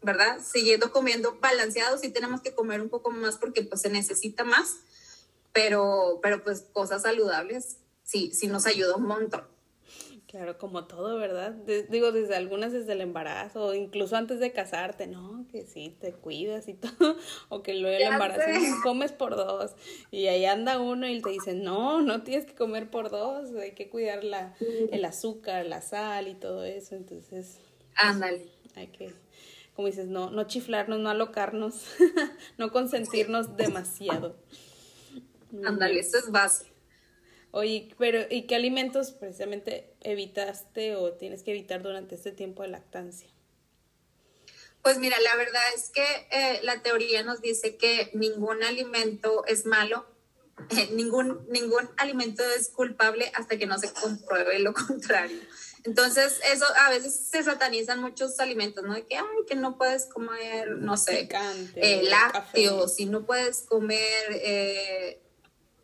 ¿verdad? 0.04 0.38
Siguiendo 0.44 0.92
comiendo 0.92 1.38
balanceado, 1.40 1.98
sí 1.98 2.10
tenemos 2.10 2.40
que 2.40 2.54
comer 2.54 2.80
un 2.80 2.88
poco 2.88 3.10
más 3.10 3.36
porque 3.36 3.62
pues 3.62 3.80
se 3.80 3.90
necesita 3.90 4.44
más, 4.44 4.76
pero, 5.52 6.20
pero 6.22 6.44
pues 6.44 6.66
cosas 6.72 7.02
saludables 7.02 7.78
sí, 8.02 8.30
sí 8.32 8.46
nos 8.46 8.66
ayuda 8.66 8.96
un 8.96 9.06
montón. 9.06 9.42
Claro, 10.26 10.58
como 10.58 10.86
todo, 10.86 11.16
¿verdad? 11.16 11.52
digo, 11.90 12.10
desde 12.10 12.34
algunas 12.34 12.72
desde 12.72 12.92
el 12.94 13.02
embarazo, 13.02 13.72
incluso 13.72 14.16
antes 14.16 14.40
de 14.40 14.50
casarte, 14.50 15.06
¿no? 15.06 15.46
Que 15.52 15.64
sí, 15.64 15.96
te 16.00 16.12
cuidas 16.12 16.66
y 16.66 16.74
todo, 16.98 17.16
o 17.50 17.62
que 17.62 17.74
luego 17.74 17.96
el 17.96 18.12
embarazo 18.12 18.40
comes 18.82 19.12
por 19.12 19.36
dos, 19.36 19.76
y 20.10 20.26
ahí 20.26 20.44
anda 20.44 20.80
uno 20.80 21.08
y 21.08 21.22
te 21.22 21.30
dice, 21.30 21.54
no, 21.54 22.02
no 22.02 22.24
tienes 22.24 22.46
que 22.46 22.54
comer 22.56 22.90
por 22.90 23.10
dos, 23.10 23.54
hay 23.54 23.76
que 23.76 23.88
cuidar 23.88 24.24
la, 24.24 24.56
el 24.90 25.04
azúcar, 25.04 25.66
la 25.66 25.80
sal 25.82 26.26
y 26.26 26.34
todo 26.34 26.64
eso, 26.64 26.96
entonces... 26.96 27.60
Ándale. 27.94 28.48
Hay 28.74 28.88
que, 28.88 29.14
como 29.74 29.88
dices, 29.88 30.06
no, 30.06 30.30
no 30.30 30.44
chiflarnos, 30.44 31.00
no 31.00 31.10
alocarnos, 31.10 31.86
no 32.58 32.70
consentirnos 32.70 33.56
demasiado. 33.56 34.36
Ándale, 35.64 36.00
eso 36.00 36.18
es 36.18 36.30
base. 36.30 36.72
Oye, 37.50 37.94
pero 37.98 38.20
¿y 38.28 38.46
qué 38.46 38.56
alimentos 38.56 39.12
precisamente 39.12 39.94
evitaste 40.00 40.96
o 40.96 41.12
tienes 41.12 41.42
que 41.44 41.52
evitar 41.52 41.82
durante 41.82 42.16
este 42.16 42.32
tiempo 42.32 42.62
de 42.62 42.68
lactancia? 42.68 43.28
Pues 44.82 44.98
mira, 44.98 45.16
la 45.20 45.36
verdad 45.36 45.62
es 45.74 45.88
que 45.88 46.04
eh, 46.30 46.60
la 46.62 46.82
teoría 46.82 47.22
nos 47.22 47.40
dice 47.40 47.76
que 47.76 48.10
ningún 48.12 48.62
alimento 48.62 49.44
es 49.46 49.66
malo, 49.66 50.04
ningún, 50.92 51.46
ningún 51.48 51.88
alimento 51.96 52.42
es 52.58 52.68
culpable 52.68 53.30
hasta 53.34 53.56
que 53.56 53.66
no 53.66 53.78
se 53.78 53.92
compruebe 53.92 54.58
lo 54.58 54.74
contrario. 54.86 55.40
Entonces, 55.84 56.40
eso 56.50 56.64
a 56.76 56.90
veces 56.90 57.14
se 57.30 57.42
satanizan 57.42 58.00
muchos 58.00 58.40
alimentos, 58.40 58.82
¿no? 58.84 58.94
De 58.94 59.06
que, 59.06 59.16
ay, 59.16 59.24
que 59.46 59.54
no 59.54 59.76
puedes 59.76 60.06
comer, 60.06 60.70
no 60.78 60.96
sé, 60.96 61.28
eh, 61.76 62.02
lácteos, 62.04 62.98
y 62.98 63.06
no 63.06 63.26
puedes 63.26 63.62
comer 63.62 64.24
eh, 64.30 65.20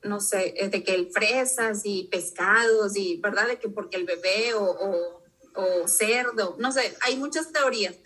no 0.02 0.20
sé, 0.20 0.54
eh, 0.56 0.68
de 0.68 0.82
que 0.82 0.94
el 0.94 1.10
fresas 1.10 1.82
y 1.84 2.04
pescados 2.04 2.96
y, 2.96 3.16
¿verdad? 3.16 3.48
De 3.48 3.58
que 3.58 3.68
porque 3.68 3.96
el 3.96 4.04
bebé 4.04 4.54
o, 4.54 4.64
o, 4.64 5.22
o, 5.54 5.88
cerdo, 5.88 6.56
no 6.58 6.72
sé, 6.72 6.96
hay 7.02 7.16
muchas 7.16 7.52
teorías, 7.52 7.96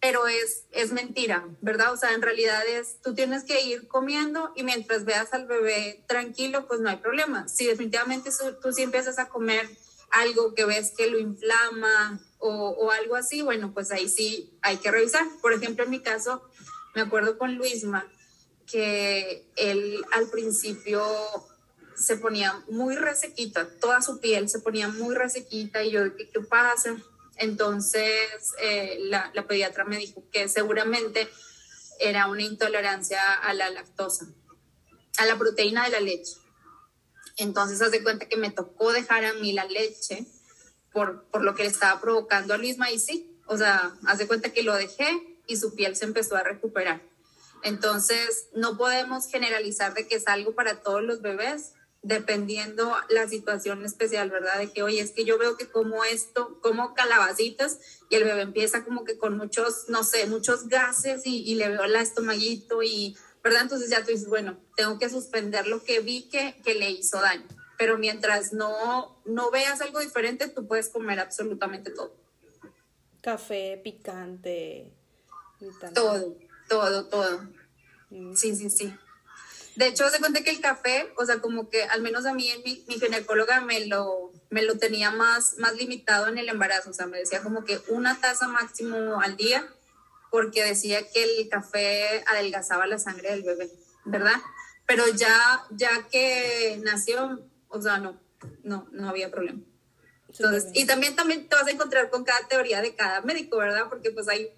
pero 0.00 0.26
es, 0.26 0.64
es 0.70 0.92
mentira, 0.92 1.46
¿verdad? 1.60 1.92
O 1.92 1.96
sea, 1.96 2.14
en 2.14 2.22
realidad 2.22 2.66
es, 2.66 3.00
tú 3.02 3.14
tienes 3.14 3.44
que 3.44 3.60
ir 3.62 3.86
comiendo 3.86 4.52
y 4.56 4.62
mientras 4.62 5.04
veas 5.04 5.34
al 5.34 5.46
bebé 5.46 6.02
tranquilo, 6.06 6.66
pues 6.66 6.80
no 6.80 6.88
hay 6.88 6.96
problema. 6.96 7.48
Si 7.48 7.66
definitivamente 7.66 8.30
tú 8.62 8.72
sí 8.72 8.82
empiezas 8.82 9.18
a 9.18 9.28
comer 9.28 9.68
algo 10.10 10.54
que 10.54 10.64
ves 10.64 10.92
que 10.96 11.06
lo 11.08 11.18
inflama 11.18 12.20
o, 12.38 12.90
algo 12.90 13.16
así, 13.16 13.42
bueno, 13.42 13.72
pues 13.74 13.92
ahí 13.92 14.08
sí 14.08 14.58
hay 14.62 14.78
que 14.78 14.90
revisar. 14.90 15.26
Por 15.42 15.52
ejemplo, 15.52 15.84
en 15.84 15.90
mi 15.90 16.00
caso, 16.00 16.42
me 16.94 17.02
acuerdo 17.02 17.36
con 17.36 17.54
Luisma, 17.56 18.10
que 18.66 19.46
él 19.56 20.04
al 20.12 20.30
principio 20.30 21.04
se 21.94 22.16
ponía 22.16 22.64
muy 22.68 22.96
resequita, 22.96 23.68
toda 23.78 24.00
su 24.00 24.20
piel 24.20 24.48
se 24.48 24.60
ponía 24.60 24.88
muy 24.88 25.14
resequita 25.14 25.82
y 25.84 25.90
yo, 25.90 26.16
¿qué, 26.16 26.28
qué 26.30 26.40
pasa? 26.40 26.96
Entonces 27.36 28.54
eh, 28.62 28.98
la, 29.02 29.30
la, 29.34 29.46
pediatra 29.46 29.84
me 29.84 29.98
dijo 29.98 30.24
que 30.32 30.48
seguramente 30.48 31.28
era 31.98 32.28
una 32.28 32.42
intolerancia 32.42 33.34
a 33.34 33.52
la 33.52 33.68
lactosa, 33.70 34.26
a 35.18 35.26
la 35.26 35.36
proteína 35.36 35.84
de 35.84 35.90
la 35.90 36.00
leche. 36.00 36.39
Entonces 37.42 37.80
hace 37.82 38.02
cuenta 38.02 38.28
que 38.28 38.36
me 38.36 38.50
tocó 38.50 38.92
dejar 38.92 39.24
a 39.24 39.34
mí 39.34 39.52
la 39.52 39.64
leche 39.64 40.26
por, 40.92 41.24
por 41.24 41.42
lo 41.42 41.54
que 41.54 41.62
le 41.62 41.68
estaba 41.68 42.00
provocando 42.00 42.54
a 42.54 42.58
Luisma 42.58 42.90
y 42.90 42.98
sí, 42.98 43.38
o 43.46 43.56
sea, 43.56 43.96
hace 44.06 44.26
cuenta 44.26 44.52
que 44.52 44.62
lo 44.62 44.74
dejé 44.74 45.38
y 45.46 45.56
su 45.56 45.74
piel 45.74 45.96
se 45.96 46.04
empezó 46.04 46.36
a 46.36 46.42
recuperar. 46.42 47.02
Entonces, 47.62 48.48
no 48.54 48.76
podemos 48.76 49.26
generalizar 49.26 49.94
de 49.94 50.06
que 50.06 50.16
es 50.16 50.28
algo 50.28 50.54
para 50.54 50.80
todos 50.80 51.02
los 51.02 51.20
bebés, 51.20 51.72
dependiendo 52.02 52.96
la 53.10 53.28
situación 53.28 53.84
especial, 53.84 54.30
¿verdad? 54.30 54.58
De 54.58 54.70
que, 54.70 54.82
oye, 54.82 55.00
es 55.00 55.10
que 55.10 55.24
yo 55.24 55.36
veo 55.38 55.56
que 55.56 55.68
como 55.68 56.04
esto, 56.04 56.58
como 56.62 56.94
calabacitas, 56.94 57.78
y 58.08 58.16
el 58.16 58.24
bebé 58.24 58.42
empieza 58.42 58.84
como 58.84 59.04
que 59.04 59.18
con 59.18 59.36
muchos, 59.36 59.88
no 59.88 60.04
sé, 60.04 60.26
muchos 60.26 60.68
gases 60.68 61.22
y, 61.24 61.54
le 61.56 61.68
veo 61.68 61.86
la 61.86 62.00
estomaguito 62.00 62.82
y, 62.82 63.16
¿verdad? 63.42 63.62
Entonces 63.62 63.90
ya 63.90 64.04
tú 64.04 64.10
dices, 64.10 64.28
bueno, 64.28 64.58
tengo 64.76 64.98
que 64.98 65.08
suspender 65.08 65.66
lo 65.66 65.82
que 65.82 66.00
vi 66.00 66.28
que, 66.28 66.60
que 66.64 66.74
le 66.74 66.90
hizo 66.90 67.20
daño. 67.20 67.46
Pero 67.78 67.96
mientras 67.96 68.52
no, 68.52 69.20
no 69.24 69.50
veas 69.50 69.80
algo 69.80 70.00
diferente, 70.00 70.48
tú 70.48 70.66
puedes 70.66 70.88
comer 70.88 71.18
absolutamente 71.20 71.90
todo. 71.90 72.14
Café, 73.22 73.80
picante. 73.82 74.92
Todo 75.94 76.36
todo, 76.70 77.06
todo. 77.06 77.48
Mm. 78.10 78.34
Sí, 78.34 78.54
sí, 78.54 78.70
sí. 78.70 78.94
De 79.74 79.88
hecho, 79.88 80.08
se 80.08 80.20
cuenta 80.20 80.42
que 80.42 80.50
el 80.50 80.60
café, 80.60 81.12
o 81.16 81.26
sea, 81.26 81.40
como 81.40 81.68
que 81.68 81.84
al 81.84 82.00
menos 82.00 82.26
a 82.26 82.32
mí 82.32 82.48
mi, 82.64 82.84
mi, 82.86 83.00
ginecóloga 83.00 83.60
me 83.60 83.86
lo, 83.86 84.32
me 84.50 84.62
lo 84.62 84.78
tenía 84.78 85.10
más, 85.10 85.58
más 85.58 85.74
limitado 85.74 86.28
en 86.28 86.38
el 86.38 86.48
embarazo, 86.48 86.90
o 86.90 86.92
sea, 86.92 87.06
me 87.06 87.18
decía 87.18 87.42
como 87.42 87.64
que 87.64 87.80
una 87.88 88.20
taza 88.20 88.46
máximo 88.48 89.20
al 89.20 89.36
día, 89.36 89.68
porque 90.30 90.64
decía 90.64 91.08
que 91.10 91.22
el 91.22 91.48
café 91.48 92.24
adelgazaba 92.26 92.86
la 92.86 92.98
sangre 92.98 93.30
del 93.30 93.42
bebé, 93.42 93.70
¿verdad? 94.04 94.36
Pero 94.86 95.04
ya, 95.08 95.64
ya 95.70 96.08
que 96.10 96.80
nació, 96.82 97.40
o 97.68 97.80
sea, 97.80 97.98
no, 97.98 98.20
no, 98.62 98.88
no 98.92 99.08
había 99.08 99.30
problema. 99.30 99.60
Entonces, 100.28 100.70
y 100.74 100.86
también, 100.86 101.16
también 101.16 101.48
te 101.48 101.56
vas 101.56 101.66
a 101.66 101.70
encontrar 101.70 102.08
con 102.10 102.24
cada 102.24 102.46
teoría 102.48 102.80
de 102.82 102.94
cada 102.94 103.20
médico, 103.22 103.58
¿verdad? 103.58 103.88
Porque 103.88 104.10
pues 104.12 104.28
hay 104.28 104.52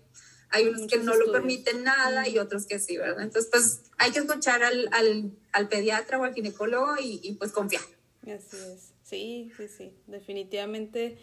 hay 0.52 0.68
unos 0.68 0.86
que 0.86 0.98
no 0.98 1.16
lo 1.16 1.32
permiten 1.32 1.82
nada 1.82 2.28
y 2.28 2.38
otros 2.38 2.66
que 2.66 2.78
sí, 2.78 2.98
¿verdad? 2.98 3.22
Entonces, 3.22 3.50
pues 3.50 3.80
hay 3.96 4.12
que 4.12 4.18
escuchar 4.18 4.62
al, 4.62 4.88
al, 4.92 5.32
al 5.52 5.68
pediatra 5.68 6.18
o 6.18 6.24
al 6.24 6.34
ginecólogo 6.34 6.96
y, 7.00 7.20
y, 7.22 7.34
pues 7.34 7.52
confiar. 7.52 7.82
Así 8.22 8.56
es. 8.56 8.92
Sí, 9.02 9.50
sí, 9.56 9.66
sí. 9.66 9.94
Definitivamente 10.06 11.18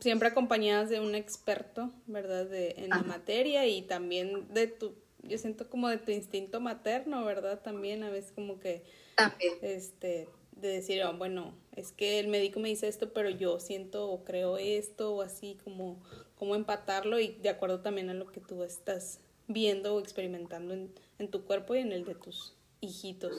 siempre 0.00 0.28
acompañadas 0.28 0.90
de 0.90 1.00
un 1.00 1.14
experto, 1.14 1.92
¿verdad? 2.06 2.46
De, 2.46 2.74
en 2.78 2.90
la 2.90 3.02
materia 3.02 3.66
y 3.66 3.82
también 3.82 4.52
de 4.52 4.66
tu 4.66 4.94
yo 5.28 5.38
siento 5.38 5.68
como 5.68 5.88
de 5.88 5.98
tu 5.98 6.10
instinto 6.12 6.60
materno, 6.60 7.24
¿verdad? 7.24 7.60
También 7.60 8.02
a 8.02 8.10
veces 8.10 8.32
como 8.32 8.58
que, 8.58 8.84
También. 9.14 9.54
este, 9.62 10.28
de 10.52 10.68
decir, 10.68 11.02
oh, 11.04 11.16
bueno, 11.16 11.54
es 11.74 11.92
que 11.92 12.18
el 12.18 12.28
médico 12.28 12.60
me 12.60 12.68
dice 12.68 12.88
esto, 12.88 13.12
pero 13.12 13.30
yo 13.30 13.60
siento 13.60 14.10
o 14.10 14.24
creo 14.24 14.58
esto 14.58 15.14
o 15.14 15.22
así, 15.22 15.58
como, 15.64 16.02
como 16.36 16.54
empatarlo 16.54 17.18
y 17.20 17.28
de 17.28 17.48
acuerdo 17.48 17.80
también 17.80 18.10
a 18.10 18.14
lo 18.14 18.30
que 18.30 18.40
tú 18.40 18.62
estás 18.62 19.20
viendo 19.48 19.94
o 19.94 20.00
experimentando 20.00 20.74
en, 20.74 20.92
en 21.18 21.30
tu 21.30 21.44
cuerpo 21.44 21.74
y 21.74 21.80
en 21.80 21.92
el 21.92 22.04
de 22.04 22.14
tus 22.14 22.54
hijitos. 22.80 23.32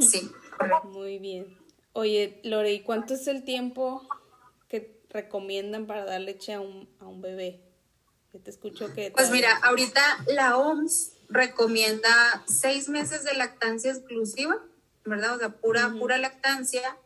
Sí. 0.00 0.30
Muy 0.84 1.18
bien. 1.18 1.58
Oye, 1.92 2.40
Lore, 2.44 2.72
¿y 2.72 2.80
cuánto 2.80 3.14
es 3.14 3.26
el 3.26 3.44
tiempo 3.44 4.06
recomiendan 5.16 5.86
para 5.86 6.04
dar 6.04 6.20
leche 6.20 6.52
a 6.52 6.60
un, 6.60 6.88
a 7.00 7.06
un 7.06 7.20
bebé? 7.22 7.62
Yo 8.32 8.40
te 8.40 8.50
escucho 8.50 8.92
que... 8.94 9.10
Pues 9.10 9.30
mira, 9.30 9.56
ahorita 9.62 10.02
la 10.28 10.56
OMS 10.58 11.12
recomienda 11.28 12.44
seis 12.46 12.88
meses 12.88 13.24
de 13.24 13.34
lactancia 13.34 13.90
exclusiva, 13.90 14.62
¿verdad? 15.04 15.36
O 15.36 15.38
sea, 15.38 15.48
pura, 15.48 15.92
pura 15.98 16.18
lactancia 16.18 16.98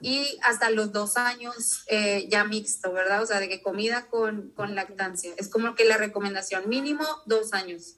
y 0.00 0.38
hasta 0.42 0.70
los 0.70 0.92
dos 0.92 1.16
años 1.16 1.84
eh, 1.86 2.26
ya 2.28 2.44
mixto, 2.44 2.92
¿verdad? 2.92 3.22
O 3.22 3.26
sea, 3.26 3.40
de 3.40 3.48
que 3.48 3.62
comida 3.62 4.06
con, 4.08 4.50
con 4.50 4.74
lactancia. 4.74 5.32
Es 5.38 5.48
como 5.48 5.74
que 5.74 5.84
la 5.84 5.96
recomendación 5.96 6.68
mínimo 6.68 7.04
dos 7.26 7.52
años. 7.54 7.96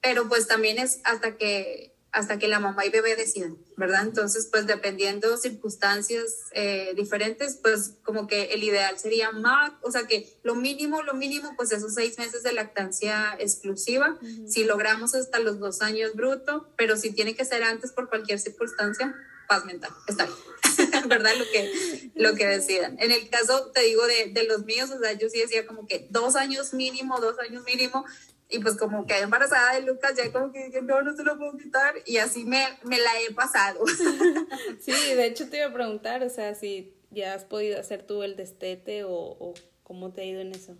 Pero 0.00 0.28
pues 0.28 0.46
también 0.46 0.78
es 0.78 1.00
hasta 1.04 1.36
que 1.36 1.94
hasta 2.10 2.38
que 2.38 2.48
la 2.48 2.58
mamá 2.58 2.86
y 2.86 2.90
bebé 2.90 3.16
decidan, 3.16 3.58
¿verdad? 3.76 4.02
Entonces, 4.02 4.48
pues 4.50 4.66
dependiendo 4.66 5.36
circunstancias 5.36 6.46
eh, 6.52 6.92
diferentes, 6.96 7.58
pues 7.62 7.94
como 8.02 8.26
que 8.26 8.44
el 8.44 8.64
ideal 8.64 8.98
sería 8.98 9.30
más, 9.30 9.72
o 9.82 9.90
sea 9.90 10.06
que 10.06 10.38
lo 10.42 10.54
mínimo, 10.54 11.02
lo 11.02 11.14
mínimo, 11.14 11.54
pues 11.56 11.70
esos 11.70 11.94
seis 11.94 12.18
meses 12.18 12.42
de 12.42 12.52
lactancia 12.52 13.36
exclusiva, 13.38 14.18
si 14.46 14.64
logramos 14.64 15.14
hasta 15.14 15.38
los 15.38 15.58
dos 15.58 15.82
años 15.82 16.14
bruto, 16.14 16.72
pero 16.76 16.96
si 16.96 17.12
tiene 17.12 17.36
que 17.36 17.44
ser 17.44 17.62
antes 17.62 17.92
por 17.92 18.08
cualquier 18.08 18.38
circunstancia, 18.38 19.14
paz 19.46 19.64
mental, 19.66 19.90
está 20.06 20.26
bien, 20.26 21.08
¿verdad? 21.08 21.32
Lo 21.38 21.44
que, 21.52 22.10
lo 22.14 22.34
que 22.34 22.46
decidan. 22.46 22.96
En 23.00 23.12
el 23.12 23.28
caso, 23.28 23.70
te 23.72 23.82
digo, 23.82 24.06
de, 24.06 24.30
de 24.32 24.44
los 24.44 24.64
míos, 24.64 24.90
o 24.90 24.98
sea, 24.98 25.12
yo 25.12 25.28
sí 25.28 25.40
decía 25.40 25.66
como 25.66 25.86
que 25.86 26.06
dos 26.10 26.36
años 26.36 26.72
mínimo, 26.72 27.20
dos 27.20 27.38
años 27.38 27.64
mínimo, 27.64 28.04
y 28.50 28.58
pues 28.60 28.76
como 28.76 29.06
quedé 29.06 29.20
embarazada 29.20 29.74
de 29.74 29.82
Lucas, 29.82 30.14
ya 30.16 30.30
como 30.32 30.52
que 30.52 30.64
dije, 30.66 30.80
no, 30.82 31.02
no 31.02 31.14
se 31.16 31.22
lo 31.22 31.36
puedo 31.38 31.56
quitar, 31.58 31.94
y 32.06 32.16
así 32.18 32.44
me, 32.44 32.66
me 32.84 32.98
la 32.98 33.10
he 33.20 33.32
pasado. 33.34 33.84
Sí, 34.80 34.92
de 34.92 35.26
hecho 35.26 35.48
te 35.50 35.58
iba 35.58 35.66
a 35.66 35.72
preguntar, 35.72 36.22
o 36.22 36.30
sea, 36.30 36.54
si 36.54 36.94
ya 37.10 37.34
has 37.34 37.44
podido 37.44 37.78
hacer 37.80 38.02
tú 38.06 38.22
el 38.22 38.36
destete 38.36 39.04
o, 39.04 39.10
o 39.12 39.54
cómo 39.82 40.12
te 40.12 40.22
ha 40.22 40.24
ido 40.24 40.40
en 40.40 40.54
eso. 40.54 40.76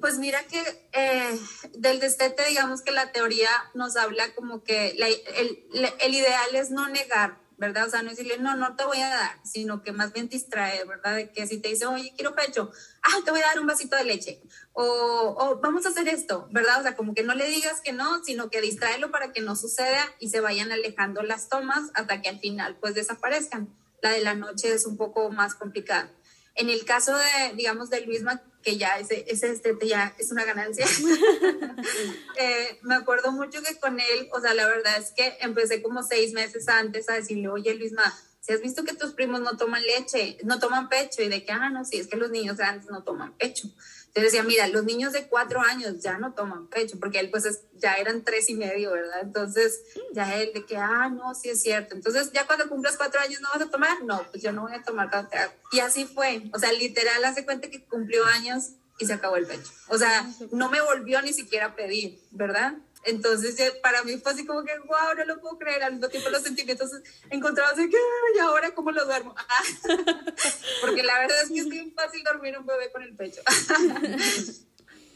Pues 0.00 0.18
mira 0.18 0.42
que 0.44 0.60
eh, 0.92 1.38
del 1.78 2.00
destete, 2.00 2.44
digamos 2.48 2.82
que 2.82 2.90
la 2.90 3.12
teoría 3.12 3.48
nos 3.74 3.96
habla 3.96 4.34
como 4.34 4.62
que 4.62 4.94
la- 4.98 5.08
el, 5.08 5.64
el 6.00 6.14
ideal 6.14 6.54
es 6.54 6.70
no 6.70 6.86
negar, 6.88 7.38
¿verdad? 7.58 7.86
O 7.86 7.90
sea, 7.90 8.02
no 8.02 8.10
decirle, 8.10 8.38
no, 8.38 8.54
no 8.56 8.76
te 8.76 8.84
voy 8.84 9.00
a 9.00 9.08
dar, 9.08 9.38
sino 9.44 9.82
que 9.82 9.92
más 9.92 10.12
bien 10.12 10.28
distraer, 10.28 10.86
¿verdad? 10.86 11.16
De 11.16 11.30
que 11.30 11.46
si 11.46 11.58
te 11.58 11.68
dice, 11.68 11.86
oye, 11.86 12.12
quiero 12.14 12.34
pecho, 12.34 12.70
ah, 13.02 13.18
te 13.24 13.30
voy 13.30 13.40
a 13.40 13.46
dar 13.46 13.60
un 13.60 13.66
vasito 13.66 13.96
de 13.96 14.04
leche, 14.04 14.42
o, 14.72 15.58
vamos 15.62 15.86
a 15.86 15.88
hacer 15.88 16.08
esto, 16.08 16.48
¿verdad? 16.50 16.80
O 16.80 16.82
sea, 16.82 16.96
como 16.96 17.14
que 17.14 17.22
no 17.22 17.34
le 17.34 17.48
digas 17.48 17.80
que 17.80 17.92
no, 17.92 18.22
sino 18.24 18.50
que 18.50 18.60
distraerlo 18.60 19.10
para 19.10 19.32
que 19.32 19.40
no 19.40 19.56
suceda 19.56 20.04
y 20.20 20.28
se 20.28 20.40
vayan 20.40 20.70
alejando 20.70 21.22
las 21.22 21.48
tomas 21.48 21.90
hasta 21.94 22.20
que 22.20 22.28
al 22.28 22.38
final 22.38 22.76
pues 22.80 22.94
desaparezcan. 22.94 23.68
La 24.02 24.10
de 24.10 24.20
la 24.20 24.34
noche 24.34 24.72
es 24.72 24.84
un 24.84 24.98
poco 24.98 25.30
más 25.30 25.54
complicada. 25.54 26.12
En 26.54 26.70
el 26.70 26.84
caso 26.84 27.16
de, 27.16 27.54
digamos, 27.54 27.90
de 27.90 28.02
Luisma, 28.02 28.42
que 28.66 28.76
ya 28.76 28.98
ese, 28.98 29.24
ese 29.28 29.50
destete 29.50 29.86
ya 29.86 30.12
es 30.18 30.32
una 30.32 30.44
ganancia, 30.44 30.84
eh, 32.36 32.80
me 32.82 32.96
acuerdo 32.96 33.30
mucho 33.30 33.62
que 33.62 33.78
con 33.78 34.00
él, 34.00 34.28
o 34.32 34.40
sea, 34.40 34.54
la 34.54 34.66
verdad 34.66 34.98
es 34.98 35.12
que 35.12 35.36
empecé 35.40 35.82
como 35.82 36.02
seis 36.02 36.32
meses 36.32 36.68
antes 36.68 37.08
a 37.08 37.12
decirle, 37.12 37.46
oye, 37.46 37.76
Luisma, 37.76 38.02
si 38.40 38.52
has 38.52 38.60
visto 38.60 38.82
que 38.82 38.94
tus 38.94 39.12
primos 39.12 39.40
no 39.40 39.56
toman 39.56 39.84
leche, 39.84 40.38
no 40.42 40.58
toman 40.58 40.88
pecho, 40.88 41.22
y 41.22 41.28
de 41.28 41.44
que, 41.44 41.52
ah, 41.52 41.70
no, 41.70 41.84
sí, 41.84 41.98
es 41.98 42.08
que 42.08 42.16
los 42.16 42.30
niños 42.30 42.56
grandes 42.56 42.90
no 42.90 43.04
toman 43.04 43.36
pecho. 43.36 43.68
Entonces 44.16 44.32
decía, 44.32 44.42
mira, 44.48 44.66
los 44.68 44.84
niños 44.84 45.12
de 45.12 45.26
cuatro 45.28 45.60
años 45.60 46.00
ya 46.00 46.16
no 46.16 46.32
toman 46.32 46.68
pecho, 46.68 46.98
porque 46.98 47.20
él 47.20 47.28
pues 47.30 47.44
es- 47.44 47.60
ya 47.74 47.96
eran 47.96 48.24
tres 48.24 48.48
y 48.48 48.54
medio, 48.54 48.92
¿verdad? 48.92 49.20
Entonces 49.20 49.82
ya 50.12 50.34
él 50.36 50.52
de 50.54 50.64
que, 50.64 50.78
ah, 50.78 51.10
no, 51.10 51.34
sí 51.34 51.50
es 51.50 51.60
cierto. 51.60 51.94
Entonces 51.94 52.32
ya 52.32 52.46
cuando 52.46 52.66
cumplas 52.66 52.96
cuatro 52.96 53.20
años 53.20 53.42
no 53.42 53.50
vas 53.52 53.60
a 53.60 53.70
tomar, 53.70 54.02
no, 54.04 54.26
pues 54.30 54.42
yo 54.42 54.52
no 54.52 54.62
voy 54.62 54.72
a 54.72 54.82
tomar 54.82 55.14
haga. 55.14 55.52
Y 55.70 55.80
así 55.80 56.06
fue, 56.06 56.44
o 56.54 56.58
sea, 56.58 56.72
literal, 56.72 57.22
hace 57.26 57.44
cuenta 57.44 57.68
que 57.68 57.84
cumplió 57.84 58.24
años 58.24 58.70
y 58.98 59.04
se 59.04 59.12
acabó 59.12 59.36
el 59.36 59.46
pecho. 59.46 59.70
O 59.88 59.98
sea, 59.98 60.26
no 60.50 60.70
me 60.70 60.80
volvió 60.80 61.20
ni 61.20 61.34
siquiera 61.34 61.66
a 61.66 61.76
pedir, 61.76 62.18
¿verdad? 62.30 62.72
Entonces, 63.06 63.56
para 63.82 64.02
mí 64.02 64.16
fue 64.18 64.32
así 64.32 64.44
como 64.44 64.64
que, 64.64 64.76
wow, 64.80 65.14
no 65.16 65.24
lo 65.24 65.40
puedo 65.40 65.58
creer. 65.58 65.84
Al 65.84 65.92
mismo 65.92 66.08
tiempo, 66.08 66.28
los 66.28 66.42
sentimientos 66.42 66.90
encontrados 67.30 67.76
de 67.76 67.88
que, 67.88 67.96
"Ay, 67.96 68.36
¿y 68.36 68.38
ahora 68.40 68.74
cómo 68.74 68.90
lo 68.90 69.04
duermo? 69.04 69.34
Porque 70.80 71.02
la 71.04 71.20
verdad 71.20 71.42
es 71.42 71.50
que 71.50 71.60
es 71.60 71.68
bien 71.68 71.92
fácil 71.94 72.22
dormir 72.24 72.58
un 72.58 72.66
bebé 72.66 72.90
con 72.90 73.02
el 73.02 73.14
pecho. 73.14 73.40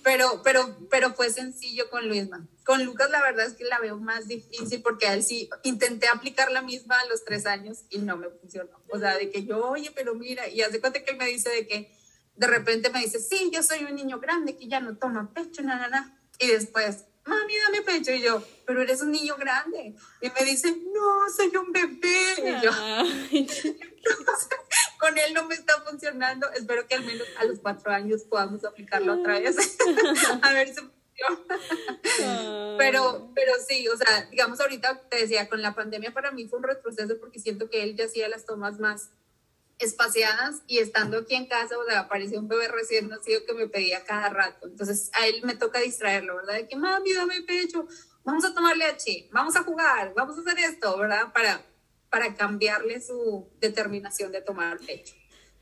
pero, 0.04 0.40
pero, 0.44 0.76
pero 0.88 1.12
fue 1.14 1.30
sencillo 1.30 1.90
con 1.90 2.08
Luisma. 2.08 2.46
Con 2.64 2.84
Lucas, 2.84 3.10
la 3.10 3.22
verdad 3.22 3.46
es 3.46 3.54
que 3.54 3.64
la 3.64 3.80
veo 3.80 3.98
más 3.98 4.28
difícil 4.28 4.82
porque 4.82 5.08
a 5.08 5.14
él 5.14 5.24
sí 5.24 5.50
intenté 5.64 6.06
aplicar 6.08 6.52
la 6.52 6.62
misma 6.62 7.00
a 7.00 7.06
los 7.06 7.24
tres 7.24 7.44
años 7.44 7.80
y 7.90 7.98
no 7.98 8.16
me 8.16 8.30
funcionó. 8.30 8.82
O 8.88 8.98
sea, 9.00 9.16
de 9.16 9.30
que 9.30 9.44
yo, 9.44 9.68
oye, 9.68 9.90
pero 9.94 10.14
mira, 10.14 10.48
y 10.48 10.62
hace 10.62 10.80
cuenta 10.80 11.02
que 11.02 11.10
él 11.10 11.16
me 11.16 11.26
dice 11.26 11.50
de 11.50 11.66
que 11.66 11.92
de 12.36 12.46
repente 12.46 12.90
me 12.90 13.00
dice, 13.00 13.18
sí, 13.18 13.50
yo 13.52 13.62
soy 13.62 13.84
un 13.84 13.96
niño 13.96 14.20
grande 14.20 14.56
que 14.56 14.68
ya 14.68 14.80
no 14.80 14.96
toma 14.96 15.34
pecho, 15.34 15.62
na, 15.62 15.76
na, 15.76 15.88
na. 15.88 16.16
Y 16.38 16.46
después, 16.46 17.04
mami, 17.30 17.54
dame 17.56 17.82
pecho. 17.82 18.12
Y 18.12 18.20
yo, 18.20 18.42
pero 18.66 18.82
eres 18.82 19.00
un 19.00 19.12
niño 19.12 19.36
grande. 19.36 19.94
Y 20.20 20.30
me 20.30 20.44
dice, 20.44 20.76
no, 20.92 21.30
soy 21.34 21.54
un 21.56 21.72
bebé. 21.72 22.34
Y 22.38 22.64
yo, 22.64 22.70
Ay, 22.72 23.46
con 24.98 25.16
él 25.16 25.34
no 25.34 25.46
me 25.46 25.54
está 25.54 25.80
funcionando. 25.82 26.50
Espero 26.52 26.86
que 26.86 26.94
al 26.94 27.04
menos 27.04 27.26
a 27.38 27.44
los 27.44 27.60
cuatro 27.60 27.92
años 27.92 28.22
podamos 28.24 28.64
aplicarlo 28.64 29.20
otra 29.20 29.38
vez. 29.38 29.56
a 30.42 30.52
ver 30.52 30.74
si. 30.74 30.80
Pero, 32.78 33.30
pero 33.34 33.52
sí, 33.68 33.86
o 33.88 33.96
sea, 33.96 34.26
digamos 34.30 34.58
ahorita 34.58 35.02
te 35.10 35.18
decía, 35.18 35.48
con 35.48 35.60
la 35.60 35.74
pandemia 35.74 36.14
para 36.14 36.32
mí 36.32 36.48
fue 36.48 36.58
un 36.58 36.64
retroceso 36.64 37.18
porque 37.20 37.38
siento 37.38 37.68
que 37.68 37.82
él 37.82 37.94
ya 37.94 38.06
hacía 38.06 38.28
las 38.28 38.46
tomas 38.46 38.78
más 38.78 39.10
espaciadas 39.80 40.62
y 40.66 40.78
estando 40.78 41.18
aquí 41.18 41.34
en 41.34 41.46
casa, 41.46 41.78
o 41.78 41.84
sea, 41.84 42.00
apareció 42.00 42.38
un 42.38 42.48
bebé 42.48 42.68
recién 42.68 43.08
nacido 43.08 43.44
que 43.46 43.54
me 43.54 43.66
pedía 43.66 44.04
cada 44.04 44.28
rato. 44.28 44.66
Entonces 44.66 45.10
a 45.14 45.26
él 45.26 45.40
me 45.42 45.56
toca 45.56 45.80
distraerlo, 45.80 46.36
¿verdad? 46.36 46.54
De 46.54 46.68
que, 46.68 46.76
mami, 46.76 47.12
dame 47.12 47.42
pecho, 47.42 47.86
vamos 48.22 48.44
a 48.44 48.54
tomar 48.54 48.76
leche, 48.76 49.28
vamos 49.32 49.56
a 49.56 49.62
jugar, 49.62 50.12
vamos 50.14 50.36
a 50.36 50.40
hacer 50.40 50.58
esto, 50.58 50.96
¿verdad? 50.98 51.32
Para, 51.32 51.64
para 52.10 52.34
cambiarle 52.34 53.00
su 53.00 53.48
determinación 53.58 54.30
de 54.32 54.42
tomar 54.42 54.78
pecho. 54.78 55.14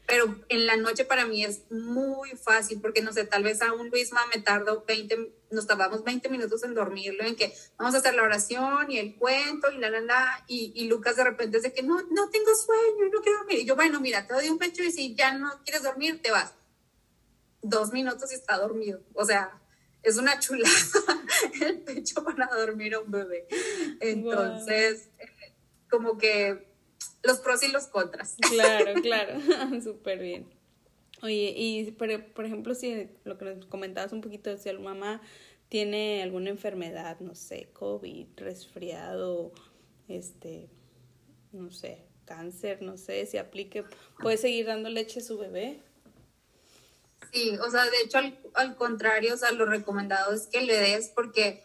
Pero 0.06 0.42
en 0.48 0.66
la 0.66 0.76
noche 0.76 1.04
para 1.04 1.26
mí 1.26 1.44
es 1.44 1.70
muy 1.70 2.30
fácil 2.30 2.80
porque 2.80 3.02
no 3.02 3.12
sé, 3.12 3.24
tal 3.24 3.44
vez 3.44 3.62
a 3.62 3.72
un 3.72 3.90
Luisma 3.90 4.20
me 4.34 4.40
tardo 4.40 4.84
20, 4.86 5.32
nos 5.50 5.66
tardamos 5.66 6.04
20 6.04 6.28
minutos 6.28 6.62
en 6.64 6.74
dormirlo, 6.74 7.24
en 7.24 7.36
que 7.36 7.52
vamos 7.76 7.94
a 7.94 7.98
hacer 7.98 8.14
la 8.14 8.22
oración 8.22 8.90
y 8.90 8.98
el 8.98 9.16
cuento 9.16 9.70
y 9.70 9.78
la, 9.78 9.90
la, 9.90 10.00
la, 10.00 10.44
y, 10.46 10.72
y 10.74 10.88
Lucas 10.88 11.16
de 11.16 11.24
repente 11.24 11.58
dice 11.58 11.72
que 11.72 11.82
no, 11.82 12.00
no 12.10 12.30
tengo 12.30 12.54
sueño 12.54 13.08
no 13.12 13.20
quiero 13.20 13.38
dormir. 13.38 13.58
Y 13.60 13.64
yo, 13.64 13.76
bueno, 13.76 14.00
mira, 14.00 14.26
te 14.26 14.34
doy 14.34 14.48
un 14.48 14.58
pecho 14.58 14.82
y 14.82 14.92
si 14.92 15.14
ya 15.14 15.32
no 15.32 15.62
quieres 15.64 15.82
dormir, 15.82 16.20
te 16.22 16.30
vas. 16.30 16.54
Dos 17.62 17.92
minutos 17.92 18.30
y 18.32 18.34
está 18.34 18.56
dormido. 18.58 19.00
O 19.14 19.24
sea, 19.24 19.60
es 20.02 20.16
una 20.16 20.38
chulada 20.38 20.74
el 21.60 21.80
pecho 21.80 22.22
para 22.24 22.46
dormir 22.46 22.94
a 22.94 23.00
un 23.00 23.10
bebé. 23.10 23.46
Entonces, 24.00 25.08
eh, 25.18 25.54
como 25.90 26.18
que 26.18 26.68
los 27.22 27.38
pros 27.40 27.62
y 27.62 27.68
los 27.68 27.86
contras. 27.86 28.36
Claro, 28.40 28.94
claro, 29.02 29.40
súper 29.82 30.18
bien. 30.18 30.57
Oye, 31.22 31.52
y 31.56 31.90
por, 31.92 32.24
por 32.32 32.44
ejemplo, 32.44 32.74
si 32.74 33.08
lo 33.24 33.38
que 33.38 33.44
nos 33.44 33.66
comentabas 33.66 34.12
un 34.12 34.20
poquito, 34.20 34.56
si 34.56 34.72
la 34.72 34.78
mamá 34.78 35.20
tiene 35.68 36.22
alguna 36.22 36.50
enfermedad, 36.50 37.18
no 37.20 37.34
sé, 37.34 37.68
COVID, 37.72 38.26
resfriado, 38.36 39.52
este, 40.06 40.68
no 41.52 41.70
sé, 41.70 42.04
cáncer, 42.24 42.82
no 42.82 42.96
sé, 42.96 43.26
si 43.26 43.36
aplique, 43.36 43.84
¿puede 44.20 44.36
seguir 44.36 44.66
dando 44.66 44.88
leche 44.88 45.20
a 45.20 45.22
su 45.22 45.38
bebé? 45.38 45.80
Sí, 47.32 47.56
o 47.58 47.70
sea, 47.70 47.84
de 47.84 48.00
hecho, 48.04 48.18
al, 48.18 48.38
al 48.54 48.76
contrario, 48.76 49.34
o 49.34 49.36
sea, 49.36 49.50
lo 49.52 49.66
recomendado 49.66 50.32
es 50.32 50.46
que 50.46 50.62
le 50.62 50.76
des 50.78 51.08
porque 51.08 51.62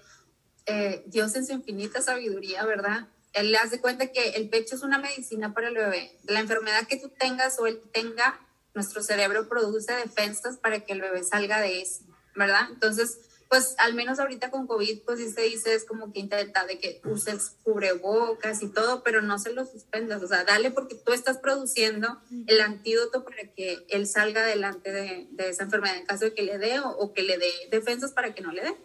eh, 0.65 1.03
Dios 1.07 1.35
en 1.35 1.45
su 1.45 1.53
infinita 1.53 2.01
sabiduría, 2.01 2.65
¿verdad? 2.65 3.07
Él 3.33 3.51
le 3.51 3.57
hace 3.57 3.81
cuenta 3.81 4.11
que 4.11 4.29
el 4.31 4.49
pecho 4.49 4.75
es 4.75 4.83
una 4.83 4.99
medicina 4.99 5.53
para 5.53 5.69
el 5.69 5.75
bebé. 5.75 6.17
La 6.23 6.39
enfermedad 6.39 6.87
que 6.87 6.97
tú 6.97 7.09
tengas 7.09 7.59
o 7.59 7.67
él 7.67 7.81
tenga, 7.91 8.39
nuestro 8.73 9.03
cerebro 9.03 9.47
produce 9.47 9.93
defensas 9.93 10.57
para 10.57 10.79
que 10.81 10.93
el 10.93 11.01
bebé 11.01 11.23
salga 11.23 11.59
de 11.61 11.81
eso, 11.81 12.03
¿verdad? 12.35 12.67
Entonces, 12.71 13.19
pues 13.49 13.75
al 13.77 13.93
menos 13.93 14.17
ahorita 14.17 14.49
con 14.49 14.65
COVID, 14.65 15.01
pues 15.05 15.19
sí 15.19 15.31
se 15.31 15.41
dice, 15.41 15.75
es 15.75 15.85
como 15.85 16.11
que 16.11 16.19
intenta 16.19 16.65
de 16.65 16.79
que 16.79 17.01
uses 17.05 17.51
cubrebocas 17.63 18.63
y 18.63 18.69
todo, 18.69 19.03
pero 19.03 19.21
no 19.21 19.37
se 19.37 19.53
lo 19.53 19.63
suspendas, 19.65 20.23
o 20.23 20.27
sea, 20.27 20.43
dale 20.43 20.71
porque 20.71 20.95
tú 20.95 21.13
estás 21.13 21.37
produciendo 21.37 22.19
el 22.47 22.61
antídoto 22.61 23.23
para 23.23 23.45
que 23.53 23.85
él 23.89 24.07
salga 24.07 24.41
adelante 24.41 24.91
de, 24.91 25.27
de 25.29 25.49
esa 25.49 25.65
enfermedad 25.65 25.97
en 25.97 26.05
caso 26.07 26.25
de 26.25 26.33
que 26.33 26.41
le 26.41 26.57
dé 26.57 26.79
o, 26.79 26.89
o 26.89 27.13
que 27.13 27.21
le 27.21 27.37
dé 27.37 27.51
defensas 27.69 28.11
para 28.11 28.33
que 28.33 28.41
no 28.41 28.51
le 28.51 28.63
dé. 28.63 28.75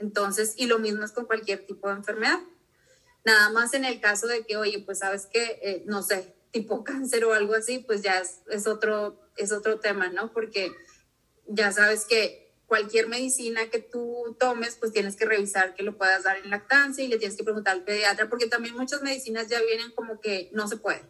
Entonces, 0.00 0.54
y 0.56 0.66
lo 0.66 0.80
mismo 0.80 1.04
es 1.04 1.12
con 1.12 1.26
cualquier 1.26 1.64
tipo 1.64 1.88
de 1.88 1.94
enfermedad. 1.94 2.40
Nada 3.24 3.50
más 3.50 3.74
en 3.74 3.84
el 3.84 4.00
caso 4.00 4.26
de 4.26 4.44
que, 4.44 4.56
oye, 4.56 4.80
pues 4.80 4.98
sabes 4.98 5.26
que, 5.26 5.60
eh, 5.62 5.82
no 5.86 6.02
sé, 6.02 6.34
tipo 6.50 6.84
cáncer 6.84 7.24
o 7.24 7.32
algo 7.32 7.54
así, 7.54 7.78
pues 7.78 8.02
ya 8.02 8.20
es, 8.20 8.40
es, 8.48 8.66
otro, 8.66 9.20
es 9.36 9.52
otro 9.52 9.80
tema, 9.80 10.08
¿no? 10.08 10.32
Porque 10.32 10.72
ya 11.46 11.72
sabes 11.72 12.04
que 12.04 12.50
cualquier 12.66 13.08
medicina 13.08 13.68
que 13.68 13.80
tú 13.80 14.36
tomes, 14.38 14.76
pues 14.76 14.92
tienes 14.92 15.16
que 15.16 15.24
revisar 15.24 15.74
que 15.74 15.82
lo 15.82 15.98
puedas 15.98 16.22
dar 16.22 16.36
en 16.36 16.50
lactancia 16.50 17.02
y 17.02 17.08
le 17.08 17.18
tienes 17.18 17.36
que 17.36 17.42
preguntar 17.42 17.74
al 17.74 17.82
pediatra, 17.82 18.28
porque 18.28 18.46
también 18.46 18.76
muchas 18.76 19.02
medicinas 19.02 19.48
ya 19.48 19.60
vienen 19.60 19.90
como 19.90 20.20
que 20.20 20.50
no 20.52 20.68
se 20.68 20.76
puede. 20.76 21.02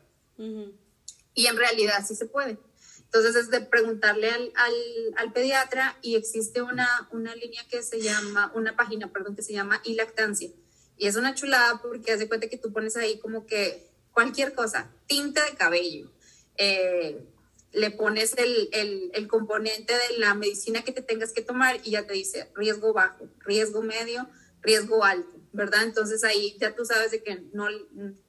Y 1.35 1.47
en 1.47 1.57
realidad 1.59 2.03
sí 2.07 2.15
se 2.15 2.25
puede. 2.25 2.59
Entonces 3.05 3.37
es 3.37 3.51
de 3.51 3.61
preguntarle 3.61 4.31
al, 4.31 4.53
al, 4.55 4.75
al, 5.17 5.33
pediatra 5.33 5.99
y 6.01 6.15
existe 6.15 6.63
una, 6.63 7.09
una 7.13 7.35
línea 7.35 7.61
que 7.69 7.83
se 7.83 8.01
llama, 8.01 8.53
una 8.55 8.75
página, 8.77 9.13
perdón, 9.13 9.37
que 9.37 9.43
se 9.43 9.53
llama 9.53 9.83
lactancia 9.85 10.49
Y 10.97 11.09
es 11.09 11.17
una 11.17 11.35
chulada 11.35 11.83
porque 11.83 12.13
hace 12.13 12.29
cuenta 12.29 12.49
que 12.49 12.57
tú 12.57 12.73
pones 12.73 12.97
ahí 12.97 13.19
como 13.19 13.47
que 13.47 13.90
cualquier 14.13 14.55
cosa, 14.55 14.91
tinta 15.07 15.45
de 15.45 15.57
cabello, 15.57 16.11
eh, 16.57 17.27
le 17.73 17.91
pones 17.91 18.35
el, 18.37 18.69
el, 18.73 19.11
el, 19.15 19.29
componente 19.29 19.95
de 19.95 20.19
la 20.19 20.35
medicina 20.35 20.83
que 20.83 20.93
te 20.93 21.03
tengas 21.03 21.33
que 21.33 21.43
tomar 21.43 21.81
y 21.85 21.93
ya 21.93 22.07
te 22.07 22.15
dice 22.15 22.51
riesgo 22.55 22.93
bajo, 22.93 23.29
riesgo 23.45 23.83
medio, 23.83 24.29
riesgo 24.61 25.05
alto, 25.05 25.39
¿verdad? 25.53 25.85
Entonces 25.85 26.25
ahí 26.25 26.57
ya 26.59 26.75
tú 26.75 26.85
sabes 26.85 27.11
de 27.11 27.23
que 27.23 27.45
no, 27.53 27.69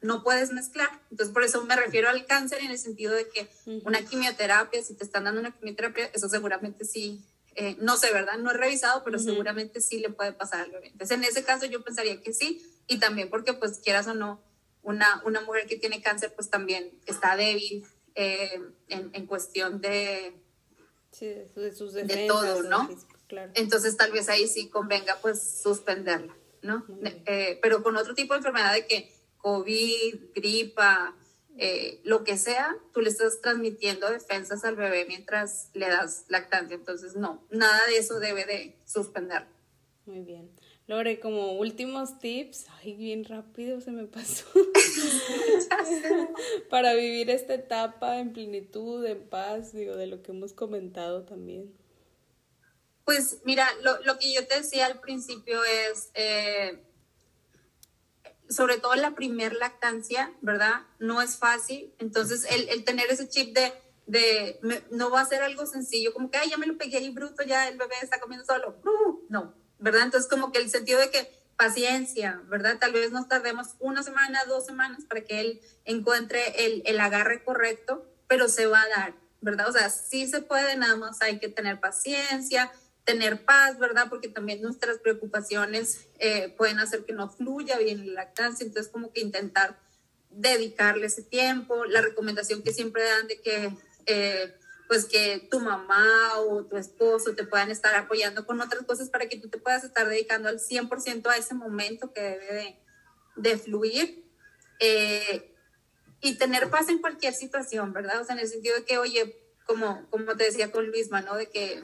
no 0.02 0.24
puedes 0.24 0.52
mezclar. 0.52 0.90
Entonces 1.10 1.34
por 1.34 1.44
eso 1.44 1.64
me 1.66 1.76
refiero 1.76 2.10
al 2.10 2.26
cáncer 2.26 2.60
en 2.62 2.72
el 2.72 2.78
sentido 2.78 3.14
de 3.14 3.28
que 3.30 3.50
una 3.84 4.06
quimioterapia, 4.06 4.84
si 4.84 4.94
te 4.94 5.04
están 5.04 5.24
dando 5.24 5.42
una 5.42 5.52
quimioterapia, 5.52 6.06
eso 6.14 6.30
seguramente 6.30 6.86
sí, 6.86 7.26
eh, 7.56 7.76
no 7.80 7.98
sé, 7.98 8.14
¿verdad? 8.14 8.38
No 8.38 8.52
he 8.52 8.58
revisado, 8.58 9.04
pero 9.04 9.20
seguramente 9.20 9.82
sí 9.82 10.00
le 10.00 10.10
puede 10.10 10.34
pasar 10.34 10.62
al 10.62 10.72
bebé. 10.72 10.88
Entonces 10.88 11.18
en 11.18 11.24
ese 11.24 11.44
caso 11.44 11.66
yo 11.66 11.84
pensaría 11.84 12.22
que 12.22 12.34
sí 12.34 12.62
y 12.88 13.00
también 13.00 13.30
porque 13.30 13.54
pues 13.54 13.80
quieras 13.80 14.08
o 14.08 14.14
no, 14.14 14.42
una, 14.84 15.22
una 15.26 15.42
mujer 15.42 15.68
que 15.68 15.78
tiene 15.78 16.02
cáncer 16.02 16.34
pues 16.36 16.50
también 16.50 16.92
está 17.06 17.36
débil, 17.36 17.86
eh, 18.16 18.62
en, 18.90 19.26
cuestión 19.26 19.80
de, 19.80 20.34
de, 21.20 21.74
sus 21.74 21.94
de 21.94 22.28
todo, 22.28 22.64
¿no? 22.64 22.90
Entonces 23.54 23.96
tal 23.96 24.12
vez 24.12 24.28
ahí 24.28 24.48
sí 24.48 24.68
convenga 24.70 25.18
pues 25.22 25.62
suspenderla, 25.62 26.36
¿no? 26.62 26.86
Eh, 27.26 27.58
pero 27.62 27.82
con 27.84 27.96
otro 27.96 28.14
tipo 28.14 28.34
de 28.34 28.40
enfermedad 28.40 28.74
de 28.74 28.86
que 28.86 29.14
COVID, 29.38 30.34
gripa, 30.36 31.16
eh, 31.58 32.02
lo 32.04 32.24
que 32.24 32.38
sea, 32.38 32.76
tú 32.94 33.02
le 33.02 33.10
estás 33.10 33.40
transmitiendo 33.42 34.10
defensas 34.10 34.64
al 34.66 34.76
bebé 34.76 35.06
mientras 35.08 35.70
le 35.74 35.88
das 35.88 36.26
lactancia. 36.28 36.76
Entonces, 36.76 37.16
no, 37.16 37.46
nada 37.50 37.86
de 37.88 37.98
eso 37.98 38.20
debe 38.20 38.46
de 38.46 38.78
suspenderlo. 38.86 39.50
Muy 40.06 40.22
bien. 40.22 40.52
Lore, 40.88 41.20
como 41.20 41.54
últimos 41.54 42.20
tips, 42.20 42.66
ay, 42.80 42.96
bien 42.96 43.24
rápido 43.24 43.80
se 43.82 43.92
me 43.92 44.06
pasó, 44.06 44.46
para 46.70 46.94
vivir 46.96 47.30
esta 47.30 47.54
etapa 47.54 48.20
en 48.20 48.34
plenitud, 48.34 49.06
en 49.06 49.28
paz, 49.30 49.74
digo, 49.74 49.96
de 49.96 50.08
lo 50.08 50.22
que 50.22 50.32
hemos 50.32 50.54
comentado 50.54 51.24
también. 51.24 51.74
Pues 53.06 53.42
mira, 53.46 53.68
lo, 53.84 54.02
lo 54.04 54.18
que 54.18 54.34
yo 54.34 54.46
te 54.48 54.58
decía 54.58 54.88
al 54.88 55.00
principio 55.00 55.64
es, 55.64 56.10
eh, 56.14 56.84
sobre 58.50 58.78
todo 58.78 58.96
la 58.96 59.16
primer 59.16 59.54
lactancia, 59.54 60.34
¿verdad? 60.42 60.82
No 61.00 61.22
es 61.22 61.38
fácil, 61.38 61.94
entonces 62.00 62.46
el, 62.50 62.68
el 62.70 62.84
tener 62.84 63.10
ese 63.10 63.30
chip 63.30 63.56
de, 63.56 63.72
de 64.08 64.60
no 64.92 65.10
va 65.10 65.22
a 65.22 65.26
ser 65.26 65.42
algo 65.42 65.66
sencillo, 65.66 66.14
como 66.14 66.30
que, 66.30 66.38
ay, 66.38 66.50
ya 66.50 66.58
me 66.58 66.68
lo 66.68 66.78
pegué 66.78 66.98
ahí 66.98 67.10
bruto, 67.12 67.44
ya 67.44 67.70
el 67.70 67.78
bebé 67.78 67.96
está 68.02 68.20
comiendo 68.20 68.46
solo. 68.46 68.76
no, 69.30 69.61
¿verdad? 69.82 70.04
Entonces, 70.04 70.30
como 70.30 70.52
que 70.52 70.60
el 70.60 70.70
sentido 70.70 71.00
de 71.00 71.10
que 71.10 71.30
paciencia, 71.58 72.42
¿verdad? 72.48 72.78
Tal 72.80 72.94
vez 72.94 73.12
nos 73.12 73.28
tardemos 73.28 73.76
una 73.80 74.02
semana, 74.02 74.46
dos 74.46 74.66
semanas 74.66 75.04
para 75.08 75.22
que 75.22 75.42
él 75.42 75.62
encuentre 75.86 76.66
el, 76.66 76.82
el 76.86 77.00
agarre 77.00 77.44
correcto, 77.44 78.06
pero 78.28 78.48
se 78.48 78.66
va 78.66 78.82
a 78.82 78.88
dar, 78.88 79.14
¿verdad? 79.42 79.70
O 79.70 79.72
sea, 79.72 79.90
sí 79.90 80.28
se 80.28 80.42
puede, 80.42 80.76
nada 80.78 80.96
más 80.96 81.22
hay 81.22 81.40
que 81.40 81.50
tener 81.50 81.80
paciencia, 81.80 82.72
tener 83.04 83.44
paz, 83.44 83.78
¿verdad? 83.78 84.08
Porque 84.10 84.30
también 84.30 84.62
nuestras 84.62 85.00
preocupaciones 85.00 86.08
eh, 86.20 86.50
pueden 86.58 86.80
hacer 86.80 87.04
que 87.06 87.14
no 87.14 87.30
fluya 87.30 87.78
bien 87.78 88.08
la 88.08 88.24
lactancia, 88.24 88.66
entonces 88.66 88.92
como 88.92 89.12
que 89.12 89.22
intentar 89.22 89.78
dedicarle 90.30 91.08
ese 91.08 91.24
tiempo, 91.24 91.86
la 91.86 92.02
recomendación 92.02 92.64
que 92.64 92.74
siempre 92.74 93.04
dan 93.04 93.28
de 93.28 93.42
que 93.42 93.78
eh, 94.06 94.56
pues 94.92 95.06
que 95.06 95.48
tu 95.50 95.62
mamá 95.62 96.38
o 96.40 96.66
tu 96.66 96.76
esposo 96.76 97.34
te 97.34 97.46
puedan 97.46 97.72
estar 97.72 97.96
apoyando 97.96 98.46
con 98.46 98.60
otras 98.60 98.84
cosas 98.84 99.10
para 99.10 99.30
que 99.30 99.40
tú 99.40 99.48
te 99.48 99.58
puedas 99.58 99.86
estar 99.86 100.06
dedicando 100.06 100.50
al 100.50 100.60
100% 100.60 101.28
a 101.28 101.38
ese 101.38 101.56
momento 101.56 102.12
que 102.12 102.20
debe 102.20 102.78
de, 103.38 103.58
fluir. 103.58 104.30
Eh, 104.82 105.56
y 106.20 106.36
tener 106.36 106.70
paz 106.70 106.90
en 106.90 106.98
cualquier 106.98 107.34
situación, 107.34 107.94
¿verdad? 107.94 108.20
O 108.20 108.26
sea, 108.26 108.36
en 108.36 108.42
el 108.42 108.50
sentido 108.50 108.76
de 108.76 108.84
que, 108.84 108.98
oye, 108.98 109.42
como, 109.66 110.10
como 110.10 110.36
te 110.36 110.44
decía 110.44 110.74
con 110.74 110.88
Luisma, 110.88 111.22
¿no? 111.22 111.38
De 111.38 111.50
que 111.50 111.84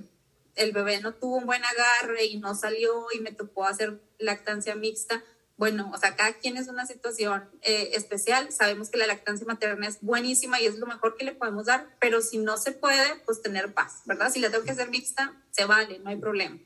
el 0.56 0.74
bebé 0.74 1.00
no 1.00 1.14
tuvo 1.14 1.38
un 1.38 1.46
buen 1.46 1.64
agarre 1.64 2.26
y 2.26 2.40
no 2.40 2.56
salió 2.56 3.06
y 3.14 3.22
me 3.22 3.32
tocó 3.32 3.64
hacer 3.64 4.02
lactancia 4.18 4.76
mixta 4.76 5.24
bueno, 5.58 5.92
o 5.92 5.98
sea, 5.98 6.16
cada 6.16 6.34
quien 6.34 6.56
es 6.56 6.68
una 6.68 6.86
situación 6.86 7.50
eh, 7.64 7.90
especial. 7.94 8.52
Sabemos 8.52 8.90
que 8.90 8.98
la 8.98 9.08
lactancia 9.08 9.46
materna 9.46 9.88
es 9.88 9.98
buenísima 10.02 10.62
y 10.62 10.68
es 10.68 10.78
lo 10.78 10.86
mejor 10.86 11.18
que 11.18 11.26
le 11.26 11.34
podemos 11.34 11.66
dar, 11.66 11.88
pero 12.00 12.22
si 12.22 12.38
no 12.38 12.58
se 12.58 12.72
puede, 12.72 13.16
pues 13.26 13.42
tener 13.42 13.74
paz, 13.74 14.02
¿verdad? 14.06 14.32
Si 14.32 14.40
la 14.40 14.52
tengo 14.52 14.64
que 14.64 14.72
hacer 14.72 14.90
mixta, 14.90 15.34
se 15.50 15.66
vale, 15.66 15.98
no 16.00 16.12
hay 16.12 16.18
problema, 16.18 16.60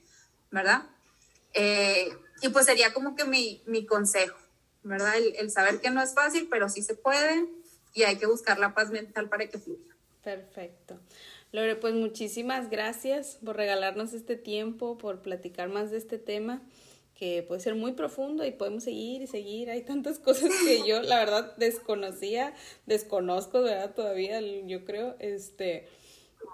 ¿verdad? 0.51 0.83
Eh, 1.53 2.09
y 2.41 2.49
pues 2.49 2.65
sería 2.65 2.93
como 2.93 3.15
que 3.15 3.23
mi, 3.23 3.63
mi 3.65 3.85
consejo, 3.85 4.37
¿verdad? 4.83 5.15
El, 5.15 5.35
el, 5.37 5.51
saber 5.51 5.79
que 5.79 5.89
no 5.89 6.01
es 6.01 6.13
fácil, 6.13 6.49
pero 6.51 6.67
sí 6.67 6.81
se 6.81 6.95
puede 6.95 7.47
y 7.93 8.03
hay 8.03 8.17
que 8.17 8.25
buscar 8.25 8.59
la 8.59 8.73
paz 8.73 8.89
mental 8.89 9.29
para 9.29 9.47
que 9.47 9.57
fluya. 9.57 9.95
Perfecto. 10.21 10.99
Lore, 11.53 11.77
pues 11.77 11.93
muchísimas 11.93 12.69
gracias 12.69 13.37
por 13.43 13.55
regalarnos 13.55 14.13
este 14.13 14.35
tiempo, 14.35 14.97
por 14.97 15.21
platicar 15.21 15.69
más 15.69 15.91
de 15.91 15.97
este 15.97 16.17
tema 16.17 16.61
que 17.21 17.43
puede 17.43 17.61
ser 17.61 17.75
muy 17.75 17.91
profundo 17.91 18.43
y 18.43 18.49
podemos 18.49 18.83
seguir 18.83 19.21
y 19.21 19.27
seguir. 19.27 19.69
Hay 19.69 19.83
tantas 19.83 20.17
cosas 20.17 20.49
que 20.65 20.81
yo, 20.87 21.03
la 21.03 21.19
verdad, 21.19 21.55
desconocía, 21.55 22.55
desconozco, 22.87 23.61
¿verdad? 23.61 23.93
Todavía, 23.93 24.41
yo 24.41 24.83
creo, 24.85 25.15
este, 25.19 25.85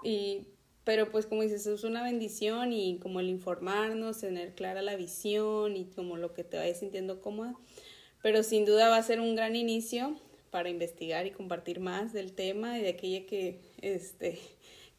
y, 0.04 0.48
pero 0.84 1.10
pues 1.10 1.24
como 1.24 1.40
dices, 1.40 1.66
es 1.66 1.84
una 1.84 2.02
bendición 2.02 2.74
y 2.74 2.98
como 2.98 3.20
el 3.20 3.30
informarnos, 3.30 4.20
tener 4.20 4.54
clara 4.54 4.82
la 4.82 4.94
visión 4.94 5.74
y 5.74 5.86
como 5.86 6.18
lo 6.18 6.34
que 6.34 6.44
te 6.44 6.58
vayas 6.58 6.80
sintiendo 6.80 7.22
cómoda, 7.22 7.58
pero 8.22 8.42
sin 8.42 8.66
duda 8.66 8.90
va 8.90 8.98
a 8.98 9.02
ser 9.02 9.20
un 9.20 9.36
gran 9.36 9.56
inicio 9.56 10.20
para 10.50 10.68
investigar 10.68 11.26
y 11.26 11.30
compartir 11.30 11.80
más 11.80 12.12
del 12.12 12.34
tema 12.34 12.78
y 12.78 12.82
de 12.82 12.90
aquella 12.90 13.24
que, 13.24 13.58
este, 13.80 14.38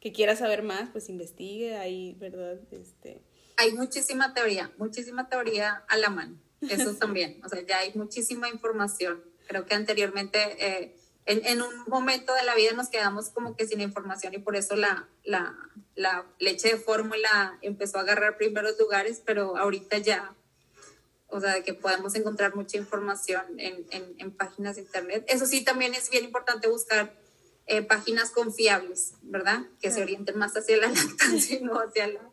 que 0.00 0.10
quiera 0.10 0.34
saber 0.34 0.64
más, 0.64 0.90
pues 0.90 1.08
investigue 1.08 1.76
ahí, 1.76 2.16
¿verdad? 2.18 2.58
Este, 2.72 3.20
hay 3.60 3.74
muchísima 3.74 4.32
teoría, 4.32 4.72
muchísima 4.78 5.28
teoría 5.28 5.84
a 5.86 5.98
la 5.98 6.08
mano. 6.08 6.40
Eso 6.62 6.94
también, 6.94 7.40
o 7.44 7.48
sea, 7.48 7.60
ya 7.60 7.78
hay 7.78 7.92
muchísima 7.94 8.48
información. 8.48 9.22
Creo 9.46 9.66
que 9.66 9.74
anteriormente, 9.74 10.38
eh, 10.58 10.96
en, 11.26 11.44
en, 11.44 11.60
un 11.60 11.84
momento 11.86 12.34
de 12.34 12.42
la 12.42 12.54
vida 12.54 12.72
nos 12.72 12.88
quedamos 12.88 13.28
como 13.28 13.56
que 13.56 13.66
sin 13.66 13.80
información 13.80 14.32
y 14.32 14.38
por 14.38 14.56
eso 14.56 14.76
la, 14.76 15.08
la, 15.24 15.54
la 15.94 16.26
leche 16.38 16.68
de 16.68 16.76
fórmula 16.76 17.58
empezó 17.60 17.98
a 17.98 18.02
agarrar 18.02 18.38
primeros 18.38 18.78
lugares, 18.78 19.22
pero 19.24 19.56
ahorita 19.58 19.98
ya, 19.98 20.34
o 21.28 21.40
sea, 21.40 21.62
que 21.62 21.74
podemos 21.74 22.14
encontrar 22.14 22.54
mucha 22.54 22.78
información 22.78 23.42
en, 23.58 23.86
en, 23.90 24.14
en 24.18 24.30
páginas 24.30 24.76
de 24.76 24.82
internet. 24.82 25.24
Eso 25.28 25.44
sí, 25.44 25.64
también 25.64 25.94
es 25.94 26.08
bien 26.08 26.24
importante 26.24 26.66
buscar 26.68 27.14
eh, 27.66 27.82
páginas 27.82 28.30
confiables, 28.30 29.14
¿verdad? 29.22 29.66
Que 29.80 29.90
se 29.90 30.02
orienten 30.02 30.38
más 30.38 30.56
hacia 30.56 30.78
la 30.78 30.88
lactancia 30.88 31.58
y 31.58 31.62
no 31.62 31.74
hacia 31.78 32.08
la 32.08 32.29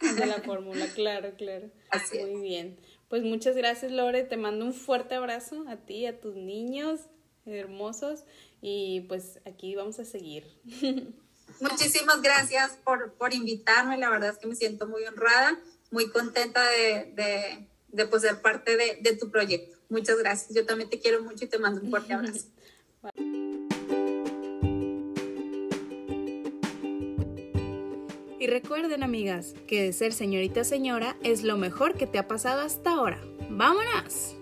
de 0.00 0.26
la 0.26 0.40
fórmula, 0.42 0.86
claro, 0.94 1.34
claro. 1.36 1.70
Así 1.90 2.18
Muy 2.18 2.42
bien. 2.42 2.78
Pues 3.08 3.22
muchas 3.22 3.56
gracias, 3.56 3.92
Lore. 3.92 4.24
Te 4.24 4.36
mando 4.36 4.64
un 4.64 4.74
fuerte 4.74 5.14
abrazo 5.14 5.64
a 5.68 5.76
ti, 5.76 6.06
a 6.06 6.20
tus 6.20 6.34
niños 6.34 7.00
hermosos. 7.44 8.24
Y 8.60 9.02
pues 9.02 9.38
aquí 9.46 9.74
vamos 9.76 9.98
a 10.00 10.04
seguir. 10.04 10.44
Muchísimas 11.60 12.20
gracias 12.20 12.72
por, 12.84 13.12
por 13.14 13.32
invitarme. 13.32 13.96
La 13.96 14.10
verdad 14.10 14.30
es 14.30 14.38
que 14.38 14.48
me 14.48 14.56
siento 14.56 14.86
muy 14.88 15.04
honrada, 15.04 15.58
muy 15.90 16.10
contenta 16.10 16.68
de, 16.68 17.12
de, 17.14 17.68
de 17.88 18.06
pues, 18.06 18.22
ser 18.22 18.42
parte 18.42 18.76
de, 18.76 18.98
de 19.00 19.16
tu 19.16 19.30
proyecto. 19.30 19.78
Muchas 19.88 20.18
gracias. 20.18 20.52
Yo 20.54 20.66
también 20.66 20.90
te 20.90 20.98
quiero 20.98 21.22
mucho 21.22 21.44
y 21.44 21.48
te 21.48 21.58
mando 21.58 21.80
un 21.80 21.90
fuerte 21.90 22.12
abrazo. 22.12 22.46
Y 28.38 28.48
recuerden 28.48 29.02
amigas, 29.02 29.54
que 29.66 29.92
ser 29.92 30.12
señorita 30.12 30.64
señora 30.64 31.16
es 31.22 31.42
lo 31.42 31.56
mejor 31.56 31.94
que 31.94 32.06
te 32.06 32.18
ha 32.18 32.28
pasado 32.28 32.60
hasta 32.62 32.90
ahora. 32.90 33.20
¡Vámonos! 33.48 34.36